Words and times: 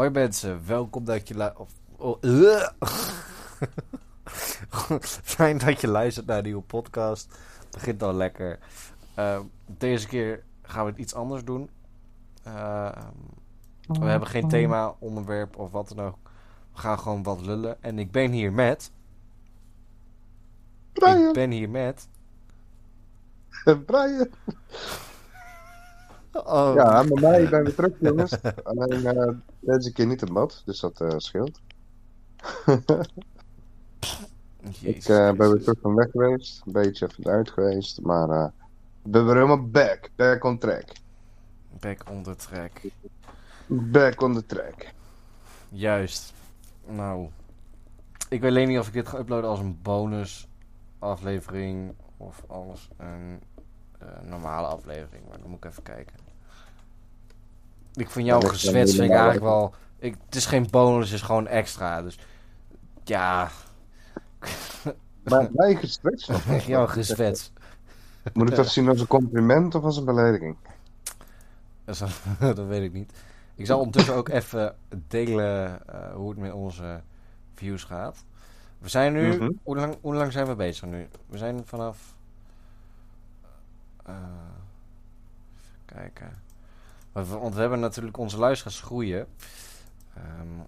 Hoi 0.00 0.12
mensen, 0.12 0.66
welkom 0.66 1.04
dat 1.04 1.28
je 1.28 1.34
luistert. 1.34 1.70
Oh, 1.96 2.16
uh. 2.20 2.68
Fijn 5.36 5.58
dat 5.58 5.80
je 5.80 5.88
luistert 5.88 6.26
naar 6.26 6.38
een 6.38 6.44
nieuwe 6.44 6.62
podcast. 6.62 7.36
Het 7.58 7.70
begint 7.70 8.02
al 8.02 8.14
lekker. 8.14 8.58
Uh, 9.18 9.40
deze 9.66 10.06
keer 10.06 10.42
gaan 10.62 10.84
we 10.84 10.90
het 10.90 11.00
iets 11.00 11.14
anders 11.14 11.44
doen. 11.44 11.70
Uh, 12.46 12.92
we 13.86 14.04
hebben 14.04 14.28
geen 14.28 14.48
thema, 14.48 14.94
onderwerp 14.98 15.56
of 15.56 15.70
wat 15.70 15.88
dan 15.88 16.06
ook. 16.06 16.18
We 16.72 16.78
gaan 16.78 16.98
gewoon 16.98 17.22
wat 17.22 17.40
lullen. 17.40 17.82
En 17.82 17.98
ik 17.98 18.10
ben 18.10 18.30
hier 18.30 18.52
met. 18.52 18.92
Brian. 20.92 21.28
Ik 21.28 21.32
ben 21.32 21.50
hier 21.50 21.70
met. 21.70 22.08
Brian. 23.86 24.28
Oh. 26.32 26.72
Ja, 26.74 27.02
met 27.02 27.20
mij 27.20 27.48
ben 27.48 27.64
we 27.64 27.74
terug, 27.74 27.92
jongens. 28.08 28.32
Alleen 28.62 29.16
uh, 29.16 29.28
deze 29.60 29.92
keer 29.92 30.06
niet 30.06 30.22
in 30.22 30.32
bad, 30.32 30.62
dus 30.64 30.80
dat 30.80 31.00
uh, 31.00 31.08
scheelt. 31.16 31.60
ik 34.80 35.08
uh, 35.08 35.32
ben 35.32 35.50
weer 35.50 35.60
terug 35.60 35.78
van 35.80 35.94
weg 35.94 36.10
geweest. 36.10 36.62
Een 36.66 36.72
beetje 36.72 37.06
even 37.06 37.32
uit 37.32 37.50
geweest. 37.50 38.00
Maar 38.00 38.52
ik 39.04 39.10
ben 39.10 39.24
weer 39.24 39.34
helemaal 39.34 39.68
back. 39.68 40.10
Back 40.16 40.44
on 40.44 40.58
track. 40.58 40.84
Back 41.80 42.10
on 42.10 42.22
the 42.22 42.36
track. 42.36 42.72
Back 43.66 44.22
on 44.22 44.34
the 44.34 44.46
track. 44.46 44.86
Juist. 45.68 46.32
Nou. 46.86 47.28
Ik 48.28 48.40
weet 48.40 48.50
alleen 48.50 48.68
niet 48.68 48.78
of 48.78 48.86
ik 48.86 48.92
dit 48.92 49.08
ga 49.08 49.18
uploaden 49.18 49.50
als 49.50 49.58
een 49.58 49.78
bonus 49.82 50.48
aflevering 50.98 51.92
of 52.16 52.44
als 52.46 52.88
een 52.96 53.40
normale 54.22 54.66
aflevering. 54.66 55.28
Maar 55.28 55.38
dan 55.40 55.50
moet 55.50 55.64
ik 55.64 55.70
even 55.70 55.82
kijken. 55.82 56.14
Ik 57.94 58.10
vind 58.10 58.26
jouw 58.26 58.40
gezwets 58.40 58.94
vind 58.94 59.04
ik 59.04 59.10
eigenlijk 59.10 59.42
wel... 59.42 59.74
Ik, 59.98 60.16
het 60.24 60.34
is 60.34 60.46
geen 60.46 60.66
bonus, 60.70 61.10
het 61.10 61.18
is 61.18 61.24
gewoon 61.24 61.46
extra. 61.46 62.02
Dus 62.02 62.18
ja... 63.04 63.50
Maar 65.22 65.48
mijn 65.52 65.76
gezwets? 65.76 66.30
jouw 66.66 66.86
gezwets. 66.86 67.52
Moet 68.32 68.50
ik 68.50 68.56
dat 68.56 68.68
zien 68.68 68.88
als 68.88 69.00
een 69.00 69.06
compliment 69.06 69.74
of 69.74 69.82
als 69.82 69.96
een 69.96 70.04
belediging? 70.04 70.56
Dat, 71.84 71.98
dat 72.56 72.66
weet 72.66 72.82
ik 72.82 72.92
niet. 72.92 73.12
Ik 73.54 73.66
zal 73.66 73.78
ondertussen 73.78 74.14
ook 74.14 74.28
even 74.28 74.76
delen 75.08 75.80
uh, 75.90 76.14
hoe 76.14 76.28
het 76.28 76.38
met 76.38 76.52
onze 76.52 77.00
views 77.54 77.84
gaat. 77.84 78.24
We 78.78 78.88
zijn 78.88 79.12
nu... 79.12 79.32
Mm 79.32 79.38
-hmm. 79.38 79.58
hoe, 79.62 79.76
lang, 79.76 79.96
hoe 80.00 80.14
lang 80.14 80.32
zijn 80.32 80.46
we 80.46 80.54
bezig 80.54 80.88
nu? 80.88 81.08
We 81.26 81.38
zijn 81.38 81.62
vanaf... 81.64 82.14
Uh, 84.10 84.16
kijken. 85.84 86.42
Want 87.12 87.54
we 87.54 87.60
hebben 87.60 87.80
natuurlijk 87.80 88.16
onze 88.16 88.38
luisteraars 88.38 88.80
groeien. 88.80 89.26
Um, 90.16 90.64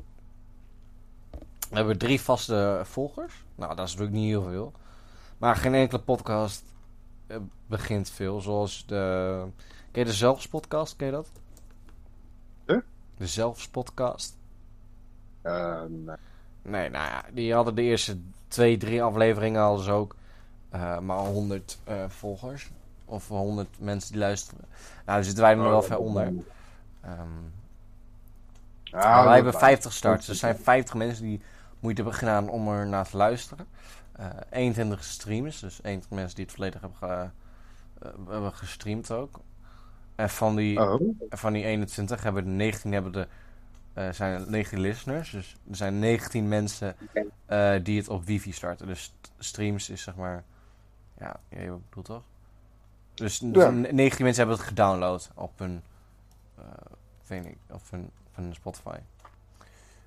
we 1.71 1.77
hebben 1.77 1.99
drie 1.99 2.21
vaste 2.21 2.81
volgers. 2.85 3.45
Nou, 3.55 3.75
dat 3.75 3.87
is 3.87 3.93
natuurlijk 3.93 4.21
niet 4.21 4.31
heel 4.31 4.43
veel. 4.43 4.73
Maar 5.39 5.57
geen 5.57 5.75
enkele 5.75 6.01
podcast 6.01 6.65
uh, 7.27 7.37
begint 7.67 8.11
veel. 8.11 8.41
Zoals 8.41 8.87
de... 8.87 9.47
Ken 9.91 10.03
je 10.03 10.05
de 10.05 10.17
Zelfs-podcast? 10.17 10.97
Ken 10.97 11.07
je 11.07 11.13
dat? 11.13 11.31
De? 12.65 12.83
De 13.17 13.27
Zelfs-podcast. 13.27 14.37
Uh, 15.43 15.83
nee. 15.89 16.17
Nee, 16.63 16.91
nou 16.91 17.07
ja. 17.07 17.25
Die 17.33 17.55
hadden 17.55 17.75
de 17.75 17.83
eerste 17.83 18.19
twee, 18.49 18.77
drie 18.77 19.03
afleveringen 19.03 19.63
al 19.63 19.77
dus 19.77 19.89
ook. 19.89 20.17
Uh, 20.75 20.99
maar 20.99 21.19
100 21.19 21.79
uh, 21.89 22.09
volgers. 22.09 22.71
Of 23.05 23.29
100 23.29 23.69
mensen 23.79 24.13
die 24.13 24.21
luisteren. 24.21 24.65
Nou, 24.71 25.05
daar 25.05 25.25
zitten 25.25 25.43
wij 25.43 25.53
er 25.53 25.59
nog 25.59 25.69
wel 25.69 25.83
ver 25.83 25.99
onder. 25.99 26.27
Um, 26.27 27.53
ja, 28.83 29.25
wij 29.25 29.35
hebben 29.35 29.53
50 29.53 29.93
starts. 29.93 30.29
Er 30.29 30.35
zijn 30.35 30.57
50 30.57 30.95
mensen 30.95 31.25
die 31.25 31.41
moeite 31.81 32.03
hebben 32.03 32.19
gedaan 32.19 32.49
om 32.49 32.69
er 32.69 32.87
naar 32.87 33.09
te 33.09 33.17
luisteren. 33.17 33.67
Uh, 34.21 34.27
21 34.51 35.05
streams. 35.05 35.61
Dus 35.61 35.79
21 35.83 36.11
mensen 36.11 36.37
die 36.37 36.45
het 36.45 36.55
volledig 36.55 36.81
hebben, 36.81 36.99
ge, 36.99 37.29
uh, 38.07 38.29
hebben 38.29 38.53
gestreamd 38.53 39.11
ook. 39.11 39.41
En 40.15 40.31
van 40.31 40.57
die, 40.57 40.81
oh. 40.81 41.01
van 41.31 41.53
die 41.53 41.65
21 41.65 42.23
hebben 42.23 42.45
de 42.45 42.51
19 42.51 42.93
hebben 42.93 43.13
de, 43.13 43.27
uh, 43.95 44.13
zijn 44.13 44.51
19 44.51 44.81
listeners. 44.81 45.31
Dus 45.31 45.57
er 45.71 45.77
zijn 45.77 45.99
19 45.99 46.49
mensen 46.49 46.97
uh, 47.51 47.75
die 47.83 47.99
het 47.99 48.09
op 48.09 48.25
wifi 48.25 48.53
starten. 48.53 48.87
Dus 48.87 49.15
streams 49.39 49.91
is 49.91 50.03
zeg 50.03 50.17
maar... 50.17 50.45
Ja, 51.19 51.37
je 51.49 51.77
bedoelt 51.89 52.07
toch? 52.07 52.23
Dus 53.15 53.39
Ja. 53.39 53.71
19 53.71 54.25
mensen 54.25 54.47
hebben 54.47 54.57
het 54.57 54.67
gedownload 54.69 55.31
op 55.35 55.59
hun, 55.59 55.83
uh, 56.59 56.65
weet 57.27 57.45
ik, 57.47 57.57
op 57.71 57.83
hun, 57.91 58.11
op 58.27 58.37
hun 58.37 58.55
Spotify. 58.55 58.97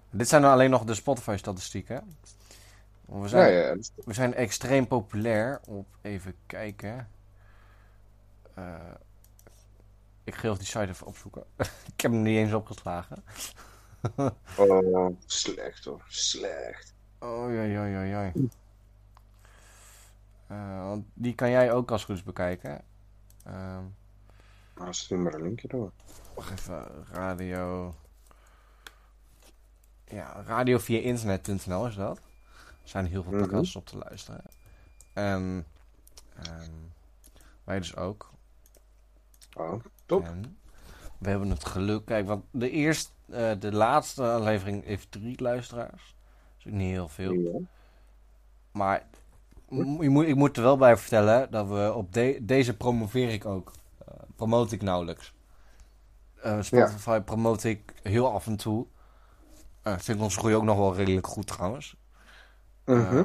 Dit 0.10 0.28
zijn 0.28 0.42
dan 0.42 0.52
alleen 0.52 0.70
nog 0.70 0.84
de 0.84 0.94
Spotify-statistieken. 0.94 2.16
We 3.06 3.18
Ja, 3.20 3.28
zijn, 3.28 3.54
ja. 3.54 3.76
we 4.06 4.14
zijn 4.14 4.34
extreem 4.34 4.88
populair 4.88 5.60
op, 5.68 5.88
even 6.02 6.36
kijken. 6.46 7.10
Uh, 8.58 8.76
ik 10.24 10.36
ga 10.36 10.44
even 10.48 10.58
die 10.58 10.68
site 10.68 10.88
even 10.88 11.08
opzoeken. 11.08 11.44
ik 11.96 12.02
heb 12.02 12.12
hem 12.12 12.22
niet 12.22 12.38
eens 12.38 12.54
opgeslagen. 12.54 13.24
Oh, 14.58 15.16
slecht 15.26 15.86
hoor. 15.86 16.04
Slecht. 16.08 16.94
Oh, 17.20 17.54
ja, 17.54 17.62
ja, 17.62 17.86
ja, 17.86 18.02
ja. 18.02 18.32
Uh, 20.52 20.84
want 20.88 21.06
die 21.14 21.36
kan 21.36 21.50
jij 21.50 21.72
ook 21.72 21.92
als 21.92 22.04
goed 22.04 22.16
is 22.16 22.24
bekijken. 22.24 22.82
Uh, 23.48 23.78
Nou, 24.76 24.94
stuur 24.94 25.20
maar 25.20 25.34
een 25.34 25.42
linkje 25.42 25.68
door. 25.68 25.92
wacht 26.36 26.52
even, 26.52 27.06
radio. 27.12 27.94
Ja, 30.06 30.42
radio 30.46 30.78
via 30.78 31.00
internet.nl 31.00 31.88
is 31.88 31.96
dat. 31.96 32.18
Er 32.58 32.90
zijn 32.92 33.06
heel 33.06 33.24
veel 33.24 33.32
Mhm. 33.32 33.42
podcasts 33.42 33.76
op 33.76 33.86
te 33.86 33.98
luisteren. 33.98 34.44
En 35.14 35.66
ehm, 36.36 36.72
wij 37.64 37.78
dus 37.80 37.96
ook. 37.96 38.34
Oh, 39.54 39.84
top. 40.06 40.24
En 40.24 40.58
we 41.18 41.30
hebben 41.30 41.50
het 41.50 41.66
geluk. 41.66 42.06
Kijk, 42.06 42.28
want 42.28 42.46
de 42.52 42.70
eerste, 42.70 43.12
eh, 43.30 43.52
de 43.60 43.72
laatste 43.74 44.24
aflevering 44.24 44.84
heeft 44.86 45.12
drie 45.12 45.42
luisteraars. 45.42 46.16
Dat 46.48 46.58
is 46.58 46.66
ook 46.68 46.74
niet 46.74 46.92
heel 46.92 47.08
veel. 47.08 47.32
Ja. 47.34 47.60
Maar 48.72 49.06
je 49.70 50.09
moet, 50.09 50.26
ik 50.28 50.36
moet 50.36 50.58
er 50.58 50.64
wel 50.64 50.78
bij 50.78 50.98
vertellen 50.98 51.52
dat 51.52 51.68
we 51.68 51.94
op 51.94 52.14
de- 52.14 52.40
deze 52.42 52.78
promoveer 52.78 53.30
ik 53.30 53.46
ook. 53.46 53.72
Promote 54.36 54.76
ik 54.76 54.81
nauwelijks. 54.81 55.34
Eh, 56.42 56.62
Spotify 56.62 57.20
promote 57.20 57.70
ik 57.70 57.94
heel 58.03 58.31
af 58.34 58.48
en 58.48 58.56
toe. 58.56 58.86
Eh 59.81 59.98
vind 59.98 60.18
ik 60.18 60.24
onze 60.24 60.38
groei 60.40 60.56
ook 60.56 60.64
nog 60.64 60.78
wel 60.78 60.96
redelijk 60.96 61.28
goed 61.28 61.48
trouwens. 61.48 61.96
Mhm. 62.86 63.24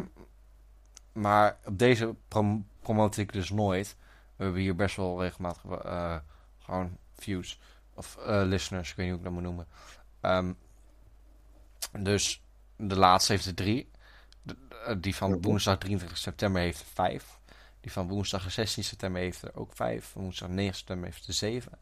Maar 1.12 1.56
op 1.64 1.78
deze 1.78 2.14
prom 2.28 2.66
promote 2.80 3.20
ik 3.20 3.32
dus 3.32 3.50
nooit. 3.50 3.96
We 4.36 4.44
hebben 4.44 4.60
hier 4.62 4.76
best 4.76 4.96
wel 4.96 5.20
regelmatig 5.22 5.62
gewoon 6.58 6.96
views. 7.12 7.60
Of 7.94 8.18
listeners, 8.24 8.90
ik 8.90 8.96
weet 8.96 9.06
niet 9.06 9.14
hoe 9.16 9.18
ik 9.18 9.24
dat 9.24 9.32
moet 9.32 9.42
noemen. 9.42 9.66
Ehm, 10.20 10.52
dus 12.02 12.42
de 12.76 12.96
laatste 12.96 13.32
heeft 13.32 13.46
er 13.46 13.54
drie. 13.54 13.90
Eh, 14.44 14.94
die 14.98 15.14
van 15.14 15.42
woensdag 15.42 15.78
23 15.78 16.18
september 16.18 16.62
heeft 16.62 16.80
er 16.80 16.86
vijf. 16.94 17.38
Die 17.80 17.92
van 17.92 18.08
woensdag 18.08 18.50
16 18.50 18.84
september 18.84 19.20
heeft 19.20 19.42
er 19.42 19.54
ook 19.54 19.72
vijf. 19.74 20.04
Van 20.04 20.22
woensdag 20.22 20.48
9 20.48 20.74
september 20.74 21.06
heeft 21.06 21.26
er 21.26 21.32
zeven. 21.32 21.72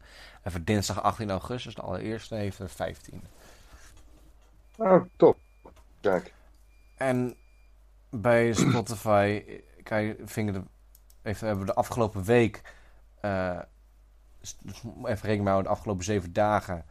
En 0.41 0.51
voor 0.51 0.63
dinsdag 0.63 1.01
18 1.01 1.29
augustus, 1.29 1.75
de 1.75 1.81
allereerste, 1.81 2.35
heeft 2.35 2.59
er 2.59 2.69
15. 2.69 3.23
Oh, 4.77 5.05
top. 5.15 5.37
Kijk. 6.01 6.33
En 6.97 7.35
bij 8.09 8.53
Spotify 8.53 9.43
kijk, 9.83 10.19
vingen 10.25 10.53
de, 10.53 10.63
even, 11.21 11.47
hebben 11.47 11.65
we 11.65 11.71
de 11.71 11.77
afgelopen 11.77 12.23
week, 12.23 12.61
dus 14.39 14.57
even 15.03 15.27
rekening 15.27 15.47
houden, 15.47 15.63
de 15.63 15.77
afgelopen 15.77 16.03
zeven 16.03 16.33
dagen, 16.33 16.85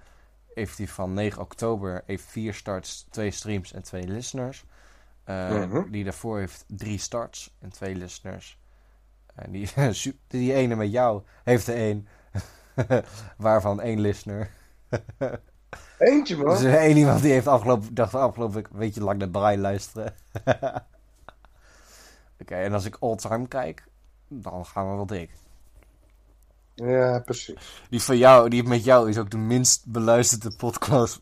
heeft 0.55 0.79
hij 0.79 0.89
van 0.89 1.13
9 1.13 1.43
oktober 1.43 2.03
heeft 2.07 2.25
vier 2.25 2.55
starts, 2.55 3.07
twee 3.11 3.31
streams 3.31 3.73
en 3.73 3.83
twee 3.83 4.07
listeners. 4.07 4.65
Eh, 5.29 5.49
Mhm. 5.65 5.91
Die 5.91 6.05
daarvoor 6.05 6.39
heeft 6.39 6.65
drie 6.67 6.99
starts 6.99 7.55
en 7.59 7.71
twee 7.71 7.95
listeners. 7.95 8.59
En 9.35 9.51
die, 9.53 9.67
su- 9.95 10.19
die 10.27 10.55
ene 10.55 10.75
met 10.77 10.91
jou 10.91 11.23
heeft 11.45 11.67
er 11.67 11.75
één, 11.75 12.09
waarvan 13.37 13.81
één 13.81 14.01
listener. 14.01 14.51
Eentje, 15.99 16.37
man. 16.37 16.47
Dus 16.49 16.63
één 16.65 16.97
iemand 16.97 17.23
die 17.23 17.33
heeft 17.33 17.47
afgelopen, 17.47 17.95
dacht 17.95 18.15
afgelopen 18.15 18.55
week 18.55 18.69
een 18.73 18.79
beetje 18.79 19.03
lang 19.03 19.19
naar 19.19 19.29
Brian 19.29 19.61
luisteren. 19.61 20.15
Oké, 22.41 22.55
en 22.55 22.73
als 22.73 22.85
ik 22.85 22.97
all-time 23.01 23.49
kijk, 23.49 23.85
dan 24.29 24.67
gaan 24.67 24.91
we 24.91 24.95
wel 24.97 25.07
dik. 25.07 25.31
Ja, 26.75 27.19
precies. 27.25 27.83
Die 27.91 28.03
van 28.03 28.17
jou, 28.17 28.49
die 28.49 28.63
met 28.63 28.85
jou 28.85 29.09
is 29.09 29.19
ook 29.19 29.31
de 29.31 29.37
minst 29.39 29.87
beluisterde 29.87 30.57
podcast. 30.57 31.21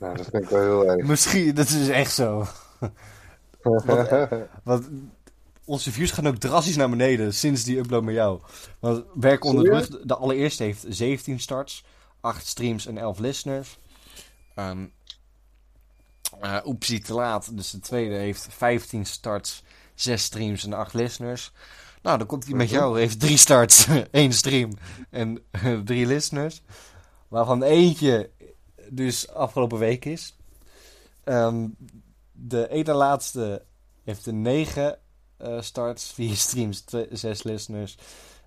Nou, 0.00 0.16
dat 0.16 0.26
vind 0.30 0.42
ik 0.42 0.48
wel 0.48 0.60
heel 0.60 0.86
erg. 0.86 1.06
Misschien, 1.06 1.54
dat 1.54 1.68
is 1.68 1.88
echt 1.88 2.12
zo. 2.14 2.46
Want 4.64 4.88
onze 5.64 5.92
views 5.92 6.10
gaan 6.10 6.26
ook 6.26 6.36
drastisch 6.36 6.76
naar 6.76 6.90
beneden 6.90 7.34
sinds 7.34 7.64
die 7.64 7.78
upload 7.78 8.02
met 8.02 8.14
jou. 8.14 8.40
Want 8.78 9.04
Werk 9.14 9.44
onder 9.44 9.64
de 9.64 9.70
brug, 9.70 9.88
de 9.88 10.16
allereerste 10.16 10.62
heeft 10.62 10.84
17 10.88 11.40
starts. 11.40 11.84
8 12.20 12.46
streams 12.46 12.86
en 12.86 12.98
11 12.98 13.18
listeners. 13.18 13.78
Um, 14.56 14.92
uh, 16.42 16.56
Oepsie 16.64 17.00
te 17.00 17.14
laat, 17.14 17.56
dus 17.56 17.70
de 17.70 17.78
tweede 17.78 18.14
heeft 18.14 18.46
15 18.50 19.06
starts, 19.06 19.62
6 19.94 20.22
streams 20.22 20.64
en 20.64 20.72
8 20.72 20.94
listeners. 20.94 21.52
Nou, 22.02 22.18
dan 22.18 22.26
komt 22.26 22.44
hij 22.44 22.54
met 22.54 22.70
jou, 22.70 22.98
heeft 22.98 23.20
3 23.20 23.36
starts, 23.36 23.86
1 24.10 24.32
stream 24.32 24.72
en 25.10 25.42
3 25.84 26.06
listeners. 26.06 26.62
Waarvan 27.28 27.62
eentje 27.62 28.30
dus 28.90 29.30
afgelopen 29.30 29.78
week 29.78 30.04
is. 30.04 30.36
Um, 31.24 31.76
de 32.32 32.68
ene 32.68 32.92
laatste 32.92 33.62
heeft 34.04 34.26
een 34.26 34.42
9 34.42 34.98
uh, 35.42 35.60
starts, 35.60 36.12
4 36.12 36.36
streams, 36.36 36.84
6 37.10 37.42
listeners. 37.42 37.98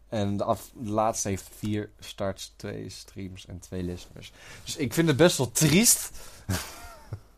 En 0.09 0.37
de, 0.37 0.43
af, 0.43 0.71
de, 0.75 0.89
laatste 0.89 1.29
heeft 1.29 1.49
4 1.55 1.91
starts, 1.99 2.53
2 2.55 2.89
streams 2.89 3.45
en 3.45 3.59
2 3.59 3.83
listeners. 3.83 4.33
Dus 4.63 4.75
ik 4.77 4.93
vind 4.93 5.07
het 5.07 5.17
best 5.17 5.37
wel 5.37 5.51
triest. 5.51 6.11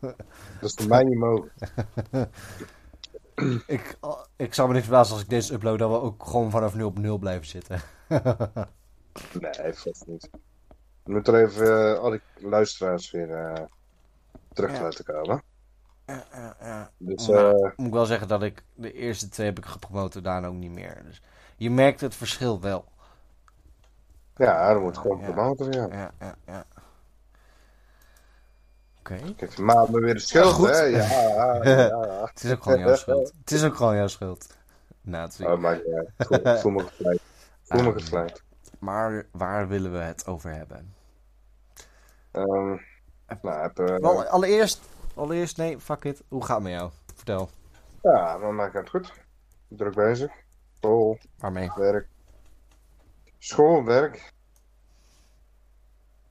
Dat 0.00 0.14
is 0.70 0.74
voor 0.74 0.88
mij 0.88 1.02
niet 1.02 1.18
mogelijk. 1.18 1.52
ik, 3.66 3.98
ik 4.36 4.54
zou 4.54 4.68
me 4.68 4.74
niet 4.74 4.82
verbazen 4.82 5.12
als 5.14 5.22
ik 5.22 5.28
deze 5.28 5.54
upload, 5.54 5.78
dat 5.78 5.90
we 5.90 6.00
ook 6.00 6.24
gewoon 6.26 6.50
vanaf 6.50 6.74
0 6.74 6.86
op 6.86 6.98
0 6.98 7.18
blijven 7.18 7.46
zitten. 7.46 7.80
nee, 9.40 9.72
vast 9.72 10.06
niet. 10.06 10.30
We 11.06 11.12
moeten 11.12 11.34
er 11.34 11.44
even 11.44 11.66
uh, 11.66 11.98
al 11.98 12.10
die 12.10 12.20
luisteraars 12.34 13.10
weer 13.10 13.28
uh, 13.28 13.52
terug 14.52 14.72
ja. 14.72 14.82
laten 14.82 15.04
komen. 15.04 15.42
Ja, 16.06 16.24
ja, 16.32 16.56
ja. 16.60 16.90
Dus, 16.98 17.28
maar, 17.28 17.54
uh, 17.54 17.70
moet 17.76 17.86
ik 17.86 17.92
wel 17.92 18.06
zeggen 18.06 18.28
dat 18.28 18.42
ik 18.42 18.64
de 18.74 18.92
eerste 18.92 19.28
twee 19.28 19.46
heb 19.46 19.58
ik 19.58 19.66
gepromoot, 19.66 20.24
daarna 20.24 20.46
ook 20.46 20.54
niet 20.54 20.70
meer. 20.70 21.02
Dus 21.04 21.22
je 21.56 21.70
merkt 21.70 22.00
het 22.00 22.14
verschil 22.14 22.60
wel. 22.60 22.84
Ja, 24.36 24.72
dat 24.72 24.82
moet 24.82 24.98
gewoon 24.98 25.20
promoten, 25.20 25.72
ja. 25.72 25.86
Ja, 25.90 26.10
ja, 26.20 26.34
ja. 26.46 26.64
Oké. 28.98 29.14
Okay. 29.14 29.34
Kijk, 29.34 29.90
weer 29.90 30.14
de 30.14 30.20
schuld, 30.20 30.52
goed. 30.52 30.68
hè? 30.68 30.82
Ja, 30.82 31.08
ja, 31.08 31.64
ja. 31.64 32.26
het 32.32 32.44
is 32.44 32.52
ook 32.52 32.62
gewoon 32.62 32.78
jouw 32.78 32.96
schuld. 32.96 33.32
Het 33.40 33.50
is 33.50 33.64
ook 33.64 33.74
gewoon 33.74 33.96
jouw 33.96 34.06
schuld. 34.06 34.56
Nou, 35.00 35.24
het. 35.24 35.40
Oh, 35.40 35.58
maar 35.58 35.80
ja, 35.86 36.04
ik 36.52 36.58
voel, 36.58 36.72
me 36.72 36.82
gevleid. 36.82 37.20
Voel 37.62 37.82
me 37.82 37.92
gevleid. 38.00 38.42
Maar 38.78 39.26
waar 39.30 39.68
willen 39.68 39.92
we 39.92 39.98
het 39.98 40.26
over 40.26 40.50
hebben? 40.54 40.95
Um, 42.36 42.80
nou, 43.42 43.60
heb, 43.60 43.78
uh, 43.78 44.26
allereerst, 44.30 44.80
allereerst, 45.14 45.56
nee, 45.56 45.80
fuck 45.80 46.04
it. 46.04 46.22
Hoe 46.28 46.44
gaat 46.44 46.54
het 46.56 46.64
met 46.64 46.72
jou? 46.72 46.90
Vertel. 47.14 47.50
Ja, 48.02 48.36
maar 48.36 48.54
maakt 48.54 48.74
het 48.74 48.88
goed. 48.88 49.12
Druk 49.68 49.94
bezig. 49.94 50.32
School, 50.80 51.18
Waarmee? 51.38 51.70
werk. 51.76 52.08
School, 53.38 53.84
werk. 53.84 54.32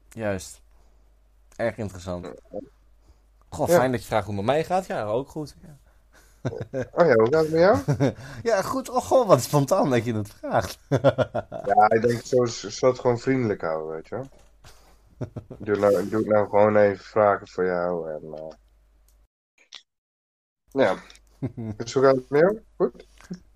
Juist. 0.10 0.62
Erg 1.56 1.78
interessant. 1.78 2.28
Goh, 3.50 3.68
Ja. 3.68 3.75
fijn 3.75 3.92
dat 3.92 4.01
je 4.01 4.08
vraagt 4.08 4.25
hoe 4.25 4.36
het 4.36 4.46
met 4.46 4.56
mij 4.56 4.63
gaat. 4.63 4.86
Ja, 4.86 5.04
ook 5.04 5.30
goed. 5.30 5.56
Ja, 5.62 5.78
Oh 6.72 7.06
ja, 7.08 7.13
hoe 7.13 7.28
gaat 7.31 7.44
het 7.44 7.51
met 7.51 7.60
jou? 7.60 8.13
ja 8.54 8.62
goed. 8.62 8.90
Oh, 8.90 9.01
goh, 9.01 9.28
wat 9.28 9.42
spontaan 9.42 9.90
dat 9.90 10.06
je 10.06 10.13
het 10.16 10.30
vraagt. 10.30 10.80
Ja, 10.90 11.90
ik 11.90 12.01
denk, 12.01 12.22
zo 12.22 12.46
zo 12.46 12.88
het 12.88 13.00
gewoon 13.00 13.19
vriendelijk 13.19 13.62
houden, 13.62 13.96
weet 13.96 14.08
je 14.08 14.16
wel. 14.16 14.28
Ik 15.59 15.65
doe, 15.65 15.75
nou, 15.77 16.03
ik 16.03 16.09
doe 16.09 16.25
nou 16.25 16.50
gewoon 16.50 16.75
even 16.77 17.06
vragen 17.06 17.47
voor 17.47 17.65
jou 17.65 18.12
en... 18.12 18.21
eh 18.33 18.56
Ja, 20.71 20.95
dus 21.77 21.94
hoe 21.94 22.03
gaat 22.03 22.15
het 22.15 22.25
jou? 22.29 22.62
Goed? 22.75 23.07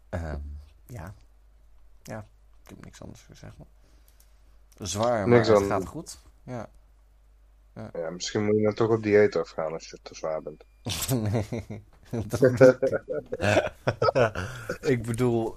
Ehm, 0.10 0.40
ja. 0.86 1.14
Ja, 2.04 2.28
ik 2.64 2.70
heb 2.70 2.84
niks 2.84 3.02
anders 3.02 3.22
gezegd. 3.22 3.56
Zwaar, 4.78 5.28
maar 5.28 5.38
Niks 5.38 5.48
het 5.48 5.58
anders. 5.58 5.74
gaat 5.74 5.88
goed. 5.88 6.22
Ja. 6.44 6.70
Ja, 7.94 8.10
misschien 8.10 8.46
moet 8.46 8.56
je 8.56 8.62
dan 8.64 8.74
toch 8.74 8.90
op 8.90 9.04
dieet 9.04 9.36
afgaan 9.36 9.74
als 9.74 9.90
je 9.90 10.00
te 10.02 10.16
zwaar 10.16 10.42
bent. 10.42 10.66
nee. 11.32 11.84
Ik 14.94 15.04
bedoel, 15.04 15.56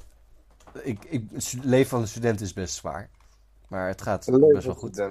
ik, 0.82 1.04
ik, 1.04 1.22
leven 1.62 1.88
van 1.88 2.00
een 2.00 2.08
student 2.08 2.40
is 2.40 2.52
best 2.52 2.74
zwaar. 2.74 3.10
Maar 3.72 3.88
het 3.88 4.02
gaat 4.02 4.30
best 4.52 4.64
wel 4.64 4.74
goed. 4.74 5.02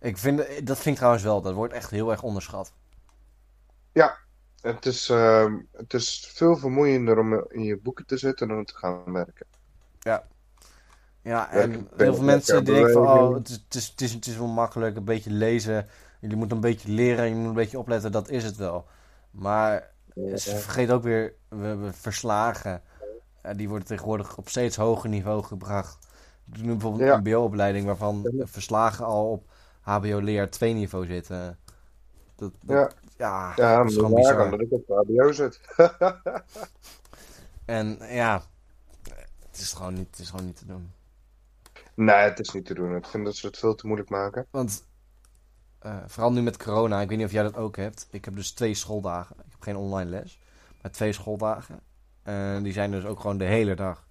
Ik 0.00 0.18
vind, 0.18 0.66
dat 0.66 0.76
vind 0.76 0.86
ik 0.86 0.94
trouwens 0.94 1.22
wel, 1.22 1.40
dat 1.40 1.54
wordt 1.54 1.72
echt 1.72 1.90
heel 1.90 2.10
erg 2.10 2.22
onderschat. 2.22 2.72
Het 4.60 4.86
is, 4.86 5.08
ehm, 5.08 5.58
het 5.72 5.94
is 5.94 6.30
veel 6.34 6.56
vermoeiender 6.56 7.18
om 7.18 7.44
in 7.48 7.62
je 7.62 7.76
boeken 7.76 8.06
te 8.06 8.16
zitten 8.16 8.48
dan 8.48 8.56
om 8.58 8.64
te 8.64 8.76
gaan 8.76 9.12
werken. 9.12 9.46
Ja, 11.22 11.48
Werken- 11.52 11.72
en 11.72 11.88
heel 11.96 12.14
veel 12.14 12.24
mensen 12.24 12.64
die 12.64 12.74
denken 12.74 12.92
van, 12.92 13.06
oh, 13.06 13.34
het 13.34 13.48
is, 13.48 13.54
het, 13.54 13.74
is, 13.74 13.88
het, 13.88 14.00
is, 14.00 14.12
het 14.12 14.26
is 14.26 14.36
wel 14.36 14.46
makkelijk, 14.46 14.96
een 14.96 15.04
beetje 15.04 15.30
lezen. 15.30 15.88
Jullie 16.20 16.36
moeten 16.36 16.56
een 16.56 16.62
beetje 16.62 16.92
leren, 16.92 17.28
je 17.28 17.34
moet 17.34 17.48
een 17.48 17.54
beetje 17.54 17.78
opletten, 17.78 18.12
dat 18.12 18.28
is 18.28 18.44
het 18.44 18.56
wel. 18.56 18.86
Maar 19.30 19.90
ze 20.14 20.56
vergeet 20.56 20.90
ook 20.90 21.02
weer, 21.02 21.34
we 21.48 21.66
hebben 21.66 21.94
verslagen. 21.94 22.82
Eh, 23.42 23.54
die 23.56 23.68
worden 23.68 23.86
tegenwoordig 23.86 24.36
op 24.36 24.48
steeds 24.48 24.76
hoger 24.76 25.08
niveau 25.08 25.42
gebracht. 25.42 26.08
Doen 26.58 26.66
bijvoorbeeld 26.66 27.02
Ja. 27.08 27.14
een 27.14 27.20
mbo-opleiding 27.20 27.86
waarvan 27.86 28.28
Ja. 28.32 28.46
verslagen 28.46 29.04
al 29.04 29.30
op 29.30 29.50
hbo-leer 29.80 30.50
2 30.50 30.74
niveau 30.74 31.06
zitten. 31.06 31.58
Dat, 32.36 32.52
dat- 32.62 32.76
Ja. 32.76 32.90
ja, 33.16 33.52
Ja, 33.56 33.76
dat 33.78 33.90
is 33.90 33.94
gewoon 33.96 34.14
bizar. 34.14 34.50
dat 34.50 34.60
ik 34.60 34.72
op 34.72 34.88
HBO 34.88 35.32
zit. 35.32 35.60
En 37.64 37.98
ja, 38.00 38.42
het 39.50 39.60
is 39.60 39.72
gewoon 39.72 39.94
niet, 39.94 40.06
het 40.10 40.18
is 40.18 40.30
gewoon 40.30 40.46
niet 40.46 40.56
te 40.56 40.66
doen. 40.66 40.92
nee, 41.94 42.16
het 42.16 42.38
is 42.40 42.50
niet 42.50 42.66
te 42.66 42.74
doen. 42.74 42.96
Ik 42.96 43.06
vind 43.06 43.24
dat 43.24 43.36
ze 43.36 43.46
het 43.46 43.58
veel 43.58 43.74
te 43.74 43.86
moeilijk 43.86 44.10
maken. 44.10 44.46
Want 44.50 44.84
eh, 45.78 45.96
vooral 46.06 46.32
nu 46.32 46.42
met 46.42 46.62
corona, 46.62 47.00
ik 47.00 47.08
weet 47.08 47.16
niet 47.18 47.26
of 47.26 47.32
jij 47.32 47.42
dat 47.42 47.56
ook 47.56 47.76
hebt. 47.76 48.08
Ik 48.10 48.24
heb 48.24 48.36
dus 48.36 48.52
twee 48.52 48.74
schooldagen. 48.74 49.36
Ik 49.38 49.50
heb 49.50 49.62
geen 49.62 49.76
online 49.76 50.10
les, 50.10 50.40
maar 50.82 50.90
twee 50.90 51.12
schooldagen. 51.12 51.80
En 52.22 52.62
die 52.62 52.72
zijn 52.72 52.90
dus 52.90 53.04
ook 53.04 53.20
gewoon 53.20 53.38
de 53.38 53.44
hele 53.44 53.74
dag. 53.74 54.06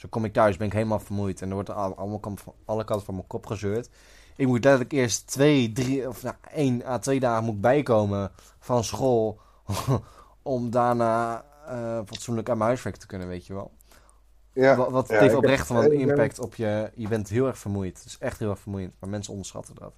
Dan 0.00 0.10
kom 0.10 0.24
ik 0.24 0.32
thuis, 0.32 0.56
ben 0.56 0.66
ik 0.66 0.72
helemaal 0.72 1.00
vermoeid. 1.00 1.42
En 1.42 1.48
er 1.48 1.54
wordt 1.54 1.70
al- 1.70 1.96
allemaal 1.96 2.20
van, 2.34 2.54
alle 2.64 2.84
kanten 2.84 3.06
van 3.06 3.14
mijn 3.14 3.26
kop 3.26 3.46
gezeurd. 3.46 3.90
Ik 4.36 4.46
moet 4.46 4.64
letterlijk 4.64 4.92
eerst 4.92 5.26
twee, 5.26 5.72
drie, 5.72 6.08
of 6.08 6.22
nou, 6.22 6.34
één 6.52 6.86
à 6.86 6.98
twee 6.98 7.20
dagen 7.20 7.44
moet 7.44 7.60
bijkomen 7.60 8.32
van 8.58 8.84
school. 8.84 9.40
om 10.42 10.70
daarna 10.70 11.44
eh, 11.66 12.00
fatsoenlijk 12.06 12.48
aan 12.48 12.56
mijn 12.56 12.68
huiswerk 12.68 12.96
te 12.96 13.06
kunnen, 13.06 13.28
weet 13.28 13.46
je 13.46 13.54
wel. 13.54 13.72
Ja, 14.52 14.76
Wat, 14.76 14.90
wat 14.90 15.08
ja, 15.08 15.12
het 15.14 15.22
heeft 15.22 15.34
oprecht 15.34 15.68
wel 15.68 15.84
een 15.84 15.92
impact 15.92 16.38
op 16.38 16.54
je. 16.54 16.90
Je 16.94 17.08
bent 17.08 17.28
heel 17.28 17.46
erg 17.46 17.58
vermoeid. 17.58 17.96
Het 17.98 18.06
is 18.06 18.18
echt 18.18 18.38
heel 18.38 18.50
erg 18.50 18.58
vermoeiend. 18.58 18.94
Maar 18.98 19.10
mensen 19.10 19.32
onderschatten 19.32 19.74
dat. 19.74 19.92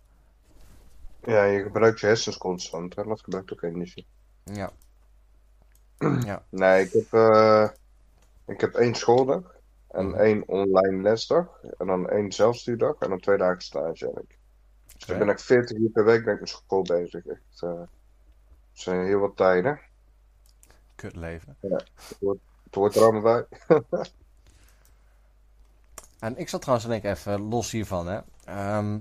ja, 1.24 1.44
je 1.44 1.62
gebruikt 1.62 2.00
je 2.00 2.06
hersens 2.06 2.38
constant. 2.38 2.96
Hè? 2.96 3.02
Dat 3.04 3.20
gebruikt 3.20 3.52
ook 3.52 3.62
energie. 3.62 4.06
Ja. 4.44 4.70
ja. 6.24 6.42
Nee, 6.48 6.84
ik 6.84 6.92
heb, 6.92 7.12
eh, 7.12 7.68
ik 8.46 8.60
heb 8.60 8.74
één 8.74 8.94
schooldag. 8.94 9.54
En 9.96 10.06
Mhm. 10.06 10.16
één 10.18 10.48
online 10.48 11.02
lesdag. 11.02 11.60
En 11.78 11.86
dan 11.86 12.08
één 12.08 12.32
zelfstuurdag. 12.32 12.96
En 12.98 13.08
dan 13.08 13.20
twee 13.20 13.36
dagen 13.36 13.60
stage 13.62 14.04
heb 14.06 14.18
ik. 14.18 14.38
Dus 14.98 15.08
ik 15.08 15.18
ben 15.18 15.28
echt 15.28 15.42
40 15.42 15.76
uur 15.78 15.90
per 15.90 16.04
week 16.04 16.24
ben 16.24 16.34
ik 16.34 16.40
met 16.40 16.48
school 16.48 16.82
bezig. 16.82 17.26
Echt, 17.26 17.62
eh, 17.62 17.78
het 17.80 17.88
zijn 18.72 19.06
heel 19.06 19.18
wat 19.18 19.36
tijden. 19.36 19.80
Kut 20.94 21.16
leven. 21.16 21.56
Het 21.60 22.74
hoort 22.74 22.94
er 22.96 23.02
allemaal 23.02 23.22
bij. 23.22 23.46
En 26.18 26.36
ik 26.36 26.48
zat 26.48 26.60
trouwens 26.60 26.88
denk 26.88 27.04
ik 27.04 27.10
even 27.10 27.40
los 27.40 27.70
hiervan. 27.70 28.06
Hè. 28.06 28.20
Ehm, 28.44 28.98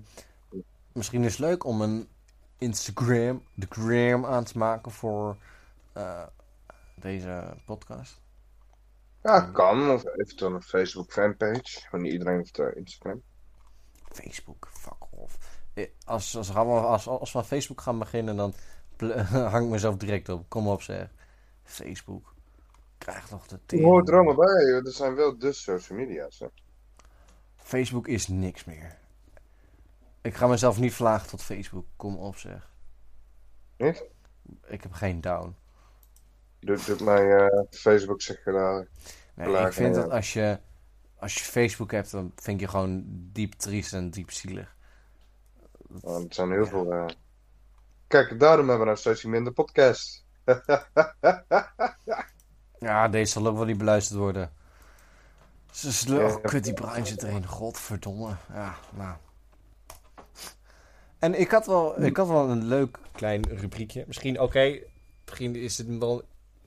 misschien 0.91 1.23
is 1.23 1.31
het 1.31 1.39
leuk 1.39 1.63
om 1.63 1.81
een 1.81 2.07
Instagram, 2.57 3.43
de 3.53 3.65
gram 3.69 4.25
aan 4.25 4.43
te 4.43 4.57
maken 4.57 4.91
voor 4.91 5.37
eh, 5.93 6.23
deze 6.95 7.53
podcast. 7.65 8.19
Ja, 9.25 9.41
kan. 9.41 9.89
Of 9.91 10.05
eventueel 10.05 10.53
een 10.53 10.61
Facebook 10.61 11.11
fanpage. 11.11 11.87
Want 11.91 12.03
niet 12.03 12.11
iedereen 12.11 12.37
heeft 12.37 12.59
eh, 12.59 12.75
Instagram. 12.75 13.21
Facebook, 14.11 14.69
fuck 14.71 15.13
off. 15.13 15.61
Eh, 15.73 15.87
Als, 16.05 16.37
als, 16.37 16.55
als, 16.55 17.07
als 17.07 17.31
we 17.31 17.37
aan 17.37 17.45
Facebook 17.45 17.81
gaan 17.81 17.99
beginnen, 17.99 18.35
dan 18.35 18.53
hang 19.51 19.65
ik 19.65 19.71
mezelf 19.71 19.97
direct 19.97 20.29
op. 20.29 20.49
Kom 20.49 20.67
op 20.67 20.81
zeg. 20.81 21.09
Facebook. 21.63 22.33
Krijg 22.97 23.27
toch 23.27 23.47
de 23.47 23.59
tering. 23.65 23.87
hoort 23.87 24.09
er 24.09 24.15
allemaal 24.15 24.35
bij. 24.35 24.81
Er 24.85 24.91
zijn 24.91 25.15
wel 25.15 25.37
dus 25.37 25.63
social 25.63 25.97
media's. 25.97 26.39
Hè. 26.39 26.47
Facebook 27.55 28.07
is 28.07 28.27
niks 28.27 28.65
meer. 28.65 28.97
Ik 30.21 30.35
ga 30.35 30.47
mezelf 30.47 30.79
niet 30.79 30.93
verlagen 30.93 31.29
tot 31.29 31.43
Facebook. 31.43 31.85
Kom 31.95 32.17
op 32.17 32.37
zeg. 32.37 32.71
Niet? 33.77 34.03
Ik 34.67 34.83
heb 34.83 34.91
geen 34.91 35.21
down. 35.21 35.55
Doet, 36.65 36.85
doet 36.85 37.01
mij 37.01 37.35
eh, 37.37 37.61
Facebook 37.69 38.21
zeggen 38.21 38.53
daar. 38.53 38.73
Nee, 38.73 38.87
Verlagen, 39.45 39.67
ik 39.67 39.73
vind 39.73 39.95
ja. 39.95 40.01
dat 40.01 40.11
als 40.11 40.33
je, 40.33 40.59
als 41.19 41.33
je 41.33 41.39
Facebook 41.43 41.91
hebt, 41.91 42.11
dan 42.11 42.31
vind 42.35 42.59
je 42.59 42.67
gewoon 42.67 43.03
diep 43.07 43.53
triest 43.53 43.93
en 43.93 44.09
diep 44.09 44.31
zielig. 44.31 44.75
Want 45.87 46.27
er 46.27 46.33
zijn 46.33 46.51
heel 46.51 46.65
veel. 46.65 46.91
eh, 46.93 47.05
Kijk, 48.07 48.39
daarom 48.39 48.59
hebben 48.69 48.79
we 48.79 48.85
nou 48.85 48.97
steeds 48.97 49.23
minder 49.23 49.53
podcast. 49.53 50.23
Ja, 52.79 53.07
deze 53.07 53.31
zal 53.31 53.47
ook 53.47 53.55
wel 53.55 53.65
niet 53.65 53.77
beluisterd 53.77 54.19
worden. 54.19 54.51
Ze 55.71 55.93
sle- 55.93 56.19
Ja. 56.19 56.25
oh, 56.35 56.43
kut, 56.43 56.63
die 56.63 56.73
bruin 56.73 57.05
zit 57.05 57.23
erin. 57.23 57.45
Godverdomme. 57.47 58.35
Ja, 58.53 58.75
nou. 58.95 59.15
En 61.19 61.39
ik 61.39 61.51
had 61.51 61.65
wel, 61.65 62.01
ik 62.03 62.17
had 62.17 62.27
wel 62.27 62.49
een 62.49 62.63
leuk 62.65 62.97
klein 63.11 63.41
rubriekje. 63.47 64.03
Misschien, 64.07 64.39
oké, 64.39 64.79
misschien 65.25 65.55
is 65.55 65.77
het 65.77 65.97
wel 65.97 66.23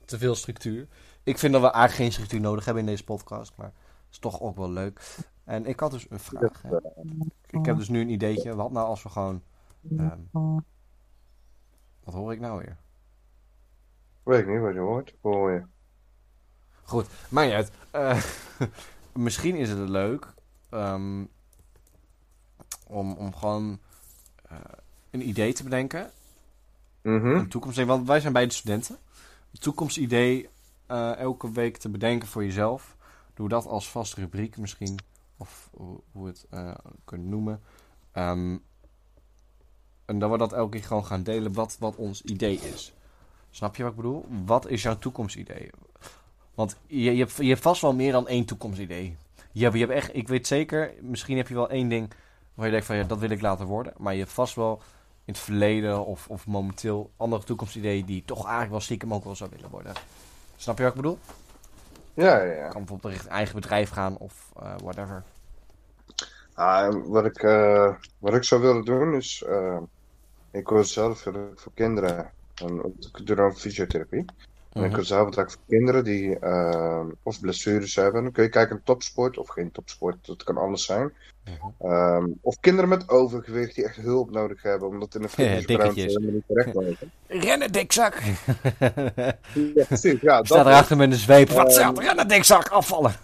te 0.09 0.17
veel 0.17 0.35
structuur. 0.35 0.87
Ik 1.23 1.37
vind 1.37 1.53
dat 1.53 1.61
we 1.61 1.67
eigenlijk 1.67 2.01
geen 2.01 2.11
structuur 2.11 2.39
nodig 2.39 2.65
hebben 2.65 2.83
in 2.83 2.89
deze 2.89 3.03
podcast, 3.03 3.53
maar 3.55 3.67
het 3.67 4.11
is 4.11 4.19
toch 4.19 4.41
ook 4.41 4.55
wel 4.55 4.71
leuk. 4.71 5.01
En 5.43 5.65
ik 5.65 5.79
had 5.79 5.91
dus 5.91 6.09
een 6.09 6.19
vraag. 6.19 6.61
Hè. 6.61 6.77
Ik 7.49 7.65
heb 7.65 7.77
dus 7.77 7.89
nu 7.89 8.01
een 8.01 8.09
ideetje. 8.09 8.55
Wat 8.55 8.71
nou 8.71 8.87
als 8.87 9.03
we 9.03 9.09
gewoon... 9.09 9.41
Um, 9.91 10.29
wat 12.03 12.13
hoor 12.13 12.31
ik 12.31 12.39
nou 12.39 12.57
weer? 12.57 12.77
Weet 14.23 14.39
ik 14.39 14.47
niet 14.47 14.59
wat 14.59 14.73
je 14.73 14.79
hoort. 14.79 15.15
Hoor 15.21 15.51
je. 15.51 15.63
Goed, 16.83 17.07
maar 17.29 17.45
niet 17.45 17.53
uit. 17.53 17.71
Uh, 17.95 18.23
misschien 19.27 19.55
is 19.55 19.69
het 19.69 19.89
leuk 19.89 20.33
um, 20.71 21.29
om, 22.87 23.13
om 23.13 23.35
gewoon 23.35 23.79
uh, 24.51 24.57
een 25.09 25.27
idee 25.27 25.53
te 25.53 25.63
bedenken. 25.63 26.11
Mm 27.01 27.19
-hmm. 27.19 27.35
Een 27.35 27.49
toekomstidee, 27.49 27.89
want 27.89 28.07
wij 28.07 28.19
zijn 28.19 28.33
beide 28.33 28.53
studenten. 28.53 28.97
Toekomstidee 29.59 30.49
uh, 30.87 31.17
elke 31.17 31.51
week 31.51 31.77
te 31.77 31.89
bedenken 31.89 32.27
voor 32.27 32.43
jezelf. 32.43 32.95
Doe 33.33 33.49
dat 33.49 33.65
als 33.65 33.89
vaste 33.89 34.21
rubriek 34.21 34.57
misschien. 34.57 34.99
Of 35.37 35.69
hoe 35.71 36.01
we 36.11 36.27
het 36.27 36.45
uh, 36.53 36.71
kunnen 37.05 37.29
noemen. 37.29 37.61
Um, 38.13 38.63
en 40.05 40.19
dan 40.19 40.31
we 40.31 40.37
dat 40.37 40.53
elke 40.53 40.71
keer 40.77 40.87
gewoon 40.87 41.05
gaan 41.05 41.23
delen 41.23 41.53
wat, 41.53 41.75
wat 41.79 41.95
ons 41.95 42.21
idee 42.21 42.55
is. 42.55 42.93
Snap 43.49 43.75
je 43.75 43.83
wat 43.83 43.91
ik 43.91 43.97
bedoel? 43.97 44.25
Wat 44.45 44.67
is 44.67 44.81
jouw 44.81 44.97
toekomstidee? 44.97 45.69
Want 46.53 46.75
je, 46.87 47.15
je, 47.15 47.19
hebt, 47.19 47.35
je 47.35 47.47
hebt 47.47 47.61
vast 47.61 47.81
wel 47.81 47.93
meer 47.93 48.11
dan 48.11 48.27
één 48.27 48.45
toekomstidee. 48.45 49.17
Je 49.51 49.63
hebt, 49.63 49.75
je 49.75 49.79
hebt 49.79 49.93
echt, 49.93 50.15
ik 50.15 50.27
weet 50.27 50.47
zeker, 50.47 50.93
misschien 51.01 51.37
heb 51.37 51.47
je 51.47 51.53
wel 51.53 51.69
één 51.69 51.89
ding 51.89 52.11
waar 52.53 52.65
je 52.65 52.71
denkt 52.71 52.85
van 52.85 52.95
ja, 52.95 53.03
dat 53.03 53.19
wil 53.19 53.29
ik 53.29 53.41
laten 53.41 53.65
worden. 53.65 53.93
Maar 53.97 54.13
je 54.13 54.19
hebt 54.19 54.31
vast 54.31 54.55
wel 54.55 54.81
in 55.29 55.35
het 55.35 55.43
verleden 55.43 56.05
of, 56.05 56.27
of 56.27 56.47
momenteel 56.47 57.11
andere 57.17 57.43
toekomstideeën 57.43 58.05
die 58.05 58.23
toch 58.25 58.41
eigenlijk 58.41 58.71
wel 58.71 58.79
stiekem 58.79 59.13
ook 59.13 59.23
wel 59.23 59.35
zou 59.35 59.49
willen 59.49 59.69
worden. 59.69 59.93
Snap 60.55 60.77
je 60.77 60.83
wat 60.83 60.91
ik 60.91 61.01
bedoel? 61.01 61.19
Ja, 62.13 62.43
ja, 62.43 62.53
ja. 62.53 62.67
Kan 62.67 62.79
bijvoorbeeld 62.79 63.13
richting 63.13 63.33
eigen 63.33 63.55
bedrijf 63.55 63.89
gaan 63.89 64.17
of 64.17 64.51
uh, 64.61 64.75
whatever. 64.83 65.23
Ah, 66.53 66.95
wat, 67.05 67.25
ik, 67.25 67.43
uh, 67.43 67.95
wat 68.19 68.33
ik 68.33 68.43
zou 68.43 68.61
willen 68.61 68.85
doen 68.85 69.15
is, 69.15 69.43
uh, 69.47 69.81
ik 70.51 70.69
wil 70.69 70.83
zelf 70.83 71.21
voor 71.55 71.71
kinderen, 71.73 72.31
en 72.55 72.95
ik 72.99 73.25
doe 73.25 73.35
dan 73.35 73.55
fysiotherapie. 73.55 74.25
En 74.73 74.83
ik 74.83 74.95
wil 74.95 75.03
zelf 75.03 75.35
het 75.35 75.51
voor 75.51 75.61
kinderen 75.67 76.03
die 76.03 76.37
uh, 76.41 77.05
of 77.23 77.39
blessures 77.39 77.95
hebben. 77.95 78.23
Dan 78.23 78.31
kun 78.31 78.43
je 78.43 78.49
kijken 78.49 78.75
naar 78.75 78.83
topsport 78.83 79.37
of 79.37 79.49
geen 79.49 79.71
topsport, 79.71 80.25
dat 80.25 80.43
kan 80.43 80.57
alles 80.57 80.85
zijn. 80.85 81.13
Mhm. 81.43 81.91
Um, 81.91 82.39
of 82.41 82.59
kinderen 82.59 82.89
met 82.89 83.09
overgewicht 83.09 83.75
die 83.75 83.83
echt 83.83 83.95
hulp 83.95 84.31
nodig 84.31 84.61
hebben, 84.61 84.87
omdat 84.87 85.15
in 85.15 85.23
een 85.23 85.29
fitnessbranche 85.39 85.99
helemaal 85.99 86.31
niet 86.31 86.43
terecht 86.47 86.73
lopen. 86.73 87.11
Rennen, 87.27 87.71
dikzak! 87.71 88.21
ja, 89.75 89.85
precies. 89.87 90.21
Ja, 90.21 90.43
Staat 90.43 90.65
erachter 90.65 90.97
met 90.97 91.11
een 91.11 91.17
zweep. 91.17 91.49
Wat 91.49 91.73
zegt 91.73 91.99
rennen, 91.99 92.27
dikzak, 92.27 92.67
afvallen! 92.67 93.13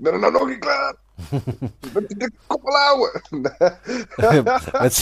ben 0.00 0.12
er 0.12 0.18
nou 0.18 0.32
nog 0.32 0.48
niet 0.48 0.58
klaar? 0.58 0.94
met 1.94 2.08
de 2.08 2.30
koppel 2.46 2.72
houden! 2.72 3.22
met 4.82 4.94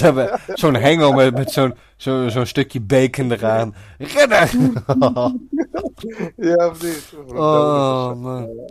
zo'n 0.55 0.75
hengel 0.75 1.13
met, 1.13 1.35
met 1.35 1.51
zo'n 1.51 1.75
zo, 1.97 2.29
zo'n 2.29 2.47
stukje 2.47 2.81
bacon 2.81 3.33
eraan. 3.33 3.75
Rennen! 3.99 4.73
ja, 6.51 6.69
precies. 6.69 7.15
Oh, 7.27 8.15
man. 8.15 8.71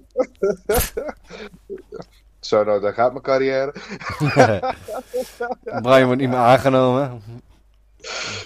Zo, 2.39 2.63
nou, 2.63 2.81
daar 2.81 2.93
gaat 2.93 3.11
mijn 3.11 3.23
carrière. 3.23 3.73
Brian 5.81 6.05
wordt 6.05 6.21
niet 6.21 6.29
meer 6.29 6.37
aangenomen. 6.37 7.21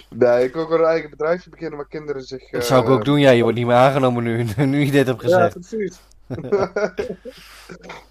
Nee, 0.08 0.44
ik 0.44 0.54
wil 0.54 0.64
gewoon 0.64 0.80
een 0.80 0.86
eigen 0.86 1.10
bedrijfje 1.10 1.50
beginnen 1.50 1.76
waar 1.76 1.88
kinderen 1.88 2.22
zich... 2.22 2.50
Dat 2.50 2.64
zou 2.64 2.82
ik 2.82 2.88
ook 2.88 3.04
doen, 3.04 3.20
ja. 3.20 3.30
Je 3.30 3.42
wordt 3.42 3.56
niet 3.56 3.66
meer 3.66 3.76
aangenomen 3.76 4.22
nu, 4.22 4.46
nu 4.56 4.84
je 4.84 4.90
dit 4.90 5.06
hebt 5.06 5.20
gezegd. 5.20 5.54
Ja, 5.54 5.60
precies. 5.60 6.00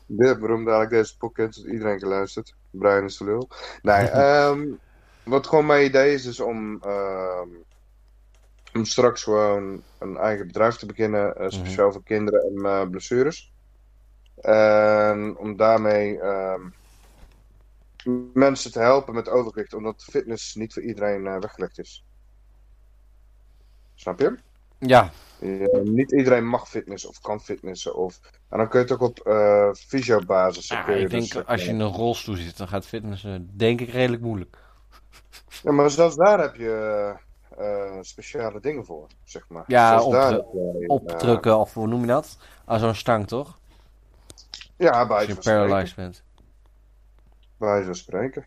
dit, 0.06 0.40
waarom 0.40 0.66
dadelijk 0.66 0.90
deze 0.90 1.18
podcast 1.18 1.58
iedereen 1.66 2.00
geluisterd. 2.00 2.56
Brian 2.70 3.04
is 3.04 3.18
de 3.18 3.24
lul. 3.24 3.50
Nee, 3.82 4.12
um, 4.46 4.80
wat 5.24 5.48
gewoon 5.48 5.66
mijn 5.66 5.86
idee 5.86 6.14
is, 6.14 6.26
is 6.26 6.40
om, 6.40 6.82
uh, 6.86 7.42
om 8.74 8.86
straks 8.86 9.24
gewoon 9.24 9.84
een 9.98 10.18
eigen 10.18 10.48
bedrijf 10.48 10.76
te 10.76 10.86
beginnen, 10.86 11.36
uh, 11.42 11.50
speciaal 11.50 11.66
mm 11.66 11.76
-hmm. 11.76 11.92
voor 11.92 12.04
kinderen 12.04 12.42
en 12.42 12.56
uh, 12.56 12.90
blessures. 12.90 13.52
En 14.42 15.38
om 15.38 15.56
daarmee 15.56 16.16
uh, 16.16 16.60
mensen 18.34 18.72
te 18.72 18.80
helpen 18.80 19.14
met 19.14 19.30
overgewicht, 19.30 19.74
omdat 19.74 20.04
fitness 20.04 20.56
niet 20.56 20.74
voor 20.74 20.84
iedereen 20.84 21.40
weggelegd 21.40 21.80
is. 21.80 22.06
Snap 23.96 24.20
je? 24.20 24.38
Ja. 24.78 25.12
Ja. 25.42 25.80
Niet 25.84 26.12
iedereen 26.12 26.48
mag 26.48 26.70
fitness 26.70 27.06
of 27.06 27.22
kan 27.22 27.42
fitnessen. 27.42 27.96
Of... 27.96 28.20
En 28.50 28.58
dan 28.58 28.70
kun 28.70 28.80
je 28.80 28.86
het 28.86 28.94
ook 28.94 29.10
op 29.10 29.28
uh, 29.28 29.74
fysiobasis. 29.74 30.68
Ja, 30.68 30.82
kun 30.82 30.96
je 30.96 31.02
ik 31.02 31.10
denk 31.10 31.32
dus, 31.32 31.46
als 31.46 31.64
je 31.64 31.70
in 31.70 31.80
een 31.80 31.94
rolstoel 31.94 32.36
zit, 32.36 32.58
dan 32.58 32.68
gaat 32.68 32.86
fitnessen 32.86 33.58
denk 33.58 33.82
ik 33.82 33.90
redelijk 33.90 34.22
moeilijk. 34.22 34.58
Ja, 35.64 35.72
maar 35.72 35.90
zelfs 35.90 36.16
daar 36.16 36.40
heb 36.40 36.56
je 36.56 37.14
uh, 37.60 37.98
speciale 38.02 38.60
dingen 38.60 38.86
voor, 38.86 39.08
zeg 39.24 39.46
maar. 39.50 39.64
Ja, 39.68 39.94
je, 39.94 40.84
opdrukken, 40.88 41.58
of 41.58 41.74
hoe 41.74 41.88
noem 41.88 42.02
je 42.02 42.08
dat? 42.08 42.38
Aan 42.66 42.80
zo'n 42.80 42.96
stang, 42.96 43.28
toch? 43.28 43.60
Ja, 44.78 45.08
bij 45.08 45.18
Als 45.18 45.26
je 45.26 45.36
paralyzed 45.36 45.96
bent. 45.96 46.24
Bij 47.58 47.84
zo 47.84 47.94
spreken. 47.94 48.46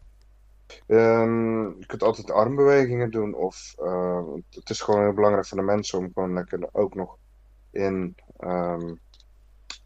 Um, 0.86 1.78
je 1.78 1.86
kunt 1.86 2.02
altijd 2.02 2.30
armbewegingen 2.30 3.10
doen. 3.10 3.34
Of 3.34 3.74
uh, 3.82 4.22
het 4.50 4.70
is 4.70 4.80
gewoon 4.80 5.02
heel 5.02 5.12
belangrijk 5.12 5.46
voor 5.46 5.58
de 5.58 5.64
mensen 5.64 5.98
om 5.98 6.10
gewoon 6.14 6.32
lekker 6.32 6.68
ook 6.72 6.94
nog 6.94 7.16
in 7.70 8.16
um, 8.38 9.00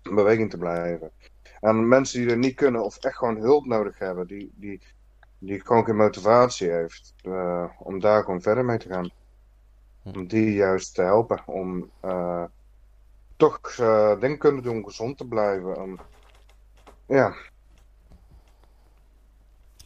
beweging 0.03 0.51
te 0.51 0.59
blijven. 0.59 1.11
En 1.61 1.89
mensen 1.89 2.21
die 2.21 2.31
er 2.31 2.39
niet 2.39 2.55
kunnen 2.55 2.85
of 2.85 2.97
echt 2.97 3.17
gewoon 3.17 3.37
hulp 3.37 3.67
nodig 3.67 3.99
hebben, 3.99 4.27
die, 4.27 4.53
die, 4.55 4.83
die 5.39 5.61
gewoon 5.61 5.85
geen 5.85 5.97
motivatie 5.97 6.71
heeft, 6.71 7.15
uh, 7.23 7.65
om 7.79 8.01
daar 8.01 8.25
gewoon 8.25 8.43
verder 8.43 8.65
mee 8.65 8.79
te 8.79 8.89
gaan. 8.89 9.11
Om 10.05 10.27
die 10.27 10.53
juist 10.53 10.95
te 10.95 11.03
helpen. 11.03 11.43
Om 11.47 11.91
uh, 12.05 12.45
toch 13.37 13.77
uh, 13.81 14.21
dingen 14.21 14.39
kunnen 14.39 14.63
doen 14.63 14.77
om 14.77 14.85
gezond 14.85 15.19
te 15.19 15.27
blijven. 15.27 15.83
Om, 15.83 15.99
ja. 17.07 17.35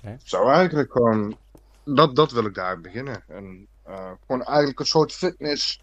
Okay. 0.03 0.19
Zou 0.25 0.53
eigenlijk 0.53 0.93
gewoon. 0.93 1.37
Dat, 1.85 2.17
dat 2.17 2.33
wil 2.33 2.45
ik 2.45 2.55
daar 2.55 2.81
beginnen. 2.81 3.23
En 3.29 3.67
uh, 3.89 4.11
gewoon 4.27 4.43
eigenlijk 4.43 4.81
een 4.81 4.87
soort 4.87 5.13
fitness. 5.13 5.83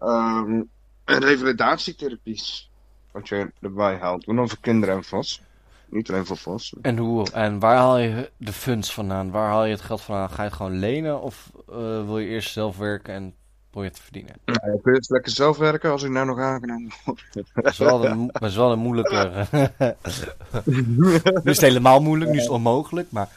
Um, 0.00 0.70
en 1.04 1.20
revalidatietherapies. 1.20 2.70
Wat 3.12 3.28
je 3.28 3.52
erbij 3.60 3.96
haalt. 3.96 4.26
Maar 4.26 4.36
dan 4.36 4.48
voor 4.48 4.60
kinderen 4.60 4.96
en 4.96 5.04
vast. 5.04 5.40
Niet 5.90 6.10
alleen 6.10 6.26
voor 6.26 6.36
volwassenen. 6.36 6.84
En 6.84 6.96
hoe? 6.96 7.30
En 7.30 7.58
waar 7.58 7.76
haal 7.76 7.98
je 7.98 8.30
de 8.36 8.52
funds 8.52 8.92
vandaan? 8.92 9.30
Waar 9.30 9.48
haal 9.48 9.64
je 9.64 9.72
het 9.72 9.80
geld 9.80 10.00
vandaan? 10.00 10.30
Ga 10.30 10.42
je 10.42 10.48
het 10.48 10.56
gewoon 10.56 10.78
lenen? 10.78 11.20
Of 11.20 11.50
uh, 11.70 11.76
wil 11.76 12.18
je 12.18 12.28
eerst 12.28 12.52
zelf 12.52 12.76
werken 12.76 13.14
en 13.14 13.34
probeer 13.70 13.92
te 13.92 14.02
verdienen? 14.02 14.34
Ja, 14.44 14.52
ik 14.52 14.82
wil 14.82 14.94
eerst 14.94 15.10
lekker 15.10 15.32
zelf 15.32 15.56
werken 15.56 15.90
als 15.90 16.02
ik 16.02 16.10
nou 16.10 16.26
nog 16.26 16.38
aangenomen 16.38 16.92
word. 17.04 17.24
Dat 17.54 17.66
is 17.66 17.78
wel 17.78 18.06
een, 18.06 18.26
dat 18.32 18.50
is 18.50 18.56
wel 18.56 18.72
een 18.72 18.78
moeilijke. 18.78 19.46
nu 20.96 21.14
is 21.14 21.20
het 21.42 21.60
helemaal 21.60 22.00
moeilijk, 22.00 22.30
nu 22.30 22.36
is 22.36 22.42
het 22.42 22.52
onmogelijk, 22.52 23.10
maar. 23.10 23.28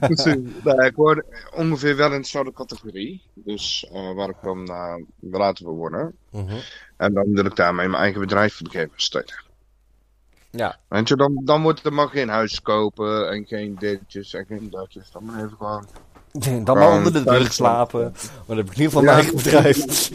nee, 0.64 0.86
ik 0.86 0.94
word 0.94 1.24
ongeveer 1.54 1.96
wel 1.96 2.12
in 2.12 2.20
dezelfde 2.20 2.52
categorie. 2.52 3.22
Dus 3.34 3.90
uh, 3.92 4.14
waar 4.14 4.28
ik 4.28 4.36
dan 4.42 4.70
uh, 4.70 4.94
wil 5.18 5.40
laten 5.40 5.66
worden. 5.66 6.14
Uh 6.32 6.48
-huh. 6.48 6.58
En 6.96 7.14
dan 7.14 7.32
wil 7.32 7.44
ik 7.44 7.56
daarmee 7.56 7.88
mijn 7.88 8.02
eigen 8.02 8.20
bedrijf 8.20 8.60
begeven 8.62 8.92
steunen. 8.96 9.50
Ja. 10.50 10.78
Weet 10.88 11.08
je, 11.08 11.16
dan, 11.16 11.40
dan 11.44 11.62
wordt 11.62 11.84
er 11.84 11.92
maar 11.92 12.08
geen 12.08 12.28
huis 12.28 12.62
kopen 12.62 13.30
en 13.30 13.46
geen 13.46 13.76
ditjes 13.78 14.34
en 14.34 14.46
geen 14.48 14.70
datjes. 14.70 15.10
Dan 15.10 15.24
maar 15.24 15.36
even 15.36 15.56
gewoon. 15.56 15.86
Dan 16.64 16.78
maar 16.78 16.92
onder 16.92 17.12
de 17.12 17.22
brug 17.22 17.52
slapen. 17.52 18.00
Maar 18.00 18.44
dan 18.46 18.56
heb 18.56 18.66
ik 18.66 18.76
in 18.76 18.82
ieder 18.82 18.92
geval 18.92 19.02
mijn 19.02 19.16
eigen 19.16 19.36
bedrijf. 19.36 20.10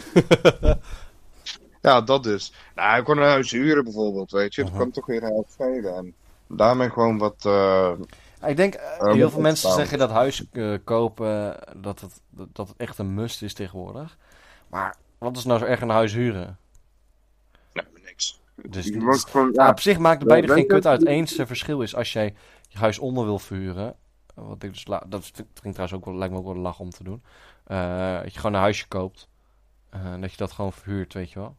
ja, 1.88 2.00
dat 2.00 2.22
dus. 2.22 2.52
Nou, 2.74 2.98
ik 2.98 3.04
kon 3.04 3.18
een 3.18 3.28
huis 3.28 3.50
huren 3.50 3.84
bijvoorbeeld, 3.84 4.30
weet 4.30 4.54
je. 4.54 4.62
Dat 4.62 4.76
kan 4.76 4.90
toch 4.90 5.06
weer 5.06 5.22
heel 5.22 5.46
veel. 5.48 5.96
En 5.96 6.14
daarmee 6.46 6.90
gewoon 6.90 7.18
wat. 7.18 7.44
Uh, 7.46 7.90
ik 8.46 8.56
denk, 8.56 8.74
uh, 8.74 9.12
heel 9.12 9.30
veel 9.30 9.40
mensen 9.40 9.72
zeggen 9.72 9.98
dat 9.98 10.10
huis 10.10 10.44
uh, 10.52 10.78
kopen, 10.84 11.58
dat 11.76 12.00
het, 12.00 12.20
dat 12.52 12.68
het 12.68 12.76
echt 12.76 12.98
een 12.98 13.14
must 13.14 13.42
is 13.42 13.54
tegenwoordig. 13.54 14.18
Maar 14.68 14.96
wat 15.18 15.36
is 15.36 15.44
nou 15.44 15.58
zo 15.58 15.64
erg 15.64 15.80
een 15.80 15.88
huis 15.88 16.12
huren? 16.12 16.58
Nee, 17.72 17.84
niks. 18.04 18.40
Dus 18.54 18.86
ja, 19.52 19.68
op 19.68 19.80
zich 19.80 19.98
maakt 19.98 20.18
het 20.18 20.28
beide 20.28 20.52
geen 20.52 20.66
kut 20.66 20.86
uit. 20.86 21.06
Eens 21.06 21.36
het 21.36 21.46
verschil 21.46 21.80
is 21.80 21.94
als 21.94 22.12
jij 22.12 22.34
je 22.68 22.78
huis 22.78 22.98
onder 22.98 23.24
wil 23.24 23.38
verhuren. 23.38 23.94
Wat 24.34 24.62
ik 24.62 24.72
dus 24.72 24.84
dat 24.84 25.30
klinkt 25.32 25.60
trouwens 25.60 25.92
ook 25.92 26.04
wel, 26.04 26.14
lijkt 26.14 26.32
me 26.32 26.38
ook 26.40 26.46
wel 26.46 26.56
lach 26.56 26.78
om 26.78 26.90
te 26.90 27.04
doen. 27.04 27.22
Uh, 27.68 28.20
dat 28.22 28.32
je 28.32 28.38
gewoon 28.38 28.54
een 28.54 28.60
huisje 28.60 28.88
koopt. 28.88 29.28
en 29.90 30.20
dat 30.20 30.30
je 30.30 30.36
dat 30.36 30.52
gewoon 30.52 30.72
verhuurt, 30.72 31.14
weet 31.14 31.30
je 31.30 31.38
wel. 31.38 31.56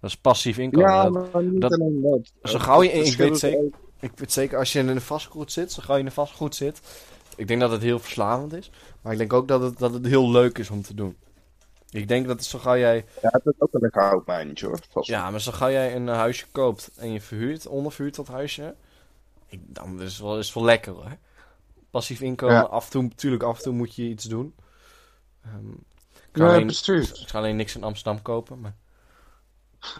Dat 0.00 0.10
is 0.10 0.16
passief 0.16 0.58
inkomen. 0.58 0.90
Ja, 0.90 1.08
maar 1.08 1.42
niet 1.42 1.60
dat, 1.60 1.72
alleen 1.72 2.00
dat. 2.02 2.50
Zo 2.50 2.58
gauw 2.58 2.82
je, 2.82 2.92
ik 2.92 3.16
weet 3.16 3.38
zeker, 3.38 3.70
ik 4.00 4.12
weet 4.14 4.32
zeker 4.32 4.58
als 4.58 4.72
je 4.72 4.78
in 4.78 4.88
een 4.88 5.00
vastgoed 5.00 5.52
zit, 5.52 5.72
zo 5.72 5.82
ga 5.82 5.94
je 5.94 6.00
in 6.00 6.06
een 6.06 6.12
vastgoed 6.12 6.54
zit. 6.54 6.80
Ik 7.36 7.48
denk 7.48 7.60
dat 7.60 7.70
het 7.70 7.82
heel 7.82 7.98
verslavend 7.98 8.52
is. 8.52 8.70
Maar 9.02 9.12
ik 9.12 9.18
denk 9.18 9.32
ook 9.32 9.48
dat 9.48 9.60
het, 9.60 9.78
dat 9.78 9.92
het 9.92 10.06
heel 10.06 10.30
leuk 10.30 10.58
is 10.58 10.70
om 10.70 10.82
te 10.82 10.94
doen. 10.94 11.16
Ik 11.90 12.08
denk 12.08 12.26
dat 12.26 12.44
zo 12.44 12.58
gauw 12.58 12.76
jij... 12.76 13.04
Ja, 13.22 13.28
het 13.32 13.46
is 13.46 13.52
ook 13.58 13.74
een 13.74 13.80
lekker 13.80 14.02
houtmijntje 14.02 14.66
hoor. 14.66 14.78
Vast. 14.90 15.08
Ja, 15.08 15.30
maar 15.30 15.40
zo 15.40 15.52
gauw 15.52 15.70
jij 15.70 15.94
een 15.94 16.08
eh, 16.08 16.14
huisje 16.14 16.46
koopt 16.52 16.90
en 16.96 17.12
je 17.12 17.20
verhuurt, 17.20 17.66
onderverhuurt 17.66 18.14
dat 18.14 18.28
huisje. 18.28 18.74
Ik, 19.46 19.60
dan 19.66 20.02
is 20.02 20.12
het 20.12 20.22
wel, 20.22 20.38
is 20.38 20.46
het 20.46 20.54
wel 20.54 20.64
lekker 20.64 20.92
hoor. 20.92 21.16
Passief 21.90 22.20
inkomen, 22.20 22.54
Ja. 22.54 22.62
af 22.62 22.84
en 22.84 22.90
toe, 22.90 23.02
natuurlijk 23.02 23.42
af 23.42 23.56
en 23.56 23.62
toe 23.62 23.72
moet 23.72 23.94
je 23.94 24.02
iets 24.02 24.24
doen. 24.24 24.54
Ehm, 25.44 25.70
ik, 25.70 25.78
ga 26.32 26.44
Ja, 26.44 26.54
alleen, 26.54 26.68
ik 26.68 27.28
ga 27.28 27.38
alleen 27.38 27.56
niks 27.56 27.76
in 27.76 27.84
Amsterdam 27.84 28.22
kopen, 28.22 28.60
maar 28.60 28.74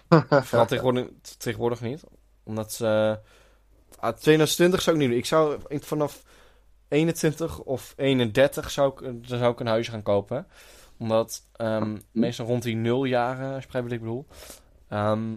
vooral 0.45 0.67
tegenwoordig, 0.67 1.07
tegenwoordig 1.39 1.81
niet. 1.81 2.03
Omdat 2.43 2.73
ze... 2.73 3.19
2020 4.01 4.83
zou 4.83 4.97
ik 4.97 5.03
niet 5.03 5.11
doen. 5.11 5.19
Ik 5.21 5.27
zou 5.27 5.59
vanaf 5.69 6.23
21 6.89 7.59
of 7.59 7.95
31 7.97 8.71
zou 8.71 8.93
ik, 8.93 9.01
dan 9.29 9.39
zou 9.39 9.53
ik 9.53 9.61
een 9.61 9.67
huisje 9.67 9.91
gaan 9.91 10.03
kopen. 10.03 10.47
Omdat 10.99 11.43
ehm, 11.53 11.97
meestal 12.13 12.47
rond 12.47 12.63
die 12.63 12.77
nuljaren, 12.77 13.47
als 13.47 13.61
je 13.61 13.65
begrijpt 13.65 13.89
wat 13.89 13.97
ik 13.97 14.05
bedoel, 14.05 14.27
ehm, 14.89 15.35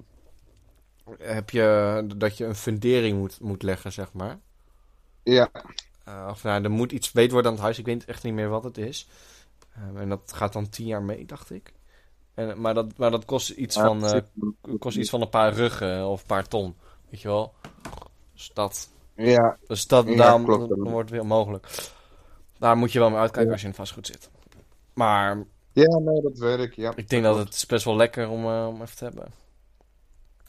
heb 1.19 1.49
je 1.49 2.05
dat 2.15 2.37
je 2.37 2.45
een 2.45 2.55
fundering 2.55 3.17
moet, 3.17 3.39
moet 3.39 3.63
leggen, 3.63 3.91
zeg 3.91 4.13
maar. 4.13 4.39
Ja, 5.23 5.49
Eh, 6.03 6.27
of 6.29 6.43
nou, 6.43 6.63
er 6.63 6.71
moet 6.71 6.91
iets 6.91 7.11
beter 7.11 7.31
worden 7.31 7.47
aan 7.51 7.57
het 7.57 7.65
huis. 7.65 7.79
Ik 7.79 7.85
weet 7.85 8.05
echt 8.05 8.23
niet 8.23 8.33
meer 8.33 8.49
wat 8.49 8.63
het 8.63 8.77
is. 8.77 9.07
Ehm, 9.75 9.97
en 9.97 10.09
dat 10.09 10.33
gaat 10.33 10.53
dan 10.53 10.69
10 10.69 10.85
jaar 10.85 11.01
mee, 11.03 11.25
dacht 11.25 11.51
ik. 11.51 11.73
En, 12.33 12.61
maar, 12.61 12.73
dat, 12.73 12.97
maar 12.97 13.11
dat 13.11 13.25
kost 13.25 13.49
iets, 13.49 13.75
Ja, 13.75 13.85
van, 13.85 14.05
eh, 14.05 14.21
kost 14.79 14.97
iets 14.97 15.09
van 15.09 15.21
een 15.21 15.29
paar 15.29 15.53
ruggen 15.53 16.07
of 16.07 16.21
een 16.21 16.27
paar 16.27 16.47
ton. 16.47 16.75
Weet 17.09 17.21
je 17.21 17.27
wel? 17.27 17.53
Dus 18.39 18.51
dat, 18.53 18.89
Ja, 19.15 19.57
dus 19.67 19.87
dat 19.87 20.07
Ja, 20.07 20.15
daarom, 20.15 20.45
klopt. 20.45 20.69
dan 20.69 20.79
wordt 20.79 20.99
het 20.99 21.09
weer 21.09 21.21
onmogelijk. 21.21 21.67
Daar 22.57 22.77
moet 22.77 22.91
je 22.91 22.99
wel 22.99 23.09
mee 23.09 23.19
uitkijken 23.19 23.45
Ja. 23.45 23.51
als 23.51 23.61
je 23.61 23.67
in 23.67 23.73
vastgoed 23.73 24.07
zit. 24.07 24.29
Maar 24.93 25.43
ja, 25.71 25.97
nee, 25.99 26.21
dat 26.21 26.37
weet 26.37 26.59
ik. 26.59 26.73
Ja. 26.73 26.91
ik 26.95 27.09
denk 27.09 27.23
dat 27.23 27.37
het 27.37 27.53
is 27.53 27.65
best 27.65 27.85
wel 27.85 27.95
lekker 27.95 28.29
om, 28.29 28.45
eh, 28.45 28.67
om 28.67 28.81
even 28.81 28.95
te 28.97 29.03
hebben. 29.03 29.31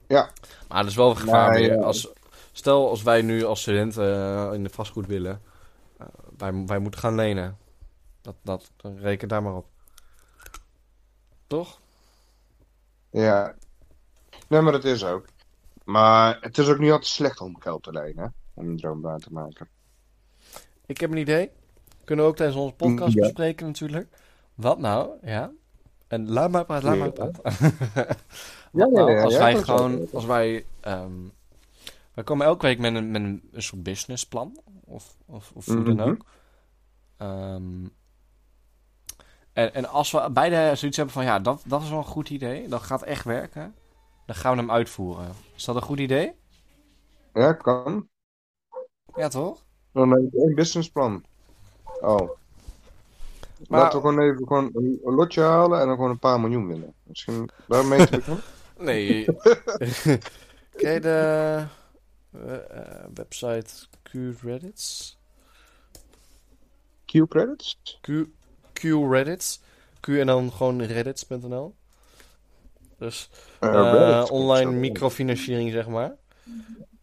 Ja. 0.09 0.31
Maar 0.69 0.81
er 0.81 0.87
is 0.87 0.95
wel 0.95 1.11
een 1.11 1.17
gevaar 1.17 1.51
Nee, 1.51 1.69
weer. 1.69 1.79
ja. 1.79 1.85
Als, 1.85 2.09
stel 2.53 2.89
als 2.89 3.03
wij 3.03 3.23
nu 3.23 3.45
als 3.45 3.61
studenten 3.61 4.15
eh, 4.15 4.51
in 4.55 4.63
de 4.63 4.71
vastgoed 4.71 5.07
willen. 5.07 5.43
eh, 5.99 6.07
wij, 6.37 6.65
wij 6.67 6.79
moeten 6.79 7.01
gaan 7.01 7.15
lenen. 7.15 7.59
Dat, 8.21 8.35
dat, 8.43 8.71
dan 8.77 8.97
reken 8.99 9.29
daar 9.29 9.43
maar 9.43 9.55
op. 9.57 9.67
Toch? 11.47 11.81
Ja. 13.11 13.55
Nee, 14.49 14.61
maar 14.61 14.73
dat 14.73 14.85
is 14.85 15.05
ook. 15.05 15.25
Maar 15.91 16.39
het 16.41 16.59
is 16.59 16.69
ook 16.69 16.79
niet 16.79 16.91
altijd 16.91 17.11
slecht 17.11 17.41
om 17.41 17.61
geld 17.61 17.83
te 17.83 17.93
lenen, 17.93 18.25
hè? 18.25 18.29
Om 18.55 18.71
je 18.71 18.77
droom 18.77 19.01
waar 19.01 19.19
te 19.19 19.33
maken. 19.33 19.69
Ik 20.87 21.01
heb 21.01 21.11
een 21.11 21.17
idee. 21.17 21.51
Kunnen 22.05 22.25
we 22.25 22.31
ook 22.31 22.37
tijdens 22.37 22.59
onze 22.59 22.75
podcast 22.75 23.15
Ja. 23.15 23.21
bespreken 23.21 23.67
natuurlijk. 23.67 24.17
Wat 24.55 24.79
nou? 24.79 25.11
Ja. 25.23 25.51
En 26.09 26.31
laat 26.31 26.51
maar 26.51 26.65
praten, 26.65 26.89
laat 26.89 26.99
maar 26.99 27.31
praten. 27.31 27.43
Ja, 28.73 28.87
nou 28.87 29.11
ja, 29.13 29.23
als 29.23 29.37
wij 29.37 29.57
gewoon, 29.63 30.09
als 30.13 30.25
wij, 30.25 30.65
ehm, 30.81 31.13
wij 32.15 32.25
komen 32.25 32.47
elke 32.47 32.67
week 32.67 32.79
met 32.79 32.95
een, 32.95 33.11
met 33.11 33.23
een, 33.23 33.49
een 33.53 33.63
soort 33.63 33.83
businessplan. 33.83 34.61
Of, 34.85 35.17
of, 35.27 35.53
of 35.55 35.67
hoe 35.67 35.83
dan 35.83 35.97
Mhm. 35.97 36.09
ook. 36.09 36.25
Ehm, 37.17 37.85
en, 39.53 39.75
en 39.75 39.89
als 39.89 40.11
we 40.11 40.31
beide 40.33 40.75
zoiets 40.75 40.97
hebben 40.97 41.15
van, 41.15 41.25
ja, 41.25 41.39
dat, 41.39 41.63
dat 41.67 41.83
is 41.83 41.89
wel 41.89 41.99
een 41.99 42.05
goed 42.05 42.31
idee. 42.31 42.69
Dat 42.69 42.83
gaat 42.83 43.03
echt 43.03 43.25
werken. 43.25 43.75
Dan 44.31 44.39
gaan 44.39 44.53
we 44.53 44.59
hem 44.59 44.71
uitvoeren. 44.71 45.33
Is 45.57 45.65
dat 45.65 45.77
een 45.77 45.83
goed 45.83 45.99
idee? 45.99 46.33
Ja, 47.35 47.53
kan. 47.53 48.09
Ja, 49.15 49.29
toch? 49.29 49.63
Dan 49.93 50.11
heb 50.11 50.21
ik 50.21 50.35
één 50.35 50.55
businessplan. 50.55 51.25
Oh. 52.01 52.31
Maar- 53.69 53.81
Laten 53.81 54.03
we 54.03 54.09
gewoon 54.09 54.23
even 54.23 54.47
gewoon 54.47 54.71
een 54.75 55.15
lotje 55.15 55.41
halen 55.43 55.81
en 55.81 55.87
dan 55.87 55.95
gewoon 55.95 56.11
een 56.11 56.19
paar 56.19 56.41
miljoen 56.41 56.67
winnen. 56.67 56.95
Misschien 57.03 57.51
daarmee 57.67 58.07
te 58.07 58.11
beginnen? 58.17 58.43
Nee. 58.79 59.25
Je 60.85 61.01
de 61.01 61.67
eh, 62.31 62.55
eh, 62.55 63.05
website 63.15 63.87
Q-Reddits? 64.03 65.19
Q-credits? 67.07 67.79
Q, 68.01 68.09
Q-Reddits. 68.73 69.61
Q 70.01 70.09
en 70.09 70.27
dan 70.27 70.53
gewoon 70.53 70.83
reddits.nl. 70.83 71.75
Dus 73.01 73.31
Eh, 73.61 74.25
online 74.31 74.71
microfinanciering, 74.71 75.71
zeg 75.71 75.89
maar. 75.89 76.17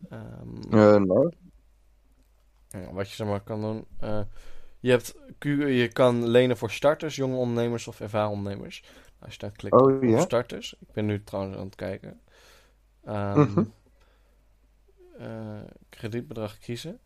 Ehm, 0.09 0.73
Eh, 0.77 0.95
nou. 0.95 1.31
wat 2.91 3.09
je 3.09 3.15
zeg 3.15 3.27
maar 3.27 3.41
kan 3.41 3.61
doen. 3.61 3.85
eh, 3.99 4.21
je, 4.79 4.89
hebt 4.91 5.15
je 5.39 5.89
kan 5.93 6.27
lenen 6.27 6.57
voor 6.57 6.71
starters, 6.71 7.15
jonge 7.15 7.35
ondernemers 7.35 7.87
of 7.87 7.99
ervaren 7.99 8.29
ondernemers. 8.31 8.83
Als 9.19 9.33
je 9.33 9.39
dan 9.39 9.51
klikt 9.51 9.75
Oh, 9.75 10.11
op 10.13 10.19
starters. 10.19 10.75
Ik 10.79 10.91
ben 10.93 11.05
nu 11.05 11.23
trouwens 11.23 11.57
aan 11.57 11.65
het 11.65 11.75
kijken. 11.75 12.19
Ehm, 13.05 13.39
Mhm. 13.39 13.63
eh, 15.19 15.59
kredietbedrag 15.89 16.57
kiezen. 16.57 16.99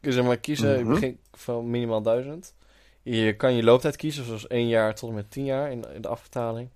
Kun 0.00 0.10
je 0.10 0.12
zeg 0.12 0.24
maar 0.24 0.36
kiezen, 0.38 0.80
Mhm. 0.80 0.88
begint 0.88 1.18
van 1.32 1.70
minimaal 1.70 2.02
1000. 2.02 2.54
Je 3.02 3.36
kan 3.36 3.54
je 3.54 3.62
looptijd 3.62 3.96
kiezen, 3.96 4.24
zoals 4.24 4.48
1 4.50 4.68
jaar 4.68 4.94
tot 4.94 5.08
en 5.08 5.14
met 5.14 5.30
10 5.30 5.44
jaar 5.44 5.70
in, 5.70 5.84
in 5.94 6.02
de 6.02 6.08
afbetaling. 6.08 6.70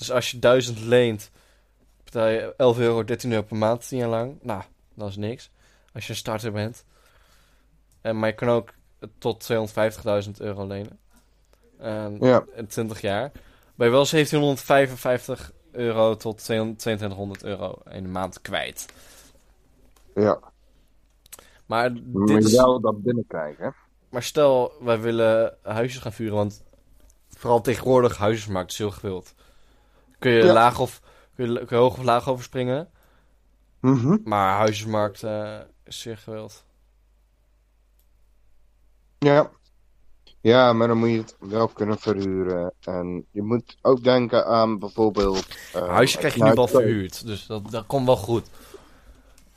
Dus 0.00 0.10
als 0.10 0.30
je 0.30 0.38
1000 0.38 0.80
leent, 0.80 1.30
betaal 2.04 2.26
je 2.26 2.54
11 2.56 2.78
euro, 2.78 3.04
13 3.04 3.30
euro 3.32 3.42
per 3.44 3.56
maand, 3.56 3.88
10 3.88 3.98
jaar 3.98 4.08
lang. 4.08 4.38
Nou, 4.42 4.62
dat 4.94 5.08
is 5.08 5.16
niks. 5.16 5.50
Als 5.92 6.04
je 6.04 6.10
een 6.10 6.18
starter 6.18 6.52
bent. 6.52 6.84
En, 8.00 8.18
maar 8.18 8.28
je 8.28 8.34
kan 8.34 8.48
ook 8.48 8.68
tot 9.18 9.48
250.000 9.52 10.30
euro 10.38 10.66
lenen. 10.66 10.98
En, 11.78 12.16
Ja. 12.20 12.44
en 12.54 12.66
20 12.66 13.00
jaar. 13.00 13.32
Ben 13.74 13.86
je 13.86 13.92
wel 13.92 14.06
1755 14.06 15.52
euro 15.72 16.16
tot 16.16 16.38
2200 16.38 17.42
euro 17.42 17.78
in 17.90 18.02
de 18.02 18.08
maand 18.08 18.40
kwijt. 18.40 18.86
Ja. 20.14 20.38
Maar, 21.66 21.92
dit 21.94 22.02
je 22.28 22.38
is, 22.38 22.52
wel 22.52 22.80
dat 22.80 23.02
binnenkrijgen, 23.02 23.64
hè? 23.64 23.70
maar 24.08 24.22
stel, 24.22 24.72
wij 24.80 25.00
willen 25.00 25.56
huisjes 25.62 26.02
gaan 26.02 26.12
vuren, 26.12 26.34
want 26.36 26.62
vooral 27.28 27.60
tegenwoordig 27.60 28.16
huisjesmarkt 28.16 28.72
is 28.72 28.78
heel 28.78 28.90
gewild. 28.90 29.34
Kun 30.20 30.30
je, 30.32 30.44
Ja. 30.44 30.52
laag 30.52 30.78
of, 30.80 31.00
kun 31.34 31.52
je, 31.52 31.58
kun 31.58 31.76
je 31.76 31.82
hoog 31.82 31.98
of 31.98 32.04
laag 32.04 32.28
overspringen, 32.28 32.88
Mhm. 33.80 34.16
maar 34.24 34.56
huisjesmarkt 34.56 35.22
eh, 35.22 35.58
is 35.84 36.00
zeer 36.00 36.16
gewild. 36.18 36.64
Ja. 39.18 39.50
Ja, 40.40 40.72
maar 40.72 40.88
dan 40.88 40.96
moet 40.98 41.08
je 41.10 41.16
het 41.18 41.36
wel 41.38 41.68
kunnen 41.68 41.98
verhuren. 41.98 42.72
En 42.80 43.26
je 43.30 43.42
moet 43.42 43.76
ook 43.82 44.02
denken 44.04 44.46
aan 44.46 44.78
bijvoorbeeld... 44.78 45.46
Een 45.72 45.88
huisje 45.88 46.18
krijg 46.18 46.34
je 46.34 46.44
nu 46.44 46.52
wel 46.52 46.64
ik- 46.64 46.70
verhuurd, 46.70 47.26
dus 47.26 47.46
dat, 47.46 47.70
dat 47.70 47.86
komt 47.86 48.06
wel 48.06 48.16
goed. 48.16 48.46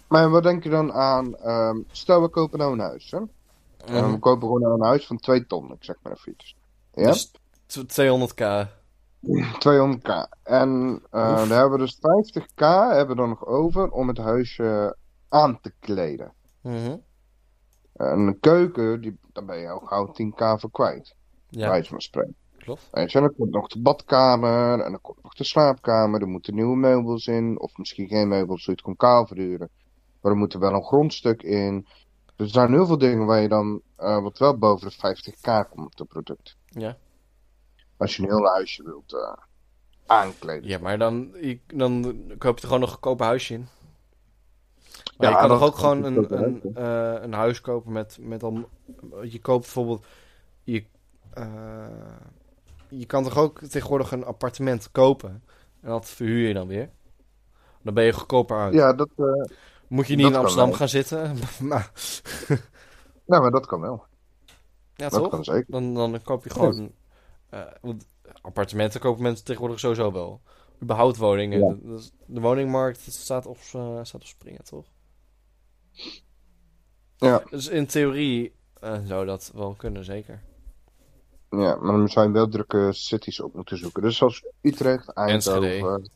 Maar 0.08 0.30
wat 0.30 0.44
denk 0.44 0.64
je 0.64 0.70
dan 0.70 0.94
aan... 0.94 1.36
ehm, 1.38 1.78
stel, 1.92 2.22
we 2.22 2.28
kopen 2.28 2.60
nou 2.60 2.74
een 2.74 2.80
huis, 2.80 3.12
hè? 3.12 3.18
En 3.18 4.04
Mhm. 4.04 4.12
we 4.12 4.20
kopen 4.20 4.42
gewoon 4.48 4.62
nou 4.62 4.74
een 4.74 4.86
huis 4.86 5.06
van 5.06 5.18
2 5.18 5.48
ton, 5.48 5.72
ik 5.72 5.84
zeg 5.84 5.96
maar 6.02 6.14
even 6.14 6.32
iets. 6.32 6.56
Ja? 6.94 7.08
Dus 7.08 7.32
t- 7.66 7.88
200k. 7.88 8.68
200k. 9.28 10.30
En 10.44 10.92
Oef. 10.94 11.02
dan 11.12 11.50
hebben 11.50 11.72
we 11.72 11.78
dus 11.78 11.98
50k 11.98 12.64
hebben 12.90 13.08
we 13.08 13.22
dan 13.22 13.30
nog 13.30 13.46
over 13.46 13.92
om 13.92 14.08
het 14.08 14.18
huisje 14.18 14.98
aan 15.30 15.60
te 15.62 15.74
kleden. 15.80 16.34
Mhm. 16.62 16.98
En 17.94 18.20
een 18.20 18.40
keuken, 18.40 19.02
die, 19.02 19.18
daar 19.32 19.46
ben 19.46 19.58
je 19.58 19.70
al 19.70 19.80
gauw 19.80 20.08
10k 20.08 20.60
voor 20.60 20.72
kwijt. 20.72 21.16
Ja, 21.50 21.60
Bij 21.60 21.70
wijze 21.70 21.90
van 21.90 22.02
spreken. 22.02 22.36
klopt. 22.58 22.88
En 22.92 23.08
dan 23.12 23.34
komt 23.38 23.52
nog 23.52 23.68
de 23.68 23.82
badkamer 23.82 24.80
en 24.80 24.92
dan 24.92 25.02
komt 25.02 25.24
nog 25.24 25.34
de 25.34 25.44
slaapkamer. 25.44 26.22
Er 26.22 26.28
moeten 26.28 26.56
nieuwe 26.56 26.76
meubels 26.76 27.28
in. 27.28 27.60
Of 27.60 27.78
misschien 27.78 28.08
geen 28.08 28.28
meubels, 28.28 28.64
zoiets 28.64 28.84
kon 28.84 28.96
kaal 28.96 29.28
verduren. 29.28 29.70
Maar 30.22 30.32
er 30.32 30.38
moet 30.38 30.54
er 30.54 30.60
wel 30.60 30.74
een 30.74 30.84
grondstuk 30.84 31.44
in. 31.44 31.88
Dus 32.36 32.48
er 32.48 32.54
zijn 32.54 32.72
heel 32.72 32.86
veel 32.86 32.98
dingen 32.98 33.26
waar 33.26 33.42
je 33.42 33.48
dan, 33.48 33.82
eh, 33.96 34.22
wat 34.22 34.38
wel 34.38 34.58
boven 34.58 34.88
de 34.90 34.94
50k 34.96 35.70
komt 35.70 36.00
op 36.00 36.00
het 36.00 36.08
product. 36.08 36.58
Ja. 36.66 36.98
Als 37.98 38.16
je 38.16 38.22
een 38.24 38.30
heel 38.30 38.46
huisje 38.46 38.84
wilt 38.84 39.14
eh, 39.14 39.34
aankleden. 40.06 40.70
Ja, 40.70 40.80
maar 40.80 40.98
dan, 40.98 41.32
je, 41.42 41.60
dan 41.74 42.16
koop 42.38 42.56
je 42.56 42.62
er 42.62 42.68
gewoon 42.68 42.82
een 42.82 42.88
goedkope 42.88 43.24
huisje 43.24 43.54
in. 43.54 43.68
Maar 45.18 45.30
Ja, 45.30 45.36
je 45.42 45.48
kan 45.48 45.58
toch 45.58 45.68
ook 45.68 45.76
gewoon 45.76 46.04
een, 46.04 46.44
een, 46.44 46.76
eh, 46.76 47.24
een 47.24 47.34
huis 47.34 47.62
kopen 47.62 47.92
met, 47.92 48.18
met 48.22 48.44
al... 48.44 48.70
Je 49.22 49.40
koopt 49.42 49.64
bijvoorbeeld... 49.64 50.06
Je, 50.64 50.86
eh, 51.34 51.88
je 52.90 53.06
kan 53.06 53.24
toch 53.24 53.38
ook 53.38 53.60
tegenwoordig 53.60 54.12
een 54.12 54.26
appartement 54.26 54.92
kopen. 54.92 55.44
En 55.82 55.90
dat 55.90 56.10
verhuur 56.10 56.48
je 56.48 56.54
dan 56.54 56.68
weer. 56.68 56.90
Dan 57.82 57.94
ben 57.94 58.04
je 58.04 58.14
goedkoper 58.14 58.58
uit. 58.58 58.74
Ja, 58.74 58.94
dat, 58.94 59.10
Moet 59.88 60.08
je 60.08 60.16
niet 60.16 60.28
in 60.28 60.36
Amsterdam 60.36 60.68
wel. 60.68 60.78
gaan 60.78 60.90
zitten. 60.90 61.36
maar, 61.70 61.92
nou, 63.26 63.42
maar 63.42 63.52
dat 63.52 63.66
kan 63.66 63.82
wel. 63.82 64.06
ja, 64.96 65.10
Dat 65.10 65.22
toch? 65.22 65.30
kan 65.30 65.44
zeker. 65.44 65.66
Dan, 65.68 65.94
dan 65.94 66.22
koop 66.22 66.44
je 66.44 66.50
gewoon... 66.50 66.92
eh, 67.54 67.72
want 67.82 68.06
appartementen 68.42 69.00
kopen 69.00 69.24
mensen 69.24 69.46
tegenwoordig 69.46 69.80
sowieso 69.80 70.12
wel. 70.12 70.42
Überhaupt 70.82 71.18
woningen. 71.18 71.60
Ja. 71.60 71.68
De, 71.74 71.80
de- 71.88 72.10
de 72.26 72.40
woningmarkt 72.42 73.00
staat 73.14 73.46
op, 73.46 73.58
eh, 73.74 74.00
staat 74.04 74.22
op 74.22 74.26
springen, 74.28 74.64
toch? 74.64 74.86
Ja, 77.18 77.44
Dus 77.50 77.68
in 77.68 77.86
theorie 77.86 78.54
eh, 78.80 78.98
zou 79.06 79.26
dat 79.26 79.52
wel 79.56 79.74
kunnen, 79.74 80.06
zeker. 80.06 80.42
ja, 81.50 81.76
maar 81.76 81.98
dan 81.98 82.10
zou 82.10 82.28
je 82.28 82.34
wel 82.34 82.48
drukke 82.48 82.90
cities 82.92 83.40
op 83.42 83.54
moeten 83.54 83.78
zoeken. 83.78 84.02
Dus 84.02 84.18
zoals 84.18 84.44
Utrecht, 84.62 85.10
Eindhoven. 85.10 86.10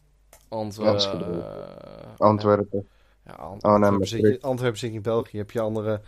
Antwerpen. 0.48 1.56
Antwerpen. 2.18 2.88
Ja, 3.26 3.34
Oh, 3.34 3.50
nee, 3.52 3.60
Antwerpen, 3.62 3.98
maar 3.98 4.08
zit 4.08 4.22
je, 4.22 4.38
Antwerpen 4.42 4.80
zit 4.80 4.92
in 4.92 5.02
België, 5.02 5.38
heb 5.38 5.52
je 5.52 5.60
andere 5.60 6.02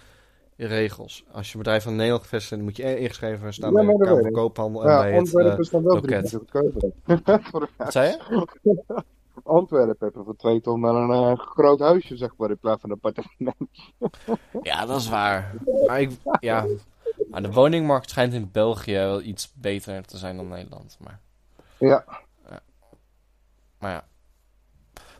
regels. 0.67 1.23
Als 1.31 1.47
je 1.47 1.53
een 1.53 1.59
bedrijf 1.63 1.83
van 1.83 1.95
Nederland 1.95 2.21
gevestigd 2.23 2.51
bent, 2.51 2.63
moet 2.63 2.77
je 2.77 2.99
ingeschreven 2.99 3.53
staan 3.53 3.69
Ja, 3.71 3.75
bij 3.75 3.85
maar 3.85 3.95
de 3.95 4.03
Kamer 4.03 4.21
van. 4.21 4.31
Koophandel 4.31 4.83
en 4.83 4.89
Ja, 4.89 4.99
bij 4.99 5.09
het... 5.11 5.19
Antwerpen 5.19 5.51
eh, 5.53 5.59
is 5.59 5.69
dan 5.69 5.83
wel 5.83 6.01
drie 6.01 6.21
loket. 6.21 7.51
wat 7.77 7.91
zei 7.91 8.07
je? 8.09 8.47
Antwerpen 9.43 9.95
heb 9.99 10.13
je 10.13 10.23
voor 10.23 10.35
twee 10.35 10.61
ton 10.61 10.81
wel 10.81 10.95
een 10.95 11.11
eh, 11.31 11.39
groot 11.39 11.79
huisje, 11.79 12.17
zeg 12.17 12.35
maar, 12.37 12.49
in 12.49 12.57
plaats 12.57 12.81
van 12.81 12.89
een 12.89 12.95
appartement. 13.01 13.55
Ja, 14.61 14.85
dat 14.85 14.99
is 14.99 15.09
waar. 15.09 15.53
Maar, 15.87 16.01
ik, 16.01 16.11
ja. 16.39 16.65
maar 17.29 17.41
de 17.41 17.51
woningmarkt 17.51 18.09
schijnt 18.09 18.33
in 18.33 18.49
België 18.51 18.93
wel 18.93 19.21
iets 19.21 19.53
beter 19.53 20.05
te 20.05 20.17
zijn 20.17 20.35
dan 20.35 20.47
Nederland. 20.47 20.97
Maar, 21.03 21.19
Ja, 21.79 22.03
maar 23.79 23.91
ja. 23.91 24.07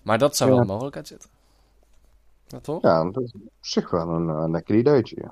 Maar 0.02 0.18
dat 0.18 0.36
zou 0.36 0.50
wel 0.50 0.60
Ja. 0.60 0.66
een 0.66 0.72
mogelijkheid 0.72 1.08
zitten. 1.08 1.30
Ja, 2.50 2.60
toch? 2.60 2.82
ja, 2.82 3.12
dat 3.12 3.24
is 3.24 3.34
op 3.34 3.42
zich 3.60 3.90
wel 3.90 4.10
een 4.10 4.30
eh, 4.30 4.50
lekker 4.50 4.76
ideetje. 4.76 5.32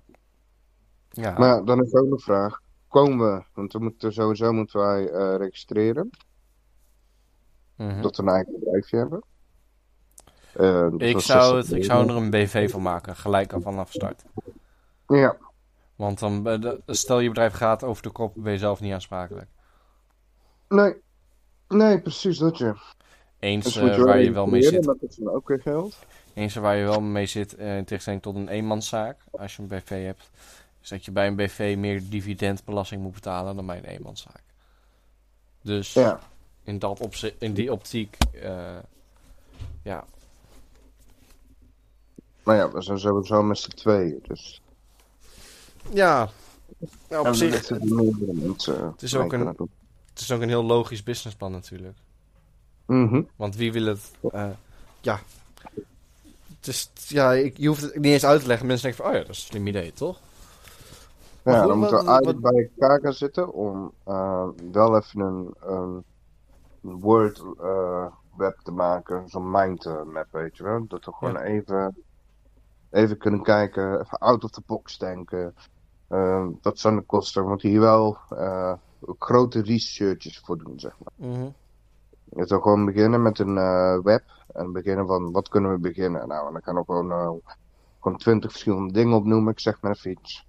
Ja. 1.09 1.37
Maar 1.37 1.65
dan 1.65 1.83
is 1.83 1.93
ook 1.93 2.09
de 2.09 2.19
vraag, 2.19 2.59
komen 2.87 3.33
we, 3.35 3.43
want 3.53 3.73
we 3.73 3.79
moeten 3.79 4.13
sowieso 4.13 4.51
moeten 4.53 4.79
wij 4.79 5.09
eh, 5.09 5.35
registreren, 5.37 6.09
Mhm. 7.75 8.01
dat 8.01 8.15
we 8.17 8.23
een 8.23 8.29
eigen 8.29 8.53
bedrijfje 8.59 8.97
hebben. 8.97 9.23
Eh, 10.53 10.89
dus 10.97 11.09
Ik 11.09 11.19
zou, 11.19 11.53
60 11.53 11.69
het, 11.69 11.71
ik 11.77 11.83
zou 11.83 12.09
er 12.09 12.15
een 12.15 12.29
BV 12.29 12.71
van 12.71 12.81
maken, 12.81 13.15
gelijk 13.15 13.53
al 13.53 13.61
vanaf 13.61 13.91
start. 13.91 14.23
Ja, 15.07 15.37
Want 15.95 16.19
dan, 16.19 16.61
stel 16.85 17.19
je 17.19 17.27
bedrijf 17.27 17.53
gaat 17.53 17.83
over 17.83 18.03
de 18.03 18.09
kop, 18.11 18.33
ben 18.35 18.51
je 18.51 18.57
zelf 18.57 18.79
niet 18.79 18.93
aansprakelijk. 18.93 19.47
nee, 20.69 20.95
nee, 21.67 22.01
precies 22.01 22.37
dat 22.37 22.57
je. 22.57 22.73
Eens 23.39 23.63
Dus 23.63 23.73
je 23.73 24.03
waar 24.03 24.19
je 24.21 24.31
wel 24.31 24.45
mee 24.47 24.61
zit, 24.63 24.83
Dat 24.83 24.97
is 25.01 25.15
dan 25.15 25.33
ook 25.33 25.47
weer 25.47 25.61
geld. 25.61 25.97
Eens 26.37 26.55
waar 26.55 26.75
je 26.75 26.83
wel 26.85 27.01
mee 27.01 27.25
zit, 27.25 27.55
eh, 27.55 27.77
in 27.77 27.85
tegenstelling 27.85 28.21
tot 28.21 28.35
een 28.35 28.47
eenmanszaak, 28.47 29.17
als 29.31 29.55
je 29.55 29.61
een 29.61 29.67
BV 29.67 30.05
hebt, 30.05 30.29
is 30.81 30.89
dat 30.89 31.05
je 31.05 31.11
bij 31.11 31.27
een 31.27 31.35
BV 31.35 31.75
meer 31.77 32.09
dividendbelasting 32.09 33.01
moet 33.01 33.13
betalen 33.13 33.55
dan 33.55 33.65
bij 33.65 33.77
een 33.77 33.83
eenmanszaak. 33.85 34.41
Dus 35.61 35.93
Ja, 35.93 36.19
in, 36.63 36.79
dat 36.79 37.31
in 37.39 37.53
die 37.53 37.71
optiek, 37.71 38.17
eh, 38.41 38.77
ja, 39.81 40.05
maar 42.43 42.55
ja, 42.55 42.71
we 42.71 42.81
zijn 42.81 42.99
sowieso 42.99 43.43
met 43.43 43.57
z'n 43.57 43.69
tweeën, 43.69 44.19
dus. 44.27 44.61
ja, 45.93 46.29
nou, 47.09 47.27
op 47.27 47.33
zich, 47.35 47.69
meerdere 47.69 48.33
mensen. 48.33 48.85
Het 48.91 49.01
is 49.01 49.15
ook 49.15 49.33
een- 49.33 49.47
het 50.09 50.19
is 50.19 50.31
ook 50.31 50.41
een 50.41 50.47
heel 50.47 50.63
logisch 50.63 51.03
businessplan 51.03 51.51
natuurlijk. 51.51 51.97
Mhm. 52.85 53.21
Want 53.35 53.55
wie 53.55 53.71
wil 53.71 53.85
het? 53.85 54.11
eh, 54.31 54.49
ja. 55.01 55.19
Is, 56.67 56.91
ja, 57.07 57.33
ik, 57.33 57.57
je 57.57 57.67
hoeft 57.67 57.81
het 57.81 57.95
niet 57.95 58.05
eens 58.05 58.25
uit 58.25 58.41
te 58.41 58.47
leggen. 58.47 58.67
Mensen 58.67 58.85
denken 58.89 59.03
van, 59.03 59.13
oh 59.13 59.19
ja, 59.19 59.25
dat 59.25 59.35
is 59.35 59.41
een 59.43 59.49
slim 59.49 59.67
idee, 59.67 59.93
toch? 59.93 60.19
Maar 61.43 61.53
Ja, 61.53 61.59
goed, 61.59 61.69
dan 61.69 61.77
moeten 61.79 61.97
we 61.97 62.03
wat- 62.03 62.11
eigenlijk 62.13 62.41
bij 62.41 62.69
elkaar 62.77 62.99
gaan 63.01 63.13
zitten 63.13 63.53
om 63.53 63.91
eh, 64.03 64.47
wel 64.71 64.95
even 64.97 65.19
een, 65.19 65.53
een 65.61 66.03
Word 66.81 67.43
eh, 67.61 68.05
web 68.37 68.59
te 68.63 68.71
maken, 68.71 69.29
zo'n 69.29 69.51
mindmap, 69.51 70.27
weet 70.31 70.57
je 70.57 70.63
wel. 70.63 70.85
Dat 70.87 71.05
we 71.05 71.13
gewoon 71.13 71.37
even, 71.37 71.95
even 72.89 73.17
kunnen 73.17 73.41
kijken, 73.43 73.99
even 74.01 74.17
out 74.17 74.43
of 74.43 74.49
the 74.51 74.61
box 74.65 74.97
denken. 74.97 75.55
Eh, 76.07 76.45
wat 76.61 76.79
zijn 76.79 76.95
de 76.95 77.01
kosten? 77.01 77.43
We 77.43 77.49
moeten 77.49 77.69
hier 77.69 77.79
wel 77.79 78.17
eh, 78.29 78.73
grote 79.19 79.61
researches 79.61 80.39
voor 80.39 80.57
doen, 80.57 80.79
zeg 80.79 80.95
maar. 81.03 81.29
Mhm. 81.29 81.47
Je 82.35 82.47
zou 82.47 82.61
gewoon 82.61 82.85
beginnen 82.85 83.21
met 83.21 83.39
een 83.39 83.57
eh, 83.57 83.99
web 84.03 84.23
en 84.53 84.71
beginnen 84.71 85.07
van 85.07 85.31
wat 85.31 85.49
kunnen 85.49 85.71
we 85.71 85.77
beginnen. 85.77 86.27
Nou, 86.27 86.47
en 86.47 86.53
dan 86.53 86.61
kan 86.61 86.77
ik 86.77 86.85
gewoon, 86.85 87.11
eh, 87.11 87.31
gewoon 88.01 88.17
twintig 88.17 88.51
verschillende 88.51 88.93
dingen 88.93 89.17
opnoemen, 89.17 89.51
ik 89.51 89.59
zeg 89.59 89.81
maar 89.81 89.91
even 89.91 90.11
iets. 90.11 90.45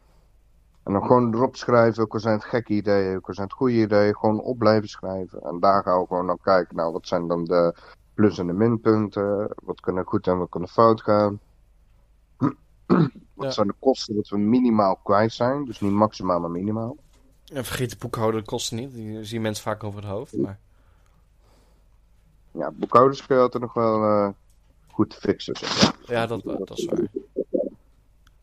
En 0.83 0.93
dan 0.93 1.03
gewoon 1.03 1.35
erop 1.35 1.57
schrijven, 1.57 2.03
ook 2.03 2.13
al 2.13 2.21
zijn 2.21 2.35
het 2.35 2.45
gekke 2.45 2.73
ideeën, 2.73 3.17
ook 3.17 3.29
al 3.29 3.35
zijn 3.35 3.47
het 3.47 3.57
goede 3.57 3.75
ideeën, 3.75 4.17
gewoon 4.17 4.41
op 4.41 4.59
blijven 4.59 4.89
schrijven. 4.89 5.43
En 5.43 5.61
daar 5.61 5.83
gaan 5.83 6.01
we 6.01 6.07
gewoon 6.07 6.27
naar 6.27 6.39
kijken, 6.43 6.77
nou 6.77 6.93
wat 6.93 7.07
zijn 7.07 7.29
dan 7.29 7.45
de 7.45 7.75
plus- 8.15 8.39
en 8.39 8.47
de 8.47 8.53
minpunten, 8.53 9.55
wat 9.65 9.81
kan 9.81 9.97
er 9.97 10.07
goed 10.07 10.27
en 10.27 10.39
wat 10.39 10.49
kan 10.49 10.63
er 10.63 10.69
fout 10.69 11.03
gaan. 11.03 11.41
wat 12.37 13.47
Ja. 13.47 13.51
zijn 13.51 13.67
de 13.67 13.75
kosten 13.79 14.15
dat 14.15 14.29
we 14.29 14.39
minimaal 14.39 14.97
kwijt 15.03 15.33
zijn, 15.33 15.65
dus 15.65 15.81
niet 15.81 15.93
maximaal 15.93 16.41
maar 16.41 16.51
minimaal. 16.51 16.97
En 17.53 17.65
vergeet 17.65 17.91
de 17.91 17.97
boekhouden, 17.99 18.41
dat 18.41 18.49
kost 18.49 18.73
niet. 18.73 18.93
Die 18.95 19.25
zien 19.25 19.43
mensen 19.43 19.63
vaak 19.65 19.85
over 19.85 20.01
het 20.01 20.11
hoofd. 20.11 20.37
Maar... 20.37 20.59
Ja, 22.51 22.71
boekhouders 22.71 23.27
kun 23.27 23.37
je 23.37 23.43
altijd 23.43 23.63
nog 23.63 23.73
wel 23.73 24.03
eh, 24.03 24.29
goed 24.93 25.15
fixen. 25.15 25.57
Zeg 25.57 25.83
maar. 25.83 25.95
Ja, 26.17 26.27
dat, 26.27 26.43
dat 26.45 26.79
is 26.79 26.85
waar. 26.85 26.99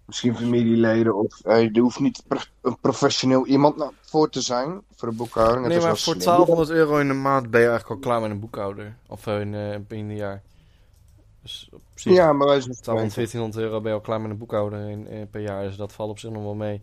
Misschien 0.06 0.36
familieleden 0.36 1.16
of 1.16 1.42
eh, 1.42 1.76
er 1.76 1.80
hoeft 1.80 2.00
niet 2.00 2.24
een 2.62 2.78
professioneel 2.80 3.46
iemand 3.46 3.78
nou, 3.78 3.92
voor 4.02 4.30
te 4.30 4.42
zijn 4.42 4.82
voor 4.96 5.10
de 5.10 5.16
boekhouding. 5.16 5.68
Nee, 5.68 5.80
maar 5.80 5.88
voor 5.88 5.98
slim. 5.98 6.20
1200 6.20 6.70
euro 6.70 6.98
in 6.98 7.08
de 7.08 7.14
maand 7.14 7.50
ben 7.50 7.62
je 7.62 7.68
eigenlijk 7.68 7.96
al 7.96 8.10
klaar 8.10 8.22
met 8.22 8.32
een 8.32 8.40
boekhouder. 8.40 8.96
Of 9.08 9.28
eh, 9.28 9.40
in, 9.40 9.54
een 9.90 10.16
jaar. 10.16 10.42
Dus 11.42 11.70
Ja, 11.96 12.34
maar 12.34 12.48
wij 12.48 12.62
zijn 12.62 12.76
1200, 12.84 13.16
1400 13.16 13.64
euro 13.64 13.82
ben 13.82 13.92
je 13.92 13.98
al 13.98 14.04
klaar 14.04 14.22
met 14.22 14.32
een 14.32 14.38
boekhouder 14.38 14.90
in, 14.90 15.28
per 15.32 15.42
jaar. 15.42 15.64
Dus 15.64 15.76
dat 15.76 15.94
valt 15.94 16.10
op 16.10 16.20
zich 16.20 16.32
nog 16.32 16.44
wel 16.44 16.56
mee. 16.56 16.82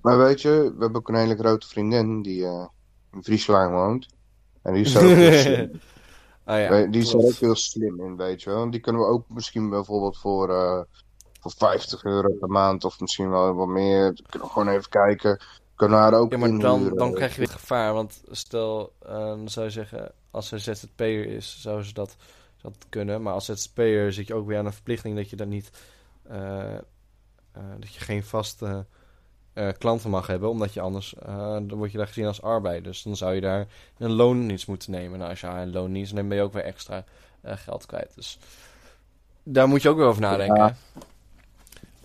Maar 0.00 0.18
weet 0.18 0.42
je, 0.42 0.50
we 0.50 0.80
hebben 0.80 0.94
ook 0.94 1.08
een 1.08 1.14
hele 1.14 1.36
grote 1.36 1.68
vriendin 1.68 2.22
die 2.22 2.42
in 3.12 3.22
Friesland 3.22 3.70
woont. 3.70 4.08
En 4.62 4.72
die 4.72 4.84
is 4.84 4.96
ook 4.96 5.02
ah, 6.48 6.60
ja, 6.60 6.86
die 6.86 7.02
klopt. 7.10 7.26
ook 7.26 7.32
heel 7.32 7.54
slim 7.54 8.00
in, 8.00 8.16
weet 8.16 8.42
je 8.42 8.50
wel. 8.50 8.70
Die 8.70 8.80
kunnen 8.80 9.02
we 9.02 9.08
ook 9.08 9.24
misschien 9.28 9.68
bijvoorbeeld 9.70 10.18
voor, 10.18 10.50
eh, 10.50 10.80
voor 11.40 11.52
50 11.56 12.04
euro 12.04 12.32
per 12.32 12.48
maand 12.48 12.84
of 12.84 13.00
misschien 13.00 13.30
wel 13.30 13.54
wat 13.54 13.68
meer. 13.68 14.02
Dan 14.02 14.26
kunnen 14.28 14.48
we 14.48 14.54
gewoon 14.54 14.68
even 14.68 14.90
kijken. 14.90 15.40
Kunnen 15.74 15.96
we 15.96 16.02
haar 16.02 16.14
ook 16.14 16.32
Ja, 16.32 16.38
maar 16.38 16.58
dan, 16.58 16.94
dan 16.94 17.14
krijg 17.14 17.32
je 17.32 17.38
weer 17.38 17.48
gevaar. 17.48 17.92
Want 17.92 18.22
stel, 18.30 18.92
eh, 18.98 19.12
dan 19.12 19.48
zou 19.48 19.66
je 19.66 19.72
zeggen, 19.72 20.12
als 20.30 20.48
ze 20.48 20.58
ZZP'er 20.58 21.26
is, 21.26 21.60
zou 21.60 21.82
ze 21.82 21.92
dat, 21.92 22.16
dat 22.62 22.76
kunnen. 22.88 23.22
Maar 23.22 23.32
als 23.32 23.44
ZZP'er 23.44 24.12
zit 24.12 24.26
je 24.26 24.34
ook 24.34 24.46
weer 24.46 24.58
aan 24.58 24.66
een 24.66 24.72
verplichting 24.72 25.16
dat 25.16 25.30
je 25.30 25.36
dan 25.36 25.48
niet, 25.48 25.70
eh, 26.22 26.78
dat 27.78 27.94
je 27.94 28.00
geen 28.00 28.24
vaste 28.24 28.86
eh, 29.58 29.68
klanten 29.78 30.10
mag 30.10 30.26
hebben. 30.26 30.48
Omdat 30.50 30.72
je 30.74 30.80
anders, 30.80 31.14
eh, 31.14 31.36
dan 31.62 31.74
word 31.74 31.92
je 31.92 31.98
daar 31.98 32.06
gezien 32.06 32.26
als 32.26 32.42
arbeider. 32.42 32.82
Dus 32.82 33.02
dan 33.02 33.16
zou 33.16 33.34
je 33.34 33.40
daar 33.40 33.66
een 33.98 34.10
loondienst 34.12 34.68
moeten 34.68 34.90
nemen. 34.90 35.18
Nou, 35.18 35.30
als 35.30 35.40
je 35.40 35.46
haar 35.46 35.62
een 35.62 35.72
loondienst 35.72 36.12
neemt, 36.12 36.28
ben 36.28 36.36
je 36.36 36.42
ook 36.42 36.52
weer 36.52 36.64
extra 36.64 37.04
eh, 37.40 37.56
geld 37.56 37.86
kwijt. 37.86 38.12
Dus 38.14 38.38
daar 39.42 39.68
moet 39.68 39.82
je 39.82 39.88
ook 39.88 39.96
weer 39.96 40.06
over 40.06 40.20
nadenken. 40.22 40.56
Ja. 40.56 40.76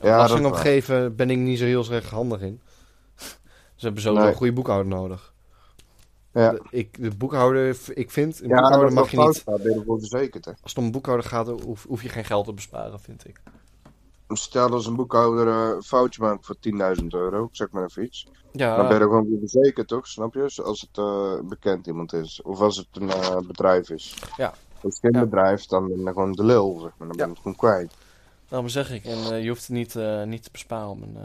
Ja, 0.01 0.11
Belasting 0.15 0.45
opgeven 0.45 1.15
ben 1.15 1.29
ik 1.29 1.37
niet 1.37 1.59
zo 1.59 1.65
heel 1.65 1.91
erg 1.91 2.09
handig 2.09 2.41
in. 2.41 2.61
Ze 3.75 3.85
hebben 3.85 4.01
sowieso 4.01 4.13
Nee. 4.23 4.31
een 4.31 4.37
goede 4.37 4.53
boekhouder 4.53 4.87
nodig. 4.87 5.33
Ja. 6.33 6.51
De, 6.51 6.61
ik, 6.69 7.01
de 7.01 7.15
boekhouder, 7.15 7.77
ik 7.93 8.11
vind, 8.11 8.41
een 8.41 8.47
Ja, 8.47 8.55
boekhouder 8.61 8.93
mag 8.93 9.11
je 9.11 9.17
niet. 9.17 9.25
fout 9.25 9.55
gaat, 9.55 9.63
ben 9.63 9.73
je 9.73 9.97
verzekerd, 9.99 10.45
hè. 10.45 10.51
Als 10.51 10.59
het 10.71 10.77
om 10.77 10.83
een 10.83 10.91
boekhouder 10.91 11.25
gaat, 11.25 11.47
hoef, 11.47 11.83
hoef 11.83 12.01
je 12.03 12.09
geen 12.09 12.25
geld 12.25 12.45
te 12.45 12.53
besparen, 12.53 12.99
vind 12.99 13.27
ik. 13.27 13.41
Stel 14.27 14.69
dat 14.69 14.86
een 14.86 14.95
boekhouder 14.95 15.47
eh, 15.47 15.75
een 15.75 15.83
foutje 15.83 16.21
maakt 16.21 16.45
voor 16.45 16.55
10.000 16.99 17.05
euro, 17.07 17.43
ik 17.43 17.55
zeg 17.55 17.71
maar 17.71 17.83
even 17.83 18.03
iets. 18.03 18.27
Ja, 18.51 18.75
Dan 18.75 18.88
ben 18.88 18.95
je 18.95 19.01
er 19.01 19.07
gewoon 19.09 19.27
voor 19.29 19.39
verzekerd, 19.39 19.88
toch? 19.88 20.07
Snap 20.07 20.33
je? 20.33 20.62
Als 20.63 20.81
het 20.81 20.97
eh, 20.97 21.39
bekend 21.43 21.88
iemand 21.88 22.13
is. 22.13 22.41
Of 22.41 22.59
als 22.59 22.77
het 22.77 22.88
een 22.91 23.09
eh, 23.09 23.38
bedrijf 23.38 23.89
is. 23.89 24.15
Ja. 24.38 24.47
Als 24.81 24.93
het 24.93 24.99
geen 24.99 25.13
Ja. 25.13 25.19
bedrijf, 25.25 25.65
dan 25.65 25.88
ben 25.88 25.99
je 25.99 26.05
gewoon 26.07 26.31
de 26.31 26.43
lul, 26.43 26.79
zeg 26.79 26.91
maar. 26.97 27.07
Dan 27.07 27.07
ben 27.07 27.15
je 27.17 27.23
Ja. 27.23 27.29
het 27.29 27.38
gewoon 27.38 27.55
kwijt. 27.55 27.95
daarom 28.49 28.69
zeg 28.69 28.91
ik. 28.91 29.05
En 29.05 29.17
eh, 29.17 29.41
je 29.43 29.49
hoeft 29.49 29.62
het 29.62 29.69
niet, 29.75 29.95
eh, 29.95 30.23
niet 30.23 30.43
te 30.43 30.49
besparen 30.51 30.89
op 30.89 31.01
een, 31.01 31.15
eh, 31.17 31.23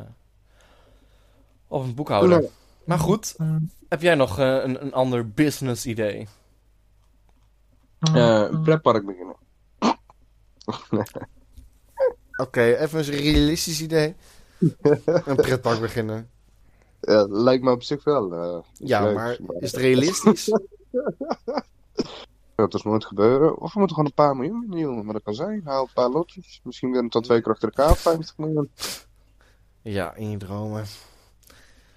op 1.69 1.83
een 1.83 1.95
boekhouder. 1.95 2.39
Nee. 2.41 2.51
Maar 2.85 2.99
goed, 2.99 3.37
heb 3.89 4.03
jij 4.03 4.15
nog 4.15 4.39
eh, 4.39 4.47
een, 4.55 4.83
een 4.83 4.93
ander 4.93 5.31
business 5.31 5.87
idee? 5.87 6.29
Eh, 7.99 8.47
een 8.51 8.63
pretpark 8.63 9.07
beginnen. 9.07 9.37
Oké, 12.41 12.63
even 12.63 12.99
een 12.99 13.05
realistisch 13.05 13.81
idee. 13.81 14.15
een 15.03 15.37
pretpark 15.37 15.81
beginnen. 15.81 16.31
Ja, 17.01 17.27
lijkt 17.31 17.65
me 17.65 17.71
op 17.71 17.83
zich 17.83 18.05
wel. 18.05 18.33
eh, 18.33 18.59
Ja, 18.73 19.13
maar 19.13 19.39
is 19.59 19.73
het 19.73 19.81
realistisch? 19.81 20.49
Dat 22.55 22.75
is 22.75 22.83
nooit 22.83 23.05
gebeuren. 23.05 23.59
Of 23.59 23.73
we 23.73 23.79
moeten 23.79 23.97
gewoon 23.97 24.11
een 24.11 24.25
paar 24.25 24.37
miljoen 24.37 24.67
in, 24.71 24.79
jongen. 24.79 25.05
Maar 25.05 25.15
dat 25.15 25.23
kan 25.23 25.35
zijn. 25.35 25.61
Haal 25.65 25.83
een 25.83 25.93
paar 25.95 26.09
lotjes. 26.11 26.61
Misschien 26.65 26.91
weer 26.93 27.09
tot 27.09 27.25
twee 27.25 27.43
keer 27.43 27.53
achter 27.53 27.73
elkaar 27.75 27.97
50 27.97 28.37
miljoen. 28.37 28.71
ja, 29.83 30.15
in 30.15 30.31
je 30.31 30.37
dromen. 30.37 30.85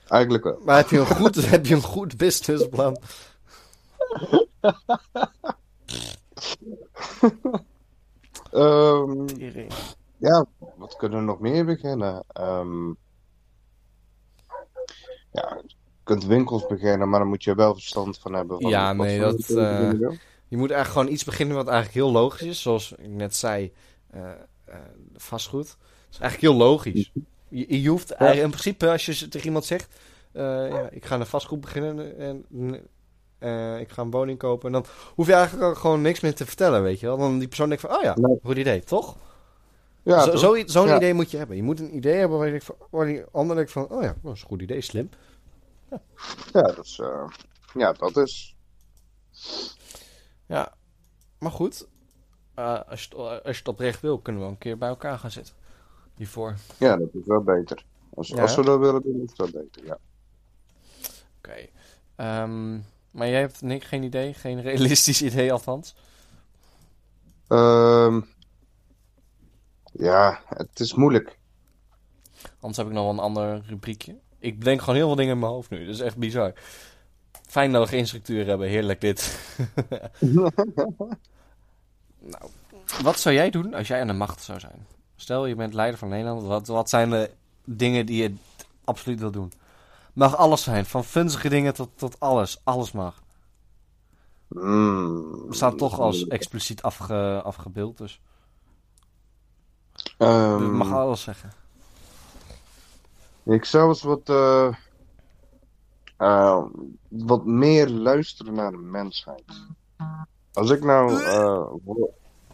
Eigenlijk 0.07 0.43
wel. 0.43 0.59
Maar 0.65 0.77
heb 0.77 0.89
je 0.89 0.99
een 0.99 1.05
goed, 1.05 1.35
heb 1.49 1.65
je 1.65 1.75
een 1.75 1.81
goed 1.81 2.17
businessplan? 2.17 2.97
Ehm, 8.51 9.25
Tering. 9.25 9.71
Ja, 10.21 10.45
wat 10.75 10.95
kunnen 10.95 11.19
we 11.19 11.25
nog 11.25 11.39
meer 11.39 11.65
beginnen? 11.65 12.23
Ehm, 12.27 12.87
ja, 15.31 15.61
je 15.67 15.75
kunt 16.03 16.25
winkels 16.25 16.67
beginnen, 16.67 17.09
maar 17.09 17.19
dan 17.19 17.29
moet 17.29 17.43
je 17.43 17.55
wel 17.55 17.73
verstand 17.73 18.17
van 18.17 18.33
hebben. 18.33 18.61
Van 18.61 18.69
Ja, 18.69 18.93
nee, 18.93 19.19
dat, 19.19 19.45
winkels 19.45 20.19
je 20.47 20.57
moet 20.57 20.71
eigenlijk 20.71 20.99
gewoon 20.99 21.13
iets 21.13 21.23
beginnen 21.23 21.55
wat 21.55 21.67
eigenlijk 21.67 21.97
heel 21.97 22.11
logisch 22.11 22.47
is. 22.47 22.61
Zoals 22.61 22.91
ik 22.91 23.07
net 23.07 23.35
zei, 23.35 23.73
eh, 24.09 24.29
eh, 24.65 24.75
vastgoed. 25.15 25.67
Dat 25.67 26.11
is 26.11 26.19
eigenlijk 26.19 26.53
heel 26.53 26.65
logisch. 26.67 27.11
Je, 27.47 27.81
je 27.81 27.89
hoeft 27.89 28.11
eigenlijk, 28.11 28.45
in 28.45 28.59
principe, 28.59 28.91
als 28.91 29.05
je 29.05 29.27
tegen 29.27 29.47
iemand 29.47 29.65
zegt... 29.65 29.99
ja, 30.33 30.89
ik 30.89 31.05
ga 31.05 31.19
een 31.19 31.25
vastgoed 31.25 31.61
beginnen 31.61 32.17
en 32.17 32.73
ik 33.79 33.91
ga 33.91 34.01
een 34.01 34.11
woning 34.11 34.37
kopen. 34.37 34.65
En 34.65 34.71
dan 34.71 34.85
hoef 35.15 35.27
je 35.27 35.33
eigenlijk 35.33 35.77
gewoon 35.77 36.01
niks 36.01 36.19
meer 36.19 36.35
te 36.35 36.45
vertellen, 36.45 36.83
weet 36.83 36.99
je 36.99 37.05
wel. 37.05 37.17
Dan 37.17 37.39
die 37.39 37.47
persoon 37.47 37.67
denkt 37.67 37.83
van, 37.83 37.95
oh 37.95 38.01
ja, 38.03 38.15
goed 38.43 38.57
idee, 38.57 38.83
toch? 38.83 39.17
Ja, 40.03 40.37
Zo-? 40.37 40.63
Zo'n 40.65 40.87
Ja. 40.87 40.95
idee 40.95 41.13
moet 41.13 41.31
je 41.31 41.37
hebben. 41.37 41.55
Je 41.55 41.63
moet 41.63 41.79
een 41.79 41.95
idee 41.95 42.15
hebben 42.15 42.37
waar, 42.37 42.47
je 42.49 42.61
van, 42.61 42.75
waar 42.89 43.05
die 43.05 43.23
ander 43.31 43.55
denkt 43.55 43.71
van... 43.71 43.89
Oh 43.89 44.01
ja, 44.03 44.15
dat 44.21 44.35
is 44.35 44.41
een 44.41 44.47
goed 44.47 44.61
idee, 44.61 44.81
slim. 44.81 45.09
ja, 46.53 46.61
dat 46.61 46.85
is, 46.85 46.99
eh, 46.99 47.27
ja, 47.73 47.93
dat 47.93 48.17
is. 48.17 48.55
Ja, 50.45 50.73
maar 51.39 51.51
goed. 51.51 51.87
eh, 52.53 52.79
als, 52.87 53.03
je, 53.03 53.07
het- 53.09 53.43
als 53.43 53.53
je 53.53 53.59
het 53.59 53.67
oprecht 53.67 54.01
wil, 54.01 54.19
kunnen 54.19 54.41
we 54.41 54.47
een 54.47 54.57
keer 54.57 54.77
bij 54.77 54.89
elkaar 54.89 55.19
gaan 55.19 55.31
zitten. 55.31 55.53
Hiervoor. 56.15 56.55
Ja, 56.77 56.97
dat 56.97 57.09
is 57.13 57.25
wel 57.25 57.41
beter. 57.43 57.83
Als, 58.13 58.27
Ja. 58.27 58.41
als 58.41 58.55
we 58.55 58.63
dat 58.63 58.79
willen 58.79 59.01
doen, 59.01 59.21
is 59.23 59.33
wel 59.35 59.49
beter, 59.49 59.85
ja. 59.85 59.97
Oké. 61.37 61.67
Ehm, 62.15 62.73
maar 63.11 63.27
jij 63.29 63.39
hebt 63.39 63.61
geen 63.85 64.03
idee? 64.03 64.33
Geen 64.33 64.61
realistisch 64.61 65.21
idee 65.31 65.51
althans? 65.51 65.95
Ehm, 67.47 68.21
ja, 69.91 70.41
het 70.47 70.79
is 70.79 70.93
moeilijk. 70.93 71.37
Anders 72.59 72.77
heb 72.77 72.87
ik 72.87 72.93
nog 72.93 73.03
wel 73.03 73.13
een 73.13 73.19
ander 73.19 73.61
rubriekje. 73.67 74.15
Ik 74.39 74.59
bedenk 74.59 74.79
gewoon 74.79 74.95
heel 74.95 75.07
veel 75.07 75.15
dingen 75.15 75.33
in 75.33 75.39
mijn 75.39 75.51
hoofd 75.51 75.69
nu. 75.69 75.85
Dat 75.85 75.95
is 75.95 76.01
echt 76.01 76.17
bizar. 76.17 76.53
Fijn 77.47 77.71
dat 77.71 77.83
we 77.83 77.87
geen 77.87 78.07
structuur 78.07 78.45
hebben. 78.45 78.67
Heerlijk 78.67 79.01
dit. 79.01 79.39
nou, 82.19 82.49
wat 83.01 83.19
zou 83.19 83.35
jij 83.35 83.49
doen 83.49 83.73
als 83.73 83.87
jij 83.87 84.01
aan 84.01 84.07
de 84.07 84.13
macht 84.13 84.41
zou 84.41 84.59
zijn? 84.59 84.85
Stel, 85.15 85.45
je 85.45 85.55
bent 85.55 85.73
leider 85.73 85.99
van 85.99 86.09
Nederland. 86.09 86.43
Wat, 86.43 86.67
wat 86.67 86.89
zijn 86.89 87.09
de 87.09 87.31
dingen 87.65 88.05
die 88.05 88.23
je 88.23 88.33
absoluut 88.83 89.19
wil 89.19 89.31
doen? 89.31 89.51
Mag 90.13 90.37
alles 90.37 90.63
zijn. 90.63 90.85
Van 90.85 91.03
funzige 91.03 91.49
dingen 91.49 91.73
tot, 91.73 91.89
tot 91.95 92.19
alles. 92.19 92.61
Alles 92.63 92.91
mag. 92.91 93.21
Mm, 94.47 95.47
We 95.47 95.55
staan 95.55 95.77
toch 95.77 95.99
als 95.99 96.27
expliciet 96.27 96.81
afge, 96.81 97.41
afgebeeld. 97.43 97.97
Dus 97.97 98.21
Je 100.59 100.67
mag 100.71 100.91
alles 100.91 101.21
zeggen. 101.21 101.51
Ik 103.43 103.65
zou 103.65 103.87
eens 103.89 104.01
wat, 104.01 104.29
eh, 104.29 104.75
eh, 106.17 106.63
wat 107.07 107.45
meer 107.45 107.89
luisteren 107.89 108.53
naar 108.53 108.71
de 108.71 108.77
mensheid. 108.77 109.43
Als 110.53 110.69
ik 110.69 110.83
nou. 110.83 111.23
eh, 111.23 111.65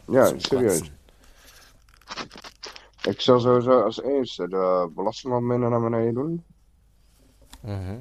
ja, 0.06 0.34
serieus. 0.38 0.92
Ik 3.02 3.22
zou 3.22 3.40
sowieso 3.40 3.82
als 3.82 4.02
eerste 4.02 4.48
de 4.48 4.92
belasting 4.96 5.34
wat 5.34 5.42
minder 5.42 5.70
naar 5.70 5.82
beneden 5.82 6.14
doen. 6.14 6.44
Mhm, 7.62 7.96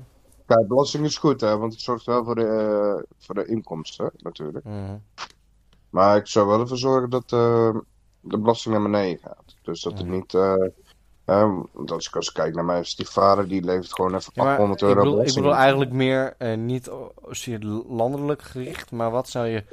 Kijk, 0.47 0.69
belasting 0.69 1.05
is 1.05 1.19
goed, 1.19 1.41
hè, 1.41 1.57
want 1.59 1.73
het 1.73 1.83
zorgt 1.83 2.05
wel 2.07 2.25
voor 2.25 2.35
de, 2.35 3.07
voor 3.19 3.35
de 3.35 3.47
inkomsten, 3.47 4.11
natuurlijk. 4.17 4.65
mhm. 4.65 4.97
Maar 5.91 6.17
ik 6.17 6.27
zou 6.27 6.47
wel 6.47 6.61
ervoor 6.61 6.77
zorgen 6.77 7.11
dat 7.11 7.29
de 7.29 7.83
belasting 8.21 8.75
naar 8.75 8.83
beneden 8.83 9.19
gaat. 9.19 9.46
Dus 9.67 9.83
dat 9.83 9.99
het 9.99 10.09
niet. 10.09 10.33
want 11.73 11.91
als 11.91 12.07
ik 12.07 12.17
als 12.17 12.29
ik 12.29 12.35
kijk 12.35 12.55
naar 12.55 12.65
mij, 12.65 12.81
is 12.81 12.97
die 12.97 13.09
vader 13.09 13.49
die 13.49 13.65
levert 13.65 13.95
gewoon 13.95 14.15
even 14.15 14.33
Ja, 14.35 14.43
maar 14.43 14.53
800 14.53 14.83
ik 14.83 14.89
euro 14.89 15.03
bedoel, 15.03 15.25
ik 15.25 15.35
bedoel 15.35 15.55
eigenlijk 15.55 15.93
meer 15.93 16.35
eh, 16.39 16.57
niet 16.57 16.91
landelijk 17.89 18.43
gericht, 18.43 18.91
maar 18.91 19.11
wat 19.11 19.29
zou 19.29 19.47
je 19.47 19.65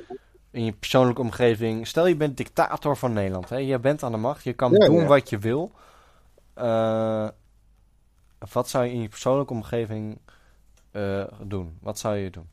in 0.51 0.65
je 0.65 0.71
persoonlijke 0.71 1.21
omgeving... 1.21 1.87
Stel 1.87 2.07
je 2.07 2.15
bent 2.15 2.37
dictator 2.37 2.97
van 2.97 3.13
Nederland, 3.13 3.49
hè? 3.49 3.57
je 3.57 3.79
bent 3.79 4.03
aan 4.03 4.11
de 4.11 4.17
macht, 4.17 4.43
je 4.43 4.53
kan 4.53 4.71
Ja, 4.71 4.85
doen 4.85 5.01
ja. 5.01 5.05
wat 5.05 5.29
je 5.29 5.37
wil. 5.37 5.71
Eh, 6.53 7.27
wat 8.53 8.69
zou 8.69 8.85
je 8.85 8.91
in 8.91 9.01
je 9.01 9.09
persoonlijke 9.09 9.53
omgeving 9.53 10.19
eh, 10.91 11.23
doen? 11.41 11.77
Wat 11.81 11.99
zou 11.99 12.15
je 12.15 12.29
doen? 12.29 12.49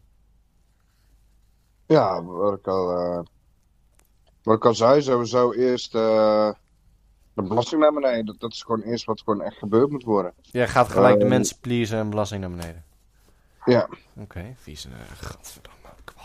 Ja, 1.87 2.23
wat 2.23 2.59
ik 2.59 2.67
al, 2.67 3.25
wat 4.43 4.57
ik 4.57 4.65
al 4.65 4.75
zei, 4.75 5.03
sowieso 5.03 5.53
eerst 5.53 5.95
eh, 5.95 6.51
de 7.43 7.49
belasting 7.49 7.81
naar 7.81 7.93
beneden. 7.93 8.27
Dat, 8.27 8.41
dat 8.41 8.53
is 8.53 8.63
gewoon 8.63 8.81
eerst 8.83 9.05
wat 9.05 9.21
gewoon 9.21 9.43
echt 9.43 9.57
gebeurd 9.59 9.91
moet 9.91 10.05
worden. 10.05 10.33
Jij 10.41 10.69
gaat 10.69 10.89
gelijk 10.89 11.19
de 11.19 11.25
Eh, 11.25 11.29
mensen 11.31 11.57
pleasen 11.61 11.99
en 11.99 12.11
belasting 12.11 12.41
naar 12.41 12.51
beneden. 12.51 12.85
Ja. 13.65 13.89
Oké, 14.17 14.53
vies. 14.57 14.87
Uh, 14.87 14.93
gadverdamme, 15.15 15.79
kwal. 16.05 16.25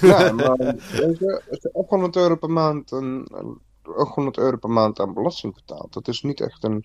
Ja, 0.10 0.32
maar 0.46 0.56
weet 0.56 1.18
je, 1.18 1.42
als 1.50 1.58
je 1.62 1.70
800 1.72 2.16
euro 2.16 2.36
per 2.36 2.50
maand, 2.50 2.90
een, 2.90 3.28
een- 3.32 3.60
800 3.96 4.36
euro 4.36 4.56
per 4.56 4.70
maand 4.70 5.00
aan 5.00 5.14
belasting 5.14 5.54
betaalt, 5.54 5.92
dat 5.92 6.08
is 6.08 6.22
niet 6.22 6.40
echt 6.40 6.64
een, 6.64 6.84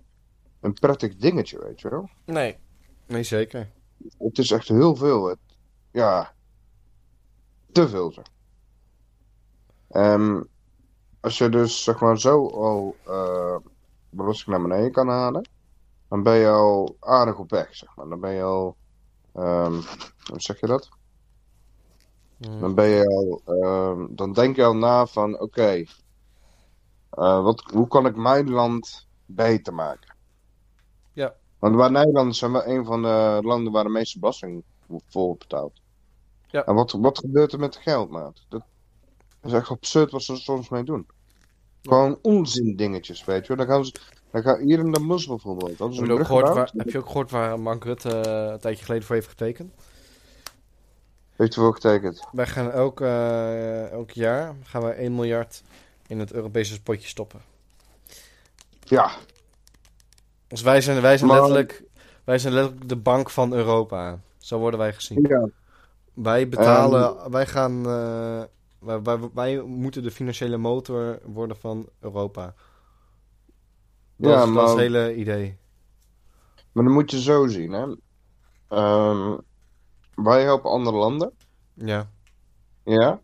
een 0.60 0.74
prettig 0.74 1.16
dingetje, 1.16 1.60
weet 1.60 1.82
je 1.82 1.90
wel. 1.90 2.10
Nee, 2.26 2.58
nee 3.06 3.24
zeker. 3.24 3.70
Het 4.18 4.38
is 4.38 4.52
echt 4.52 4.68
heel 4.68 4.96
veel. 4.96 5.26
Het, 5.28 5.38
ja, 5.92 6.34
te 7.72 7.90
veel 7.90 8.12
zeg. 8.12 8.26
Ehm, 9.90 10.42
als 11.28 11.38
je 11.38 11.50
dus 11.50 11.84
zeg 11.84 12.00
maar 12.00 12.20
zo 12.20 12.48
al 12.48 12.96
eh, 13.06 13.56
belasting 14.10 14.48
naar 14.48 14.68
beneden 14.68 14.92
kan 14.92 15.08
halen, 15.08 15.50
dan 16.10 16.24
ben 16.24 16.36
je 16.36 16.50
al 16.50 16.96
aardig 17.00 17.38
op 17.38 17.50
weg, 17.50 17.76
zeg 17.76 17.96
maar. 17.96 18.10
Dan 18.10 18.20
ben 18.20 18.32
je 18.32 18.44
al, 18.44 18.76
ehm, 19.34 19.74
hoe 20.30 20.42
zeg 20.42 20.60
je 20.60 20.68
dat? 20.68 20.90
Mhm. 22.38 22.60
Dan 22.60 22.76
ben 22.76 22.88
je 22.88 23.08
al, 23.08 23.42
ehm, 23.56 24.06
dan 24.10 24.34
denk 24.34 24.56
je 24.56 24.63
al 24.63 24.76
na 24.76 25.06
van, 25.06 25.40
oké, 25.40 25.84
eh, 27.10 27.44
wat, 27.44 27.62
hoe 27.74 27.88
kan 27.88 28.06
ik 28.06 28.16
mijn 28.16 28.50
land 28.50 29.08
beter 29.26 29.74
maken? 29.74 30.16
Ja. 31.13 31.36
Want 31.60 31.76
wij 31.76 31.90
Nederlanders 31.90 32.38
zijn 32.38 32.52
wel 32.52 32.68
een 32.68 32.86
van 32.86 33.02
de 33.02 33.40
landen 33.44 33.74
waar 33.74 33.84
de 33.84 33.90
meeste 33.90 34.20
belasting 34.20 34.63
voor 35.08 35.38
betaalt. 35.38 35.82
Ja. 36.48 36.66
En 36.66 36.76
wat, 36.76 36.92
wat 36.92 37.18
gebeurt 37.18 37.54
er 37.54 37.60
met 37.60 37.74
het 37.74 37.84
geld, 37.84 38.10
maat? 38.10 38.46
Dat 38.50 38.63
is 39.44 39.54
echt 39.54 39.70
absurd 39.70 40.12
wat 40.12 40.24
ze 40.24 40.34
er 40.34 40.40
soms 40.40 40.70
mee 40.70 40.84
doen. 40.84 41.08
Gewoon 41.88 42.19
onzin 42.21 42.76
dingetjes, 42.76 43.26
weet 43.26 43.47
je 43.47 43.56
wel. 43.56 43.65
Dan 43.65 43.76
gaan 43.76 43.86
ze, 43.86 43.91
dan 44.32 44.41
gaan, 44.41 44.60
hier 44.60 44.80
in 44.80 44.91
de 44.91 45.00
Mus 45.00 45.28
bijvoorbeeld. 45.28 45.78
Dat 45.78 45.89
is 45.91 45.95
Heb 46.00 46.08
een 46.08 46.13
je, 46.13 46.19
ook 46.19 46.26
gehoord 46.26 46.54
waar, 46.54 46.71
heb 46.78 46.89
je 46.89 46.97
ook 46.97 47.06
gehoord 47.08 47.32
waar 47.32 47.60
Mark 47.60 47.84
Rutte 47.84 48.10
eh, 48.19 48.52
een 48.52 48.60
tijdje 48.60 48.86
geleden 48.86 49.06
voor 49.06 49.15
heeft 49.15 49.28
getekend? 49.28 49.73
Heeft 51.36 51.56
u 51.56 51.62
wel 51.62 51.71
getekend? 51.71 52.28
Wij 52.32 52.45
gaan 52.47 52.71
elk, 52.71 53.02
elk 53.91 54.12
jaar 54.12 54.56
gaan 54.63 54.84
we 54.84 54.89
1 54.89 55.15
miljard 55.15 55.62
in 56.08 56.19
het 56.19 56.34
Europese 56.34 56.82
potje 56.82 57.08
stoppen. 57.08 57.41
Ja, 58.84 59.12
Dus 60.47 60.62
wij 60.62 60.82
zijn, 60.82 61.02
wij 61.02 61.17
zijn, 61.17 61.30
Maar- 61.30 61.39
letterlijk, 61.39 61.84
wij 62.23 62.39
zijn 62.39 62.54
letterlijk 62.54 62.89
de 62.89 62.95
bank 62.95 63.30
van 63.30 63.54
Europa. 63.54 64.19
Zo 64.38 64.60
worden 64.60 64.80
wij 64.80 64.93
gezien. 64.93 65.26
ja. 65.30 65.47
Wij 66.13 66.50
betalen, 66.50 67.32
wij 67.32 67.45
gaan, 67.45 67.86
eh, 67.86 68.41
wij, 68.80 69.02
wij, 69.02 69.20
wij 69.34 69.62
moeten 69.62 70.04
de 70.04 70.12
financiële 70.12 70.58
motor 70.58 71.20
worden 71.26 71.58
van 71.58 71.90
Europa. 72.00 72.54
Dat, 74.16 74.32
Ja, 74.32 74.44
is, 74.44 74.54
dat 74.54 74.63
is 74.63 74.70
het 74.70 74.80
hele 74.80 75.16
idee. 75.16 75.58
Maar 76.72 76.84
dan 76.84 76.94
moet 76.94 77.12
je 77.12 77.22
zo 77.22 77.48
zien, 77.48 77.72
hè. 77.72 77.96
Ehm, 78.68 79.38
wij 80.16 80.44
helpen 80.44 80.70
andere 80.72 80.98
landen, 80.98 81.34
Ja, 81.74 82.10
ja. 82.84 83.22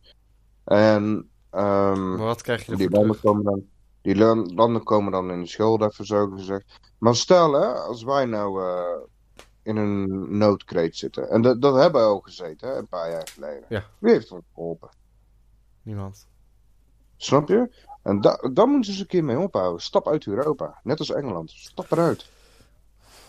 En 0.63 1.29
ehm, 1.49 2.09
maar 2.15 2.25
wat 2.25 2.41
krijg 2.41 2.65
je 2.65 2.75
die, 2.75 2.85
ervoor 2.85 2.99
landen 2.99 3.17
terug? 3.17 3.31
komen 3.31 3.43
dan, 3.43 3.63
die 4.01 4.15
lan- 4.15 4.53
landen 4.53 4.83
komen 4.83 5.11
dan 5.11 5.31
in 5.31 5.41
de 5.41 5.47
schuld, 5.47 5.81
even 5.81 6.05
zo 6.05 6.27
gezegd. 6.29 6.79
Maar 6.97 7.15
stel, 7.15 7.53
hè, 7.53 7.65
als 7.73 8.03
wij 8.03 8.25
nou 8.25 8.61
eh, 8.63 9.01
in 9.63 9.77
een 9.77 10.37
noodkreet 10.37 10.95
zitten. 10.97 11.29
En 11.29 11.41
dat, 11.41 11.61
dat 11.61 11.75
hebben 11.75 12.01
we 12.01 12.07
al 12.07 12.19
gezeten, 12.19 12.69
hè, 12.69 12.77
een 12.77 12.87
paar 12.87 13.09
jaar 13.11 13.27
geleden. 13.27 13.65
Ja. 13.69 13.83
Wie 13.99 14.11
heeft 14.11 14.31
ons 14.31 14.43
geholpen? 14.53 14.89
Niemand. 15.83 16.27
Snap 17.17 17.47
je? 17.47 17.69
En 18.03 18.21
da 18.21 18.49
daar 18.53 18.67
moeten 18.67 18.83
ze 18.85 18.91
eens 18.91 18.99
een 18.99 19.07
keer 19.07 19.23
mee 19.23 19.39
ophouden. 19.39 19.81
Stap 19.81 20.07
uit 20.07 20.27
Europa. 20.27 20.79
Net 20.83 20.99
als 20.99 21.11
Engeland. 21.11 21.51
Stap 21.51 21.91
eruit. 21.91 22.25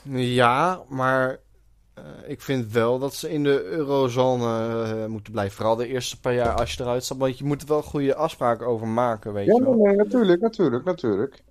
Ja, 0.03 0.83
maar 0.89 1.39
eh, 1.95 2.05
ik 2.27 2.41
vind 2.43 2.73
wel 2.73 2.99
dat 2.99 3.15
ze 3.15 3.31
in 3.31 3.43
de 3.45 3.63
eurozone 3.65 4.83
eh, 5.03 5.07
moeten 5.07 5.33
blijven. 5.33 5.57
Vooral 5.57 5.77
de 5.77 5.87
eerste 5.87 6.21
paar 6.21 6.35
jaar 6.35 6.55
als 6.55 6.73
je 6.73 6.83
eruit 6.83 7.05
stapt. 7.05 7.21
Want 7.21 7.39
je 7.39 7.45
moet 7.45 7.63
er 7.63 7.69
wel 7.69 7.83
goede 7.83 8.15
afspraken 8.15 8.67
over 8.67 8.87
maken, 8.89 9.33
weet 9.33 9.47
Ja, 9.47 9.55
je 9.55 9.63
wel. 9.63 9.75
nee, 9.75 9.97
natuurlijk, 9.97 10.41
natuurlijk, 10.41 10.85
natuurlijk. 10.85 11.43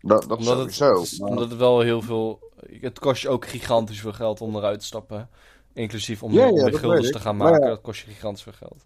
Dat, 0.00 0.24
dat 0.28 0.38
Omdat 0.38 0.58
het, 0.58 0.78
maar- 1.18 1.28
omdat 1.28 1.50
het 1.50 1.58
wel 1.58 1.80
heel 1.80 2.02
veel... 2.02 2.52
Het 2.80 2.98
kost 2.98 3.22
je 3.22 3.28
ook 3.28 3.46
gigantisch 3.46 4.00
veel 4.00 4.12
geld 4.12 4.40
om 4.40 4.56
eruit 4.56 4.80
te 4.80 4.86
stappen. 4.86 5.28
Inclusief 5.72 6.22
om, 6.22 6.32
Ja, 6.32 6.44
ja, 6.46 6.50
guldens 6.70 7.00
weet 7.02 7.12
te 7.12 7.20
gaan 7.20 7.36
maken. 7.36 7.60
ja. 7.62 7.68
Dat 7.68 7.80
kost 7.80 8.00
je 8.00 8.10
gigantisch 8.10 8.42
veel 8.42 8.52
geld. 8.52 8.84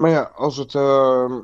Maar 0.00 0.10
ja, 0.10 0.22
als 0.22 0.56
het. 0.56 0.74
ehm, 0.74 1.40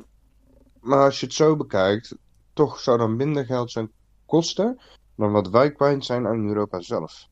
maar 0.79 1.03
als 1.03 1.19
je 1.19 1.25
het 1.25 1.35
zo 1.35 1.55
bekijkt. 1.55 2.15
toch 2.53 2.79
zou 2.79 2.97
dan 2.97 3.15
minder 3.15 3.45
geld 3.45 3.71
zijn 3.71 3.91
kosten 4.25 4.79
dan 5.15 5.31
wat 5.31 5.49
wij 5.49 5.71
kwijt 5.71 6.05
zijn 6.05 6.27
aan 6.27 6.47
Europa 6.47 6.81
zelf. 6.81 7.27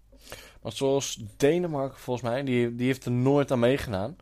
Maar 0.61 0.71
zoals 0.71 1.23
Denemarken 1.37 1.99
volgens 1.99 2.29
mij, 2.29 2.43
die, 2.43 2.75
die 2.75 2.85
heeft 2.85 3.05
er 3.05 3.11
nooit 3.11 3.51
aan 3.51 3.59
meegedaan. 3.59 4.15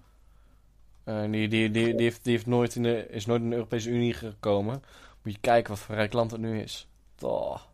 Eh, 1.04 1.22
die, 1.22 1.48
die, 1.48 1.72
die, 1.72 1.96
die, 1.96 2.04
heeft, 2.04 2.24
die 2.24 2.34
heeft 2.34 2.46
nooit 2.46 2.76
in 2.76 2.84
de, 2.84 3.08
is 3.10 3.26
nooit 3.26 3.42
in 3.42 3.50
de 3.50 3.56
Europese 3.56 3.90
Unie 3.90 4.14
gekomen. 4.14 4.84
Moet 5.24 5.34
je 5.34 5.40
kijken 5.40 5.70
wat 5.70 5.80
voor 5.80 5.96
rijk 5.96 6.14
land 6.14 6.32
het 6.32 6.42
nu 6.42 6.62
is. 6.62 6.88
Toch. 7.16 7.68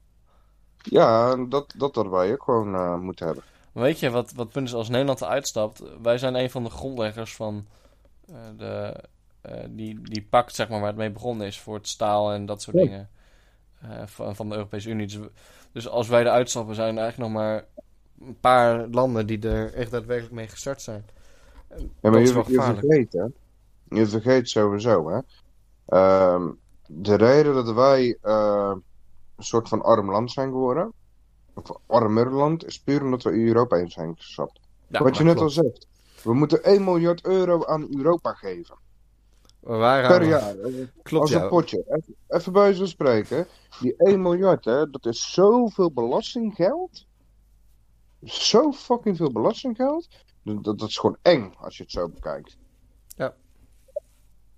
Ja, 0.77 1.35
dat, 1.35 1.73
dat 1.77 1.95
hadden 1.95 2.13
wij 2.13 2.31
ook 2.31 2.43
gewoon 2.43 2.75
eh, 2.75 2.95
moeten 2.95 3.25
hebben. 3.25 3.43
Maar 3.71 3.83
weet 3.83 3.99
je 3.99 4.09
wat, 4.09 4.31
wat 4.31 4.51
punt 4.51 4.67
is 4.67 4.73
als 4.73 4.89
Nederland 4.89 5.21
eruit 5.21 5.47
stapt? 5.47 5.83
Wij 6.01 6.17
zijn 6.17 6.35
een 6.35 6.49
van 6.49 6.63
de 6.63 6.69
grondleggers 6.69 7.35
van 7.35 7.65
eh, 8.27 8.35
de, 8.57 9.03
die, 9.69 10.01
die 10.01 10.27
pakt 10.29 10.55
zeg 10.55 10.69
maar 10.69 10.79
waar 10.79 10.87
het 10.87 10.97
mee 10.97 11.11
begonnen 11.11 11.47
is 11.47 11.59
voor 11.59 11.75
het 11.75 11.87
staal 11.87 12.31
en 12.31 12.45
dat 12.45 12.61
soort 12.61 12.75
Ja. 12.77 12.81
dingen 12.83 13.09
eh, 13.81 13.89
van, 14.05 14.35
van 14.35 14.49
de 14.49 14.55
Europese 14.55 14.89
Unie. 14.89 15.07
Dus, 15.07 15.19
dus 15.71 15.87
als 15.89 16.07
wij 16.07 16.21
eruit 16.21 16.49
stappen, 16.49 16.75
zijn 16.75 16.95
er 16.97 17.01
eigenlijk 17.01 17.31
nog 17.33 17.41
maar 17.41 17.65
een 18.21 18.39
paar 18.39 18.87
landen 18.87 19.27
die 19.27 19.49
er 19.49 19.73
echt 19.73 19.91
daadwerkelijk 19.91 20.33
mee 20.35 20.47
gestart 20.47 20.81
zijn. 20.81 21.05
Ja, 21.69 21.75
dat 22.01 22.11
maar 22.11 22.21
is 22.21 22.27
je, 22.27 22.33
wel 22.33 22.43
je 22.47 22.53
gevaarlijk. 22.53 22.79
vergeet, 22.85 23.13
hè. 23.13 23.25
Je 23.99 24.05
vergeet 24.05 24.49
sowieso, 24.49 25.09
hè. 25.09 25.19
Ehm, 25.85 26.47
de 26.87 27.15
reden 27.15 27.53
dat 27.53 27.71
wij 27.73 28.17
eh, 28.21 28.71
een 29.35 29.43
soort 29.43 29.67
van 29.67 29.81
arm 29.81 30.11
land 30.11 30.31
zijn 30.31 30.49
geworden, 30.49 30.93
of 31.53 31.77
armer 31.85 32.31
land, 32.33 32.65
is 32.65 32.79
puur 32.79 33.03
omdat 33.03 33.23
we 33.23 33.31
Europa 33.31 33.75
in 33.77 33.89
zijn 33.91 34.13
gestapt. 34.17 34.59
Ja, 34.87 35.03
Wat 35.03 35.17
je 35.17 35.23
net 35.23 35.39
al 35.39 35.49
zegt. 35.49 35.87
We 36.23 36.33
moeten 36.33 36.63
1 36.63 36.83
miljard 36.83 37.25
euro 37.25 37.65
aan 37.65 37.87
Europa 37.97 38.33
geven. 38.33 38.75
Per 40.07 40.23
jaar. 40.23 40.55
Klopt, 41.03 41.21
Als 41.23 41.29
ja. 41.31 41.43
een 41.43 41.49
potje. 41.49 42.01
Even, 42.27 42.53
bij 42.53 42.73
zo 42.73 42.85
spreken. 42.85 43.47
Die 43.79 43.95
1 43.97 44.21
miljard, 44.21 44.65
hè, 44.65 44.89
dat 44.89 45.05
is 45.05 45.33
zoveel 45.33 45.91
belastinggeld. 45.91 47.05
Zo 48.23 48.71
fucking 48.71 49.17
veel 49.17 49.31
belastinggeld. 49.31 50.07
Dat, 50.43 50.63
dat 50.63 50.81
is 50.89 50.97
gewoon 50.97 51.17
eng 51.21 51.53
als 51.57 51.77
je 51.77 51.83
het 51.83 51.91
zo 51.91 52.09
bekijkt. 52.09 52.57
Ja. 53.07 53.35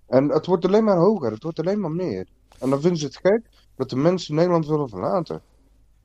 En 0.06 0.28
het 0.28 0.46
wordt 0.46 0.64
alleen 0.64 0.84
maar 0.84 0.96
hoger. 0.96 1.30
Het 1.32 1.42
wordt 1.42 1.58
alleen 1.58 1.80
maar 1.80 1.90
meer. 1.90 2.26
En 2.58 2.70
dan 2.70 2.80
vinden 2.80 2.98
ze 2.98 3.06
het 3.06 3.16
gek 3.16 3.42
dat 3.76 3.90
de 3.90 3.96
mensen 3.96 4.34
Nederland 4.34 4.66
willen 4.66 4.88
verlaten. 4.88 5.42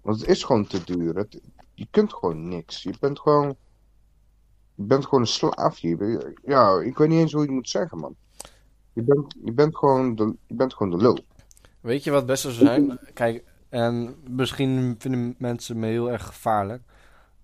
Want 0.01 0.19
het 0.19 0.29
is 0.29 0.43
gewoon 0.43 0.67
te 0.67 0.83
duur. 0.83 1.15
Het, 1.15 1.41
je 1.73 1.87
kunt 1.91 2.13
gewoon 2.13 2.47
niks. 2.47 2.83
Je 2.83 2.93
bent 2.99 3.19
gewoon. 3.19 3.55
Je 4.75 4.83
bent 4.83 5.03
gewoon 5.03 5.19
een 5.21 5.27
slaafje. 5.27 5.87
Je 5.89 5.95
bent- 5.97 6.39
Ja, 6.45 6.79
ik 6.79 6.97
weet 6.97 7.09
niet 7.09 7.19
eens 7.19 7.31
hoe 7.31 7.41
je 7.41 7.47
het 7.47 7.55
moet 7.55 7.69
zeggen, 7.69 7.97
man. 7.97 8.15
Je 8.97 9.03
bent, 9.03 9.35
je 9.45 9.51
bent, 9.51 9.77
gewoon, 9.77 10.15
de, 10.15 10.35
je 10.47 10.53
bent 10.53 10.73
gewoon 10.73 10.91
de 10.97 11.03
lul. 11.03 11.19
Weet 11.79 12.03
je 12.03 12.09
wat 12.09 12.19
het 12.19 12.29
beste 12.29 12.51
zou 12.51 12.65
zijn? 12.65 12.99
Kijk, 13.13 13.43
en 13.69 14.15
misschien 14.29 14.95
vinden 14.97 15.35
mensen 15.37 15.79
me 15.79 15.87
heel 15.87 16.11
erg 16.11 16.25
gevaarlijk. 16.25 16.81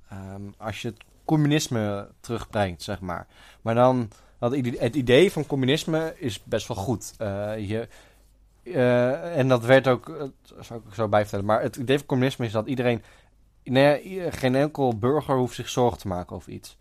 ehm, 0.09 0.41
als 0.57 0.81
je 0.81 0.87
het 0.87 0.97
communisme 1.25 2.09
terugbrengt, 2.19 2.81
zeg 2.83 3.01
maar. 3.01 3.27
Maar 3.61 3.75
dan, 3.75 4.09
dat 4.39 4.53
ide- 4.53 4.77
het 4.79 4.95
idee 4.95 5.31
van 5.31 5.45
communisme 5.45 6.13
is 6.17 6.43
best 6.43 6.67
wel 6.67 6.77
goed. 6.77 7.13
Eh, 7.17 7.69
je, 7.69 7.87
eh, 8.63 9.37
en 9.37 9.47
dat 9.47 9.65
werd 9.65 9.87
ook, 9.87 10.09
eh, 10.09 10.23
zou 10.59 10.79
ik 10.87 10.93
zo 10.93 11.07
bijvertellen. 11.07 11.45
Maar 11.45 11.61
het 11.61 11.75
idee 11.75 11.97
van 11.97 12.05
communisme 12.07 12.45
is 12.45 12.51
dat 12.51 12.67
iedereen, 12.67 13.01
nee, 13.63 14.31
geen 14.31 14.55
enkel 14.55 14.97
burger 14.97 15.35
hoeft 15.37 15.55
zich 15.55 15.69
zorgen 15.69 15.97
te 15.99 16.07
maken 16.07 16.35
over 16.35 16.51
iets. 16.51 16.77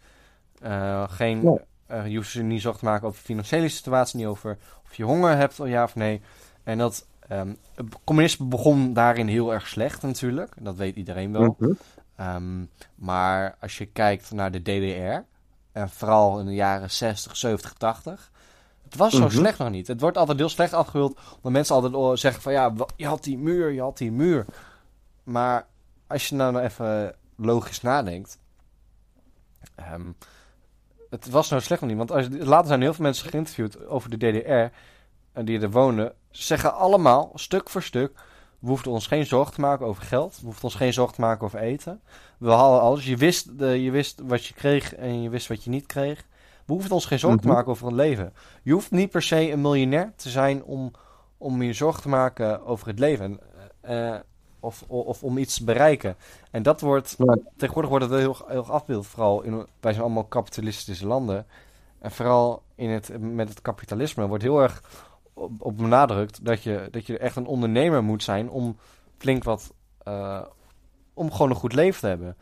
Geen, 1.07 1.43
Ja. 1.43 1.59
Eh, 1.93 2.07
je 2.07 2.17
hoeft 2.17 2.31
zich 2.31 2.43
niet 2.43 2.61
zorgen 2.63 2.81
te 2.81 2.87
maken 2.87 3.07
over 3.07 3.19
de 3.19 3.25
financiële 3.27 3.69
situatie, 3.69 4.19
niet 4.19 4.27
over 4.27 4.59
of 4.85 4.95
je 4.95 5.05
honger 5.05 5.37
hebt, 5.37 5.57
ja 5.57 5.83
of 5.85 5.95
nee. 5.95 6.21
En 6.65 6.79
dat 6.79 7.07
ehm, 7.29 7.55
het 7.75 7.87
communisme 8.05 8.47
begon 8.47 8.93
daarin 8.93 9.27
heel 9.27 9.53
erg 9.53 9.69
slecht 9.69 10.03
natuurlijk. 10.03 10.55
Dat 10.61 10.77
weet 10.77 10.97
iedereen 10.97 11.33
wel. 11.33 11.57
Mhm. 11.59 11.73
Ehm, 12.17 12.65
maar 12.95 13.57
als 13.61 13.79
je 13.79 13.87
kijkt 13.87 14.31
naar 14.31 14.51
de 14.51 14.63
DDR, 14.63 15.25
en 15.73 15.91
vooral 15.91 16.41
in 16.41 16.47
de 16.47 16.55
jaren 16.55 16.91
60, 16.91 17.37
70, 17.37 17.73
80, 17.73 18.31
het 18.83 18.97
was 18.97 19.13
zo 19.13 19.25
Mhm. 19.25 19.31
slecht 19.31 19.59
nog 19.59 19.71
niet. 19.71 19.87
Het 19.87 20.01
wordt 20.01 20.19
altijd 20.19 20.39
heel 20.39 20.49
slecht 20.49 20.73
afgebeeld, 20.73 21.19
omdat 21.37 21.53
mensen 21.53 21.75
altijd 21.75 22.19
zeggen 22.21 22.43
van 22.43 22.53
ja, 22.53 22.73
je 22.97 23.07
had 23.07 23.25
die 23.25 23.39
muur, 23.39 23.71
je 23.71 23.81
had 23.81 23.99
die 23.99 24.13
muur. 24.13 24.45
Maar 25.23 25.67
als 26.07 26.29
je 26.29 26.35
nou 26.35 26.59
even 26.59 27.15
logisch 27.37 27.81
nadenkt, 27.81 28.39
ehm, 29.75 30.11
het 31.13 31.31
was 31.31 31.49
nou 31.51 31.63
slecht 31.63 31.81
nog 31.81 31.91
niet. 31.91 31.99
Want 31.99 32.13
als, 32.13 32.29
later 32.31 32.67
zijn 32.67 32.81
heel 32.81 32.95
veel 32.95 33.05
mensen 33.05 33.29
geïnterviewd 33.31 33.87
over 33.87 34.11
de 34.11 34.17
DDR, 34.17 34.75
en 35.33 35.45
die 35.45 35.61
er 35.61 35.71
woonden. 35.71 36.13
Ze 36.31 36.43
zeggen 36.43 36.75
allemaal, 36.75 37.31
stuk 37.35 37.71
voor 37.71 37.83
stuk, 37.83 38.13
we 38.59 38.69
hoefden 38.69 38.93
ons 38.93 39.07
geen 39.07 39.27
zorgen 39.27 39.55
te 39.55 39.61
maken 39.61 39.87
over 39.87 40.03
geld. 40.03 40.39
We 40.41 40.45
hoefden 40.47 40.65
ons 40.65 40.75
geen 40.75 40.93
zorgen 40.93 41.15
te 41.15 41.21
maken 41.21 41.45
over 41.45 41.59
eten. 41.59 42.01
We 42.39 42.51
hadden 42.51 42.81
alles. 42.81 43.07
Je 43.07 43.17
wist, 43.17 43.59
de, 43.59 43.83
je 43.83 43.91
wist 43.91 44.21
wat 44.27 44.45
je 44.45 44.55
kreeg 44.55 44.95
en 44.95 45.23
je 45.23 45.29
wist 45.31 45.49
wat 45.49 45.65
je 45.65 45.71
niet 45.71 45.87
kreeg. 45.87 46.25
We 46.67 46.73
hoefden 46.73 46.93
ons 46.93 47.07
geen 47.07 47.19
zorgen 47.19 47.41
te 47.41 47.47
Mhm. 47.47 47.57
maken 47.57 47.71
over 47.71 47.87
een 47.87 47.95
leven. 47.95 48.33
Je 48.63 48.73
hoeft 48.73 48.91
niet 48.91 49.11
per 49.11 49.23
se 49.23 49.51
een 49.51 49.61
miljonair 49.61 50.13
te 50.17 50.31
zijn 50.31 50.65
om, 50.65 50.91
om 51.39 51.63
je 51.63 51.73
zorgen 51.73 52.03
te 52.03 52.09
maken 52.09 52.67
over 52.67 52.87
het 52.87 52.99
leven. 52.99 53.39
Eh, 53.81 54.15
of, 54.63 54.85
of, 54.87 55.07
of 55.07 55.23
om 55.23 55.39
iets 55.39 55.57
te 55.57 55.65
bereiken. 55.65 56.17
En 56.51 56.63
dat 56.63 56.81
wordt, 56.81 57.15
Ja. 57.19 57.37
tegenwoordig 57.57 57.91
wordt 57.91 58.05
het 58.11 58.15
heel, 58.21 58.37
heel 58.47 58.59
erg 58.59 58.71
afbeeld. 58.71 59.07
Vooral 59.07 59.43
in, 59.43 59.67
wij 59.81 59.93
zijn 59.93 60.05
allemaal 60.05 60.25
kapitalistische 60.25 61.07
landen. 61.07 61.47
En 61.99 62.11
vooral 62.11 62.63
in 62.75 62.91
het, 62.91 63.11
met 63.21 63.49
het 63.49 63.63
kapitalisme 63.63 64.27
wordt 64.27 64.43
heel 64.43 64.63
erg 64.63 64.83
op, 65.35 65.51
op 65.59 65.77
benadrukt 65.77 66.45
dat 66.45 66.63
je, 66.63 66.89
dat 66.91 67.07
je 67.07 67.19
echt 67.19 67.37
een 67.37 67.47
ondernemer 67.47 68.03
moet 68.05 68.23
zijn 68.23 68.51
om 68.51 68.77
flink 69.19 69.45
wat. 69.45 69.73
eh, 70.03 70.41
om 71.15 71.33
gewoon 71.33 71.51
een 71.51 71.57
goed 71.57 71.73
leven 71.75 72.01
te 72.01 72.07
hebben. 72.07 72.37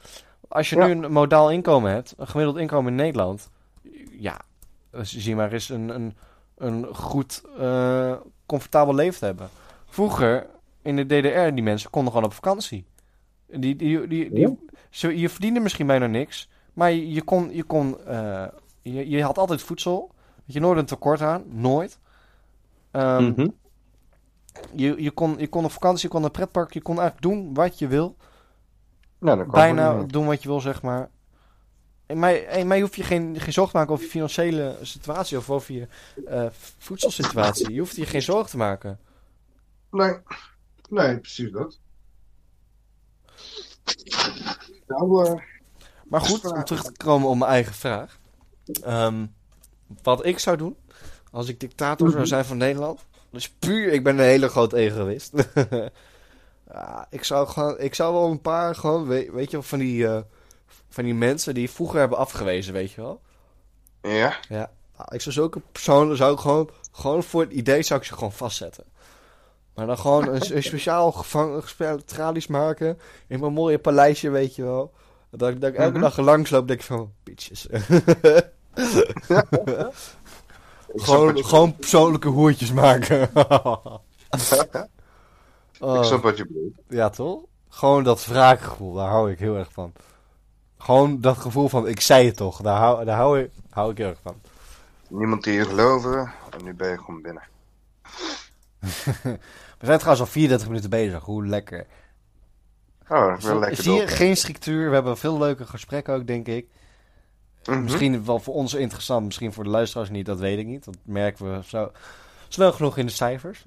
Als 0.48 0.70
je 0.70 0.76
Ja. 0.76 0.87
nu 0.87 0.92
een 1.04 1.12
modaal 1.12 1.50
inkomen 1.50 1.92
hebt, 1.92 2.14
een 2.16 2.26
gemiddeld 2.28 2.56
inkomen 2.59 2.90
in 2.90 2.96
Nederland. 2.96 3.50
Ja, 4.11 4.40
zie 5.02 5.37
maar 5.37 5.52
eens 5.52 5.68
een, 5.68 5.88
een, 5.88 6.16
een 6.56 6.87
goed, 6.94 7.42
eh, 7.59 8.12
comfortabel 8.46 8.94
leven 8.94 9.18
te 9.18 9.24
hebben. 9.24 9.48
Vroeger 9.87 10.46
in 10.83 10.97
de 10.97 11.07
DDR, 11.07 11.55
die 11.55 11.62
mensen 11.62 11.90
konden 11.90 12.12
gewoon 12.12 12.27
op 12.27 12.33
vakantie. 12.35 12.85
Die, 13.47 13.77
die, 13.77 14.07
die, 14.07 14.31
die, 14.31 14.40
Ja. 14.40 14.55
ze, 14.90 15.19
je 15.19 15.29
verdiende 15.29 15.61
misschien 15.61 15.87
bijna 15.87 16.07
niks, 16.07 16.49
maar 16.73 16.90
je, 16.93 17.11
je 17.12 17.23
kon, 17.23 17.55
je, 17.55 17.62
kon 17.62 18.07
eh, 18.07 18.47
je, 18.83 19.09
je 19.09 19.23
had 19.23 19.38
altijd 19.38 19.62
voedsel. 19.62 20.11
Je 20.45 20.61
nooit 20.61 20.79
een 20.79 20.85
tekort 20.85 21.21
aan, 21.23 21.45
nooit. 21.47 21.99
Ehm, 22.90 23.25
Mhm. 23.25 23.49
je, 24.75 25.03
je, 25.03 25.11
kon, 25.11 25.38
je 25.38 25.49
kon 25.49 25.64
op 25.64 25.71
vakantie, 25.73 26.03
je 26.03 26.09
kon 26.09 26.21
naar 26.21 26.31
een 26.31 26.37
pretpark, 26.37 26.73
je 26.73 26.83
kon 26.83 26.99
eigenlijk 27.01 27.35
doen 27.35 27.55
wat 27.55 27.79
je 27.79 27.87
wil. 27.88 28.16
Kan 29.43 29.51
Bijna 29.51 30.03
doen 30.03 30.27
wat 30.27 30.43
je 30.43 30.49
wil, 30.49 30.61
zeg 30.61 30.83
maar. 30.83 31.11
En 32.07 32.19
mij, 32.19 32.47
en 32.47 32.66
mij 32.66 32.81
hoef 32.81 32.97
je 32.97 33.03
geen, 33.03 33.40
geen 33.40 33.53
zorgen 33.53 33.73
te 33.73 33.79
maken 33.79 33.93
over 33.93 34.05
je 34.05 34.11
financiële 34.11 34.79
situatie 34.83 35.38
of 35.38 35.51
over 35.51 35.75
je 35.75 35.88
eh, 36.27 36.47
voedselsituatie. 36.79 37.73
Je 37.73 37.79
hoeft 37.79 37.97
je 37.97 38.07
geen 38.07 38.23
zorgen 38.23 38.51
te 38.51 38.57
maken. 38.57 38.99
Nee. 39.90 40.14
Nee, 40.90 41.18
precies 41.18 41.50
dat. 41.53 41.79
Nou, 44.87 45.26
eh, 45.26 45.35
Maar 46.05 46.20
goed, 46.20 46.44
om 46.44 46.64
terug 46.64 46.83
te 46.83 46.92
komen 46.96 47.29
op 47.29 47.37
mijn 47.37 47.50
eigen 47.50 47.74
vraag. 47.74 48.18
Ehm, 48.83 49.26
wat 50.03 50.24
ik 50.26 50.38
zou 50.38 50.57
doen 50.57 50.76
als 51.31 51.48
ik 51.48 51.61
dictator 51.61 52.07
zou 52.09 52.20
Mhm. 52.20 52.29
zijn 52.29 52.44
van 52.44 52.57
Nederland. 52.57 53.05
Dus 53.31 53.50
puur, 53.50 53.92
ik 53.92 54.05
ben 54.05 54.18
een 54.18 54.24
hele 54.24 54.48
grote 54.48 54.76
egoïst. 54.76 55.33
ja, 56.72 57.07
ik, 57.11 57.24
zou 57.24 57.48
gewoon, 57.48 57.79
ik 57.79 57.94
zou 57.94 58.14
wel 58.14 58.31
een 58.31 58.40
paar 58.40 58.74
gewoon, 58.74 59.07
weet, 59.07 59.31
weet 59.31 59.46
je 59.46 59.57
wel, 59.57 59.62
van 59.62 59.79
die, 59.79 60.07
eh, 60.07 60.20
van 60.88 61.05
die 61.05 61.14
mensen 61.14 61.55
die 61.55 61.70
vroeger 61.70 61.98
hebben 61.98 62.18
afgewezen, 62.18 62.72
weet 62.72 62.92
je 62.92 63.00
wel. 63.00 63.20
ja. 64.03 64.37
Ja, 64.48 64.70
nou, 64.96 65.14
ik 65.14 65.20
zou 65.20 65.35
zulke 65.35 65.61
personen 65.72 66.16
zou 66.16 66.33
ik 66.33 66.38
gewoon, 66.38 66.70
gewoon 66.92 67.22
voor 67.22 67.40
het 67.42 67.53
idee 67.53 67.83
zou 67.83 68.00
ik 68.00 68.07
ze 68.07 68.14
gewoon 68.14 68.33
vastzetten. 68.33 68.85
Maar 69.81 69.89
dan 69.89 69.99
gewoon 69.99 70.28
een, 70.28 70.57
een 70.57 70.62
speciaal 70.62 71.12
gevangen, 71.12 71.62
tralies 72.05 72.47
maken 72.47 72.99
in 73.26 73.41
mijn 73.41 73.53
mooie 73.53 73.78
paleisje, 73.78 74.31
weet 74.31 74.55
je 74.55 74.62
wel. 74.62 74.93
Dat 75.31 75.51
ik, 75.51 75.61
dat 75.61 75.70
ik 75.70 75.76
elke 75.76 75.93
Mhm. 75.93 76.01
dag 76.01 76.16
langs 76.16 76.51
loop, 76.51 76.68
denk 76.68 76.81
ik 76.81 76.87
van, 76.87 77.12
bitches. 77.22 77.66
Gewoon, 80.95 81.76
persoonlijke 81.76 82.28
hoertjes 82.28 82.72
maken. 82.72 83.31
Oh, 83.35 83.85
Ik 85.99 86.05
snap 86.05 86.22
wat 86.22 86.37
je 86.37 86.47
bedoelt. 86.47 86.74
ja, 86.89 87.11
toch? 87.11 87.43
Gewoon 87.68 88.03
dat 88.05 88.26
wraakgevoel, 88.26 88.95
daar 88.95 89.09
hou 89.09 89.31
ik 89.31 89.39
heel 89.39 89.57
erg 89.57 89.72
van. 89.72 89.93
Gewoon 90.78 91.20
dat 91.20 91.39
gevoel 91.39 91.68
van, 91.68 91.89
ik 91.89 92.01
zei 92.01 92.26
het 92.26 92.37
toch, 92.37 92.61
daar 92.61 92.78
hou, 92.78 93.05
daar 93.05 93.16
hou, 93.16 93.41
ik, 93.41 93.51
hou 93.70 93.91
ik 93.91 93.99
heel 93.99 94.09
erg 94.09 94.20
van. 94.22 94.41
Niemand 95.09 95.45
die 95.45 95.53
je 95.55 95.64
geloven. 95.64 96.33
En 96.59 96.64
nu 96.64 96.74
ben 96.74 96.91
je 96.91 96.99
gewoon 96.99 97.22
binnen. 97.22 97.43
We 99.81 99.87
zijn 99.87 99.99
trouwens 99.99 100.26
al 100.26 100.33
34 100.33 100.68
minuten 100.68 100.91
bezig, 100.91 101.24
hoe 101.24 101.47
lekker. 101.47 101.87
Oh, 103.09 103.39
ben 103.43 103.59
lekker 103.59 103.83
zie 103.83 103.93
je, 103.93 104.07
geen 104.07 104.37
structuur. 104.37 104.89
We 104.89 104.95
hebben 104.95 105.16
veel 105.18 105.39
leuke 105.39 105.66
gesprekken 105.66 106.14
ook, 106.14 106.26
denk 106.26 106.47
ik. 106.47 106.66
Mhm. 107.64 107.83
Misschien 107.83 108.24
wel 108.24 108.39
voor 108.39 108.55
ons 108.55 108.74
interessant, 108.74 109.24
misschien 109.24 109.53
voor 109.53 109.64
de 109.64 109.70
luisteraars 109.70 110.11
niet, 110.11 110.26
dat 110.26 110.39
weet 110.39 110.59
ik 110.59 110.66
niet. 110.66 110.85
Dat 110.85 110.97
merken 111.03 111.53
we 111.57 111.64
zo 111.64 111.93
snel 112.49 112.72
genoeg 112.72 112.97
in 112.97 113.07
de 113.07 113.12
cijfers. 113.12 113.64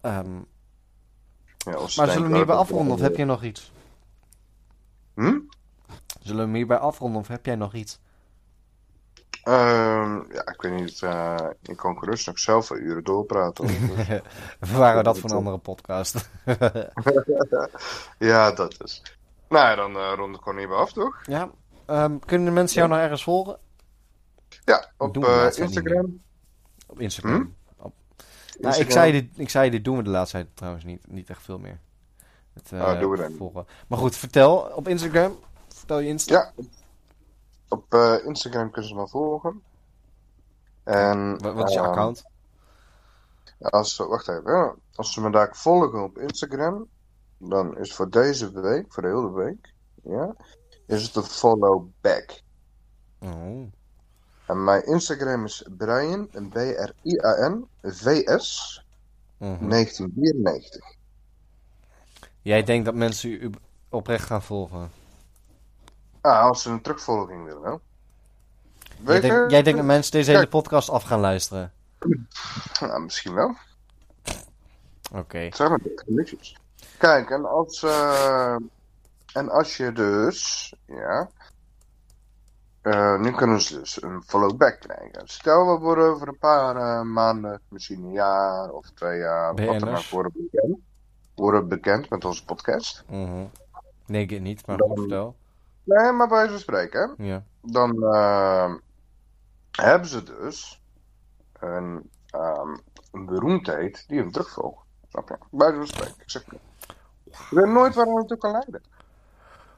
Ehm, 0.00 0.38
Ja, 1.64 1.70
Maar 1.78 1.88
zullen 1.88 2.14
we 2.14 2.22
hem 2.22 2.34
hierbij 2.34 2.56
afronden 2.56 2.92
of 2.94 3.00
heb 3.00 3.16
je 3.16 3.24
nog 3.24 3.42
iets? 3.42 3.72
Hm? 5.14 5.38
Zullen 6.20 6.36
we 6.36 6.42
hem 6.42 6.54
hierbij 6.54 6.78
afronden 6.78 7.20
of 7.20 7.28
heb 7.28 7.46
jij 7.46 7.54
nog 7.56 7.74
iets? 7.74 7.98
Ehm, 9.42 10.14
ja, 10.32 10.46
ik 10.46 10.56
weet 10.62 10.72
niet. 10.80 11.02
eh, 11.02 11.36
ik 11.62 11.76
kan 11.76 11.98
gerust 11.98 12.26
nog 12.26 12.38
zelf 12.38 12.70
uren 12.70 13.04
doorpraten. 13.04 13.66
Dus- 13.66 13.78
We 14.70 14.76
waren 14.76 15.04
dat 15.04 15.18
van 15.18 15.30
een 15.30 15.36
andere 15.36 15.58
podcast. 15.58 16.30
ja, 18.18 18.52
dat 18.52 18.82
is. 18.84 19.02
Nou 19.48 19.66
ja, 19.68 19.74
dan 19.74 19.96
eh 19.96 20.12
rond 20.16 20.36
ik 20.36 20.42
gewoon 20.42 20.58
hierbij 20.58 20.76
af, 20.76 20.92
toch? 20.92 21.20
ja, 21.26 21.50
ehm, 21.86 22.18
kunnen 22.18 22.46
de 22.46 22.52
mensen 22.52 22.76
jou 22.76 22.88
nog 22.88 22.98
ergens 22.98 23.22
volgen? 23.22 23.58
Ja, 24.64 24.90
op 24.96 25.24
eh, 25.24 25.44
niet 25.44 25.56
Instagram. 25.56 26.20
Op 26.86 27.00
Instagram. 27.00 27.54
Op... 27.76 27.92
Nou, 28.58 28.74
ik, 28.74 28.80
Instagram. 28.80 28.90
zei 28.90 29.12
dit, 29.12 29.28
ik 29.38 29.48
zei 29.50 29.70
dit 29.70 29.84
doen 29.84 29.96
we 29.96 30.02
de 30.02 30.10
laatste 30.10 30.36
tijd 30.36 30.48
trouwens 30.56 30.84
niet, 30.84 31.06
niet 31.08 31.30
echt 31.30 31.42
veel 31.42 31.58
meer. 31.58 31.78
Het, 32.54 32.72
eh, 32.72 32.80
Ah, 32.80 33.00
doen 33.00 33.10
we 33.10 33.16
dan. 33.16 33.34
volgen. 33.38 33.66
Maar 33.88 33.98
goed, 33.98 34.16
vertel 34.16 34.56
op 34.58 34.88
Instagram. 34.88 35.38
Vertel 35.68 35.98
je 35.98 36.08
Insta. 36.08 36.34
Ja, 36.34 36.64
op 37.70 37.94
eh, 37.94 38.24
Instagram 38.24 38.70
kunnen 38.70 38.90
ze 38.90 38.96
me 38.96 39.08
volgen. 39.08 39.62
En 40.82 41.38
Wat, 41.42 41.54
wat 41.54 41.68
is 41.68 41.74
je 41.74 41.80
ehm, 41.80 41.88
account? 41.88 42.24
Als, 43.60 43.96
wacht 43.96 44.28
even, 44.28 44.74
als 44.94 45.12
ze 45.12 45.20
me 45.20 45.30
daar 45.30 45.56
volgen 45.56 46.02
op 46.02 46.18
Instagram, 46.18 46.86
dan 47.38 47.78
is 47.78 47.94
voor 47.94 48.10
deze 48.10 48.60
week, 48.60 48.92
voor 48.92 49.02
de 49.02 49.08
hele 49.08 49.32
week, 49.32 49.72
ja, 50.02 50.34
is 50.86 51.02
het 51.02 51.16
een 51.16 51.22
follow 51.22 51.86
back. 52.00 52.40
Oh. 53.18 53.72
En 54.46 54.64
mijn 54.64 54.86
Instagram 54.86 55.44
is 55.44 55.66
Brian, 55.76 56.28
een 56.32 56.48
B-R-I-A-N, 56.48 57.68
VS, 57.82 58.84
Mhm. 59.38 59.68
1994. 59.68 60.94
Jij 62.42 62.62
denkt 62.62 62.84
dat 62.84 62.94
mensen 62.94 63.30
u 63.30 63.50
oprecht 63.88 64.26
gaan 64.26 64.42
volgen? 64.42 64.90
Ah, 66.20 66.42
als 66.42 66.62
ze 66.62 66.70
een 66.70 66.82
terugvolging 66.82 67.44
willen, 67.44 67.62
wel. 67.62 67.80
Jij 68.80 69.04
Weet 69.04 69.22
je? 69.22 69.28
denkt, 69.28 69.50
jij 69.50 69.62
denkt 69.62 69.78
dat 69.78 69.88
mensen 69.88 70.12
deze 70.12 70.30
hele 70.30 70.48
podcast 70.48 70.90
af 70.90 71.02
gaan 71.02 71.20
luisteren? 71.20 71.72
Nou, 72.80 73.02
misschien 73.02 73.34
wel. 73.34 73.54
Oké. 75.12 75.48
Zeg 75.52 75.68
maar, 75.68 75.80
liedjes. 76.06 76.56
Kijk, 76.98 77.30
en 77.30 77.44
als, 77.44 77.82
eh, 77.82 78.56
en 79.32 79.48
als 79.50 79.76
je 79.76 79.92
dus, 79.92 80.72
ja, 80.86 81.28
eh, 82.82 83.18
nu 83.18 83.30
kunnen 83.32 83.60
ze 83.60 83.78
dus 83.78 84.02
een 84.02 84.22
follow 84.26 84.56
back 84.56 84.80
krijgen. 84.80 85.28
Stel, 85.28 85.66
we 85.74 85.78
worden 85.78 86.04
over 86.04 86.28
een 86.28 86.38
paar 86.38 86.76
eh, 86.76 87.02
maanden, 87.02 87.60
misschien 87.68 88.02
een 88.04 88.12
jaar 88.12 88.70
of 88.70 88.90
twee 88.94 89.18
jaar, 89.18 89.54
wat 89.54 89.80
dan 89.80 89.96
ook, 89.96 90.04
worden 90.04 90.32
bekend. 90.34 90.78
Worden 91.34 91.68
bekend 91.68 92.10
met 92.10 92.24
onze 92.24 92.44
podcast. 92.44 93.04
Mhm. 93.08 93.44
Nee, 94.06 94.26
ik 94.26 94.40
niet, 94.40 94.66
maar 94.66 94.76
Dan- 94.76 94.88
goed, 94.88 94.98
vertel. 94.98 95.36
Nee, 95.84 96.12
maar 96.12 96.28
bij 96.28 96.48
ze 96.48 96.58
spreken. 96.58 97.14
Ja. 97.18 97.44
dan 97.62 98.02
eh, 98.02 98.74
hebben 99.70 100.08
ze 100.08 100.22
dus 100.22 100.82
een, 101.60 102.10
ehm, 102.26 102.76
een 103.12 103.26
beroemdheid 103.26 104.04
die 104.08 104.18
hem 104.18 104.30
terugvolgt. 104.32 104.86
Snap 105.08 105.28
je? 105.28 105.36
Bij 105.50 105.72
zo'n 105.72 105.86
spreken. 105.86 106.14
Ik 106.18 106.30
zeg 106.30 106.44
weet 107.50 107.66
nooit 107.66 107.94
waar 107.94 108.06
het 108.06 108.14
naartoe 108.14 108.36
kan 108.36 108.50
leiden. 108.50 108.82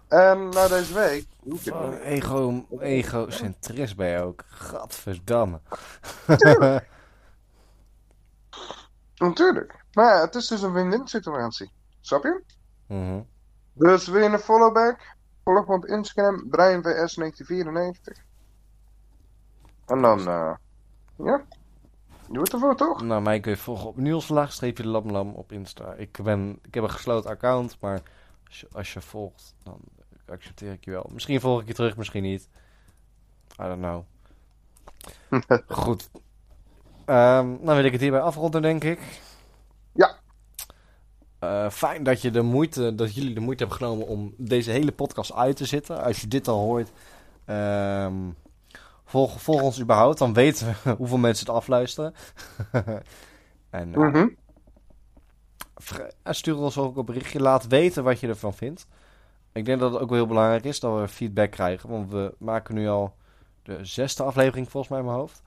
En 0.09 0.48
na 0.48 0.68
deze 0.68 0.94
week. 0.94 1.26
Oh, 1.72 1.94
ego, 2.05 2.66
egocentrist 2.78 3.96
ben 3.96 4.09
je 4.09 4.20
ook. 4.20 4.44
Gadverdamme. 4.46 5.61
Natuurlijk. 9.16 9.84
Maar 9.92 10.14
ja, 10.14 10.20
het 10.20 10.34
is 10.34 10.46
dus 10.46 10.62
een 10.62 10.72
win-win 10.72 11.09
situatie. 11.09 11.72
Snap 12.00 12.22
je? 12.22 12.42
Mhm. 12.86 13.20
Dus 13.72 14.07
wil 14.07 14.22
je 14.22 14.28
een 14.28 14.38
followback? 14.38 15.16
Volg 15.45 15.66
me 15.66 15.74
op 15.74 15.86
Instagram, 15.86 16.45
BrianVS1994. 16.47 18.20
En 19.86 20.03
dan, 20.03 20.18
eh 20.28 20.55
ja. 21.16 21.45
Doe 22.28 22.43
het 22.43 22.53
ervoor, 22.53 22.76
toch? 22.76 23.03
Nou, 23.03 23.22
mij 23.22 23.40
kun 23.40 23.51
je 23.51 23.57
volgen 23.57 23.88
op 23.88 23.97
Niels 23.97 24.28
laagstreepje 24.28 24.86
lamlam 24.86 25.30
op 25.34 25.53
Insta. 25.53 25.93
Ik, 25.93 26.18
ben, 26.22 26.59
ik 26.62 26.74
heb 26.74 26.82
een 26.82 26.90
gesloten 26.90 27.30
account, 27.30 27.76
maar 27.80 28.03
als 28.47 28.61
je, 28.61 28.68
als 28.72 28.93
je 28.93 29.01
volgt, 29.01 29.55
dan 29.62 29.80
accepteer 30.26 30.72
ik 30.72 30.84
je 30.84 30.90
wel. 30.90 31.11
Misschien 31.12 31.40
volg 31.40 31.61
ik 31.61 31.66
je 31.66 31.74
terug, 31.74 31.97
misschien 31.97 32.22
niet. 32.22 32.49
I 33.61 33.62
don't 33.62 33.78
know. 33.80 34.05
Goed. 35.82 36.11
Ehm, 37.05 37.57
dan 37.61 37.76
wil 37.76 37.84
ik 37.84 37.93
het 37.93 38.01
hierbij 38.01 38.20
afronden, 38.20 38.62
denk 38.62 38.84
ik. 38.84 39.01
Eh, 41.43 41.70
fijn 41.70 42.03
dat, 42.03 42.22
je 42.22 42.30
de 42.30 42.43
moeite, 42.43 42.95
dat 42.95 43.14
jullie 43.14 43.34
de 43.34 43.40
moeite 43.40 43.62
hebben 43.64 43.80
genomen 43.82 44.07
om 44.07 44.34
deze 44.36 44.70
hele 44.70 44.93
podcast 44.93 45.32
uit 45.32 45.57
te 45.57 45.64
zitten. 45.64 46.03
Als 46.03 46.20
je 46.20 46.28
dit 46.28 46.49
al 46.49 46.59
hoort, 46.59 46.90
ehm, 47.45 48.14
volg, 49.05 49.43
volg 49.43 49.62
ons 49.62 49.80
überhaupt. 49.80 50.18
Dan 50.18 50.32
weten 50.32 50.66
we 50.66 50.90
hoeveel 50.99 51.18
mensen 51.18 51.47
het 51.47 51.55
afluisteren. 51.55 52.14
en 53.70 53.95
eh, 53.95 54.01
Mhm. 54.01 54.28
en 56.22 56.34
stuur 56.34 56.57
ons 56.57 56.78
ook 56.78 56.97
een 56.97 57.05
berichtje. 57.05 57.40
Laat 57.40 57.66
weten 57.66 58.05
wat 58.05 58.20
je 58.20 58.28
ervan 58.28 58.55
vindt. 58.55 58.86
Ik 59.53 59.64
denk 59.64 59.80
dat 59.80 59.93
het 59.93 60.03
ook 60.03 60.09
wel 60.09 60.18
heel 60.18 60.26
belangrijk 60.26 60.64
is 60.64 60.80
dat 60.80 61.01
we 61.01 61.09
feedback 61.09 61.51
krijgen. 61.51 61.88
Want 61.88 62.11
we 62.11 62.34
maken 62.38 62.74
nu 62.74 62.88
al 62.88 63.14
de 63.62 63.84
zesde 63.84 64.22
aflevering 64.22 64.70
volgens 64.70 64.93
mij 64.93 65.01
in 65.01 65.07
mijn 65.07 65.18
hoofd. 65.18 65.43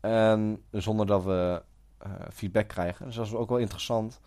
En 0.00 0.62
zonder 0.70 1.06
dat 1.06 1.24
we 1.24 1.62
eh, 1.98 2.10
feedback 2.32 2.68
krijgen. 2.68 3.06
Dus 3.06 3.14
dat 3.14 3.26
is 3.26 3.34
ook 3.34 3.48
wel 3.48 3.58
interessant 3.58 4.20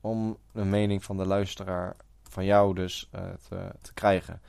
om 0.00 0.36
een 0.52 0.70
mening 0.70 1.04
van 1.04 1.16
de 1.16 1.26
luisteraar, 1.26 1.96
van 2.22 2.44
jou 2.44 2.74
dus, 2.74 3.08
eh, 3.10 3.22
te, 3.48 3.70
te 3.80 3.94
krijgen. 3.94 4.40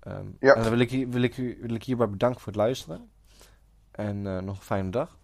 Ehm, 0.00 0.26
Ja. 0.40 0.54
En 0.54 0.60
dan 0.62 0.70
wil 0.70 0.78
ik, 0.80 1.06
wil, 1.08 1.22
ik, 1.22 1.34
wil 1.60 1.74
ik 1.74 1.82
hierbij 1.84 2.08
bedanken 2.10 2.40
voor 2.40 2.52
het 2.52 2.60
luisteren. 2.60 3.10
En 3.90 4.26
eh, 4.26 4.38
nog 4.38 4.56
een 4.56 4.62
fijne 4.62 4.90
dag. 4.90 5.18